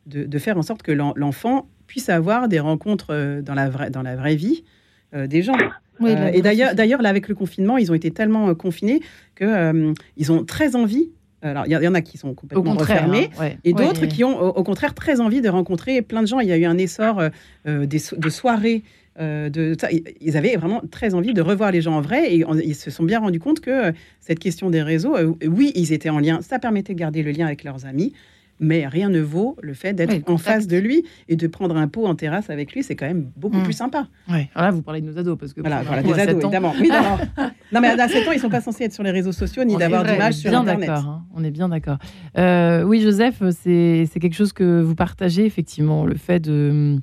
de, 0.06 0.24
de, 0.24 0.38
faire 0.38 0.56
en 0.58 0.62
sorte 0.62 0.82
que 0.82 0.92
l'enfant 0.92 1.68
puisse 1.86 2.08
avoir 2.08 2.48
des 2.48 2.61
rencontres 2.61 3.40
dans 3.42 3.54
la 3.54 3.68
vraie, 3.68 3.90
dans 3.90 4.02
la 4.02 4.16
vraie 4.16 4.36
vie 4.36 4.64
euh, 4.64 4.78
des 5.12 5.42
gens. 5.42 5.56
Euh, 6.02 6.30
et 6.32 6.40
d'ailleurs, 6.40 6.74
d'ailleurs, 6.74 7.02
là, 7.02 7.11
avec 7.11 7.28
le 7.28 7.34
confinement, 7.34 7.76
ils 7.76 7.90
ont 7.90 7.94
été 7.94 8.11
tellement 8.11 8.48
euh, 8.48 8.54
confinés 8.54 9.00
qu'ils 9.36 9.94
ils 10.16 10.32
ont 10.32 10.44
très 10.44 10.74
envie 10.74 11.11
Alors, 11.42 11.64
il 11.66 11.72
y, 11.72 11.88
en 11.88 11.94
a 11.94 12.00
qui 12.00 12.16
sont 12.16 12.32
complètement 12.32 12.74
refermés 12.74 13.30
hein, 13.38 13.50
et 13.64 13.74
d'autres 13.74 14.06
qui 14.06 14.24
ont, 14.24 14.40
au, 14.40 14.62
contraire, 14.62 14.94
très 14.94 15.20
envie 15.20 15.40
de 15.42 15.48
rencontrer 15.48 16.00
plein 16.00 16.22
de 16.22 16.26
gens. 16.26 16.40
Il 16.40 16.48
y 16.48 16.52
a 16.52 16.56
eu 16.56 16.64
un 16.64 16.78
essor 16.78 17.22
de 17.66 18.28
soirées 18.30 18.82
euh, 19.20 19.50
de, 19.50 19.76
ils 20.20 20.36
avaient 20.36 20.56
vraiment 20.56 20.80
très 20.88 21.14
envie 21.14 21.34
de 21.34 21.42
revoir 21.42 21.72
les 21.72 21.82
gens 21.82 21.94
en 21.94 22.00
vrai 22.00 22.32
et 22.32 22.44
ils 22.64 22.74
se 22.74 22.90
sont 22.90 23.02
bien 23.02 23.18
rendus 23.18 23.40
compte 23.40 23.61
que 23.61 23.88
euh, 23.88 23.92
cette 24.20 24.38
question 24.38 24.70
des 24.70 24.82
réseaux, 24.82 25.16
euh, 25.16 25.34
oui, 25.46 25.72
ils 25.74 25.92
étaient 25.92 26.08
en 26.11 26.20
lien, 26.20 26.40
ça 26.42 26.58
permettait 26.58 26.94
de 26.94 26.98
garder 26.98 27.22
le 27.22 27.32
lien 27.32 27.46
avec 27.46 27.64
leurs 27.64 27.84
amis, 27.86 28.14
mais 28.61 28.86
rien 28.86 29.08
ne 29.08 29.20
vaut 29.20 29.56
le 29.62 29.74
fait 29.74 29.92
d'être 29.94 30.28
en 30.30 30.38
face 30.38 30.66
de 30.66 30.76
lui 30.76 31.04
et 31.28 31.36
de 31.36 31.46
prendre 31.46 31.76
un 31.76 31.88
pot 31.88 32.06
en 32.06 32.14
terrasse 32.14 32.50
avec 32.50 32.72
lui, 32.72 32.82
c'est 32.82 32.94
quand 32.94 33.06
même 33.06 33.30
beaucoup 33.36 33.58
mm. 33.58 33.64
plus 33.64 33.72
sympa. 33.72 34.06
Oui, 34.30 34.48
là 34.54 34.70
vous 34.70 34.82
parlez 34.82 35.00
de 35.00 35.11
nos 35.11 35.18
ados 35.18 35.38
parce 35.38 35.52
que 35.52 35.61
voilà, 35.61 35.82
voilà 35.82 36.02
des 36.02 36.12
ados 36.12 36.42
évidemment. 36.42 36.74
Oui, 36.78 36.88
non 37.72 37.80
mais 37.80 37.88
à 37.88 38.08
7 38.08 38.28
ans 38.28 38.32
ils 38.32 38.40
sont 38.40 38.48
pas 38.50 38.61
censés 38.61 38.84
être 38.84 38.92
sur 38.92 39.02
les 39.02 39.11
réseaux 39.11 39.32
sociaux 39.32 39.64
ni 39.64 39.76
d'avoir 39.76 40.04
d'image 40.04 40.34
sur 40.34 40.54
internet. 40.54 40.90
Hein, 40.90 41.22
on 41.34 41.42
est 41.42 41.50
bien 41.50 41.68
d'accord. 41.68 41.98
oui, 42.36 43.00
Joseph, 43.00 43.42
c'est 43.50 44.08
quelque 44.20 44.36
chose 44.36 44.52
que 44.52 44.80
vous 44.80 44.94
partagez 44.94 45.44
effectivement, 45.44 46.04
le 46.04 46.16
fait 46.16 46.40
de 46.40 47.00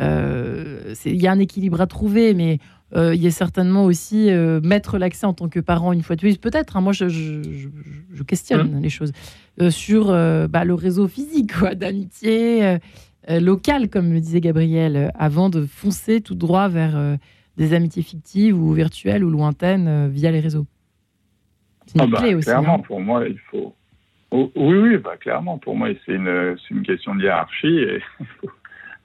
euh, 0.00 0.94
il 1.04 1.20
y 1.20 1.26
a 1.26 1.32
un 1.32 1.38
équilibre 1.38 1.80
à 1.80 1.86
trouver, 1.86 2.34
mais 2.34 2.58
euh, 2.94 3.14
il 3.14 3.22
y 3.22 3.26
a 3.26 3.30
certainement 3.30 3.84
aussi 3.84 4.30
euh, 4.30 4.60
mettre 4.62 4.98
l'accès 4.98 5.26
en 5.26 5.32
tant 5.32 5.48
que 5.48 5.60
parent 5.60 5.92
une 5.92 6.02
fois 6.02 6.16
de 6.16 6.20
plus. 6.20 6.36
Peut-être, 6.38 6.76
hein, 6.76 6.80
moi 6.80 6.92
je, 6.92 7.08
je, 7.08 8.22
questionne 8.22 8.78
mmh. 8.78 8.82
les 8.82 8.88
choses 8.88 9.12
sur 9.70 10.06
bah, 10.06 10.64
le 10.64 10.74
réseau 10.74 11.08
physique 11.08 11.52
d'amitié 11.74 12.78
locale, 13.28 13.88
comme 13.88 14.12
le 14.12 14.20
disait 14.20 14.40
Gabriel, 14.40 15.12
avant 15.14 15.50
de 15.50 15.66
foncer 15.66 16.20
tout 16.20 16.34
droit 16.34 16.68
vers 16.68 17.18
des 17.56 17.74
amitiés 17.74 18.02
fictives 18.02 18.58
ou 18.58 18.72
virtuelles 18.72 19.24
ou 19.24 19.30
lointaines 19.30 20.08
via 20.08 20.30
les 20.30 20.40
réseaux. 20.40 20.66
C'est 21.86 21.98
une 21.98 22.04
ah 22.04 22.06
bah, 22.06 22.18
clé 22.18 22.34
aussi. 22.34 22.46
Clairement, 22.46 22.76
hein. 22.76 22.82
pour 22.86 23.00
moi, 23.00 23.26
il 23.26 23.38
faut. 23.50 23.74
Oh, 24.30 24.50
oui, 24.56 24.78
oui, 24.78 24.96
bah, 24.96 25.16
clairement, 25.18 25.58
pour 25.58 25.76
moi, 25.76 25.88
c'est 26.06 26.14
une, 26.14 26.56
une, 26.70 26.82
question 26.82 27.14
de 27.14 27.22
hiérarchie. 27.22 27.78
Et 27.78 28.02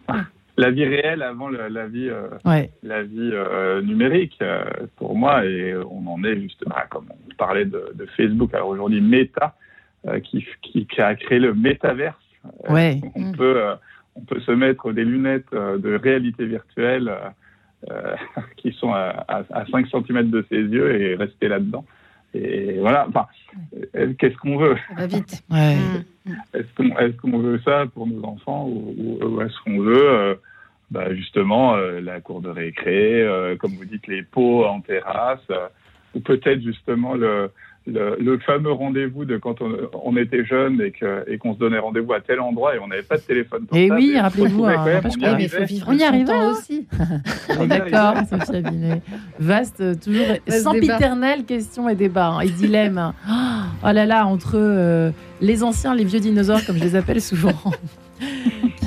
la 0.57 0.71
vie 0.71 0.85
réelle 0.85 1.21
avant 1.21 1.49
la, 1.49 1.87
vie, 1.87 2.09
euh, 2.09 2.29
la 2.81 3.03
vie 3.03 3.31
euh, 3.33 3.81
numérique, 3.81 4.37
euh, 4.41 4.63
pour 4.95 5.17
moi, 5.17 5.45
et 5.45 5.75
on 5.75 6.07
en 6.07 6.23
est 6.23 6.39
justement, 6.39 6.75
comme 6.89 7.07
on 7.09 7.35
parlait 7.35 7.65
de, 7.65 7.93
Facebook, 8.15 8.53
alors 8.53 8.69
aujourd'hui 8.69 9.01
Meta, 9.01 9.55
qui, 10.23 10.45
qui, 10.61 11.01
a 11.01 11.15
créé 11.15 11.39
le 11.39 11.53
métaverse. 11.53 12.15
Ouais. 12.69 13.01
on, 13.15 13.31
peut, 13.33 13.61
on 14.15 14.21
peut 14.21 14.39
se 14.39 14.51
mettre 14.51 14.93
des 14.93 15.03
lunettes 15.03 15.51
de 15.51 15.95
réalité 15.95 16.45
virtuelle 16.45 17.11
qui 18.57 18.71
sont 18.73 18.93
à, 18.93 19.25
à, 19.27 19.65
5 19.65 19.87
cm 19.87 20.29
de 20.29 20.45
ses 20.49 20.61
yeux 20.61 21.01
et 21.01 21.15
rester 21.15 21.47
là-dedans. 21.47 21.85
Et 22.33 22.77
voilà, 22.79 23.07
enfin, 23.09 23.25
qu'est-ce 24.17 24.37
qu'on 24.37 24.57
veut? 24.57 24.77
Ça 24.89 24.95
va 24.95 25.07
vite. 25.07 25.43
Mm. 26.27 26.33
Est-ce 26.53 27.15
qu'on 27.21 27.39
veut 27.39 27.57
ça 27.63 27.85
pour 27.93 28.05
nos 28.05 28.21
enfants 28.25 28.67
ou, 28.67 29.41
est-ce 29.41 29.57
qu'on 29.63 29.79
veut 29.79 30.37
bah, 30.91 31.13
justement 31.13 31.75
euh, 31.75 31.99
la 31.99 32.21
cour 32.21 32.41
de 32.41 32.49
récré, 32.49 33.21
euh, 33.21 33.57
comme 33.57 33.71
vous 33.71 33.85
dites, 33.85 34.07
les 34.07 34.23
pots 34.23 34.65
en 34.65 34.79
terrasse, 34.79 35.39
euh, 35.49 35.67
ou 36.15 36.21
peut-être 36.21 36.61
justement 36.61 37.13
le, 37.13 37.51
le, 37.87 38.37
fameux 38.39 38.71
rendez-vous 38.71 39.25
de 39.25 39.37
quand 39.37 39.57
on, 39.61 40.17
était 40.17 40.45
jeune 40.45 40.81
et 40.81 40.91
qu'on 40.91 41.23
et 41.27 41.37
qu'on 41.37 41.53
se 41.53 41.59
donnait 41.59 41.79
rendez-vous 41.79 42.13
à 42.13 42.19
tel 42.19 42.39
endroit 42.39 42.75
et 42.75 42.79
on 42.79 42.87
n'avait 42.87 43.03
pas 43.03 43.17
de 43.17 43.21
téléphone 43.21 43.65
Et 43.73 43.85
eh 43.85 43.91
oui, 43.91 44.19
rappelez-vous, 44.19 44.65
hein, 44.65 45.01
on, 45.87 45.93
y 45.93 46.03
arrivait 46.03 46.31
hein. 46.31 46.51
aussi. 46.51 46.87
D'accord, 47.67 48.15
Sophia 48.29 48.61
Binet. 48.61 49.01
Vaste, 49.39 49.99
toujours 50.01 50.25
sempiternelle 50.49 51.45
question 51.45 51.87
et 51.89 51.95
débat 51.95 52.29
hein, 52.29 52.39
et 52.41 52.49
dilemme. 52.49 53.13
Oh 53.83 53.91
là 53.91 54.05
là, 54.07 54.25
entre 54.25 55.11
les 55.39 55.63
anciens, 55.63 55.93
les 55.93 56.03
vieux 56.03 56.19
dinosaures, 56.19 56.65
comme 56.65 56.77
je 56.77 56.83
les 56.83 56.95
appelle 56.95 57.21
souvent. 57.21 57.53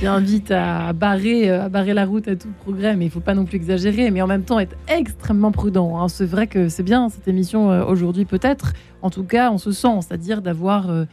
qui 0.01 0.07
invite 0.07 0.51
à 0.51 0.95
barrer, 0.95 1.51
euh, 1.51 1.67
à 1.67 1.69
barrer 1.69 1.93
la 1.93 2.07
route 2.07 2.27
à 2.27 2.35
tout 2.35 2.49
progrès, 2.65 2.97
mais 2.97 3.05
il 3.05 3.09
ne 3.09 3.13
faut 3.13 3.21
pas 3.21 3.35
non 3.35 3.45
plus 3.45 3.57
exagérer, 3.57 4.11
mais 4.11 4.23
en 4.23 4.27
même 4.27 4.45
temps 4.45 4.59
être 4.59 4.75
extrêmement 4.89 5.53
prudent. 5.53 6.01
Hein. 6.01 6.09
C'est 6.09 6.25
vrai 6.25 6.47
que 6.47 6.71
c'est 6.71 6.83
bien 6.83 7.11
cette 7.11 7.29
émission 7.29 7.71
euh, 7.71 7.85
aujourd'hui, 7.85 8.25
peut-être. 8.25 8.73
En 9.03 9.11
tout 9.11 9.25
cas, 9.25 9.51
on 9.51 9.59
se 9.59 9.73
sent, 9.73 10.01
c'est-à-dire 10.01 10.41
d'avoir 10.41 10.89
euh, 10.89 11.05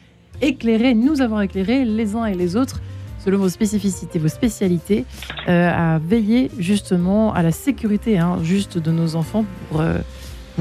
éclairé, 0.41 0.93
nous 0.93 1.19
avoir 1.19 1.41
éclairé 1.41 1.83
les 1.83 2.15
uns 2.15 2.25
et 2.25 2.33
les 2.33 2.55
autres 2.55 2.79
selon 3.19 3.39
vos 3.39 3.49
spécificités, 3.49 4.19
vos 4.19 4.29
spécialités, 4.29 5.03
à 5.47 5.99
veiller 5.99 6.49
justement 6.59 7.33
à 7.33 7.43
la 7.43 7.51
sécurité 7.51 8.17
hein, 8.17 8.37
juste 8.41 8.77
de 8.77 8.89
nos 8.89 9.17
enfants 9.17 9.43
pour 9.69 9.81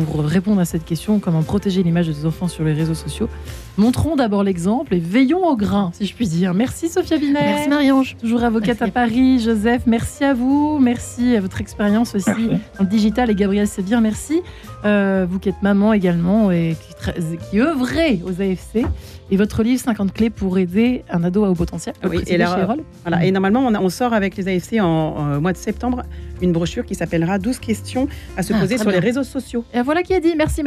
pour 0.04 0.22
répondre 0.22 0.60
à 0.60 0.64
cette 0.64 0.84
question, 0.84 1.18
comment 1.18 1.42
protéger 1.42 1.82
l'image 1.82 2.08
de 2.08 2.12
nos 2.12 2.26
enfants 2.26 2.48
sur 2.48 2.64
les 2.64 2.72
réseaux 2.72 2.94
sociaux. 2.94 3.28
Montrons 3.78 4.16
d'abord 4.16 4.42
l'exemple 4.42 4.94
et 4.94 4.98
veillons 4.98 5.46
au 5.46 5.56
grain, 5.56 5.90
si 5.94 6.06
je 6.06 6.14
puis 6.14 6.28
dire. 6.28 6.54
Merci 6.54 6.88
Sophia 6.88 7.18
Binet. 7.18 7.40
Merci 7.40 7.68
Marie-Ange. 7.68 8.16
Toujours 8.20 8.42
avocate 8.44 8.82
à 8.82 8.88
Paris. 8.88 9.38
Joseph, 9.38 9.82
merci 9.86 10.24
à 10.24 10.34
vous. 10.34 10.78
Merci 10.78 11.36
à 11.36 11.40
votre 11.40 11.60
expérience 11.60 12.14
aussi 12.14 12.48
dans 12.78 12.84
le 12.84 12.86
digital. 12.86 13.30
Et 13.30 13.34
Gabriel 13.34 13.66
Sévir, 13.66 14.00
merci. 14.00 14.42
Euh, 14.84 15.26
vous 15.28 15.38
qui 15.38 15.48
êtes 15.48 15.62
maman 15.62 15.92
également 15.92 16.50
et 16.50 16.76
qui, 16.80 17.36
qui 17.50 17.60
œuvrez 17.60 18.20
aux 18.24 18.40
AFC. 18.40 18.86
Et 19.30 19.36
votre 19.36 19.62
livre 19.62 19.80
50 19.80 20.12
clés 20.12 20.30
pour 20.30 20.56
aider 20.58 21.04
un 21.10 21.24
ado 21.24 21.44
à 21.44 21.50
haut 21.50 21.54
potentiel. 21.54 21.94
Oui, 22.04 22.22
et, 22.26 22.36
voilà, 22.36 23.24
et 23.24 23.32
normalement, 23.32 23.66
on, 23.66 23.88
sort 23.88 24.12
avec 24.12 24.36
les 24.36 24.48
AFC 24.48 24.80
en, 24.80 25.40
mois 25.40 25.52
de 25.52 25.56
septembre 25.56 26.02
une 26.42 26.52
brochure 26.52 26.84
qui 26.84 26.94
s'appellera 26.94 27.38
12 27.38 27.58
questions 27.58 28.08
à 28.36 28.42
se 28.42 28.52
ah, 28.52 28.60
poser 28.60 28.78
sur 28.78 28.90
les 28.90 28.98
réseaux 28.98 29.24
sociaux. 29.24 29.64
Et 29.74 29.80
voilà 29.80 30.02
qui 30.02 30.12
est 30.12 30.20
dit. 30.20 30.34
Merci. 30.36 30.62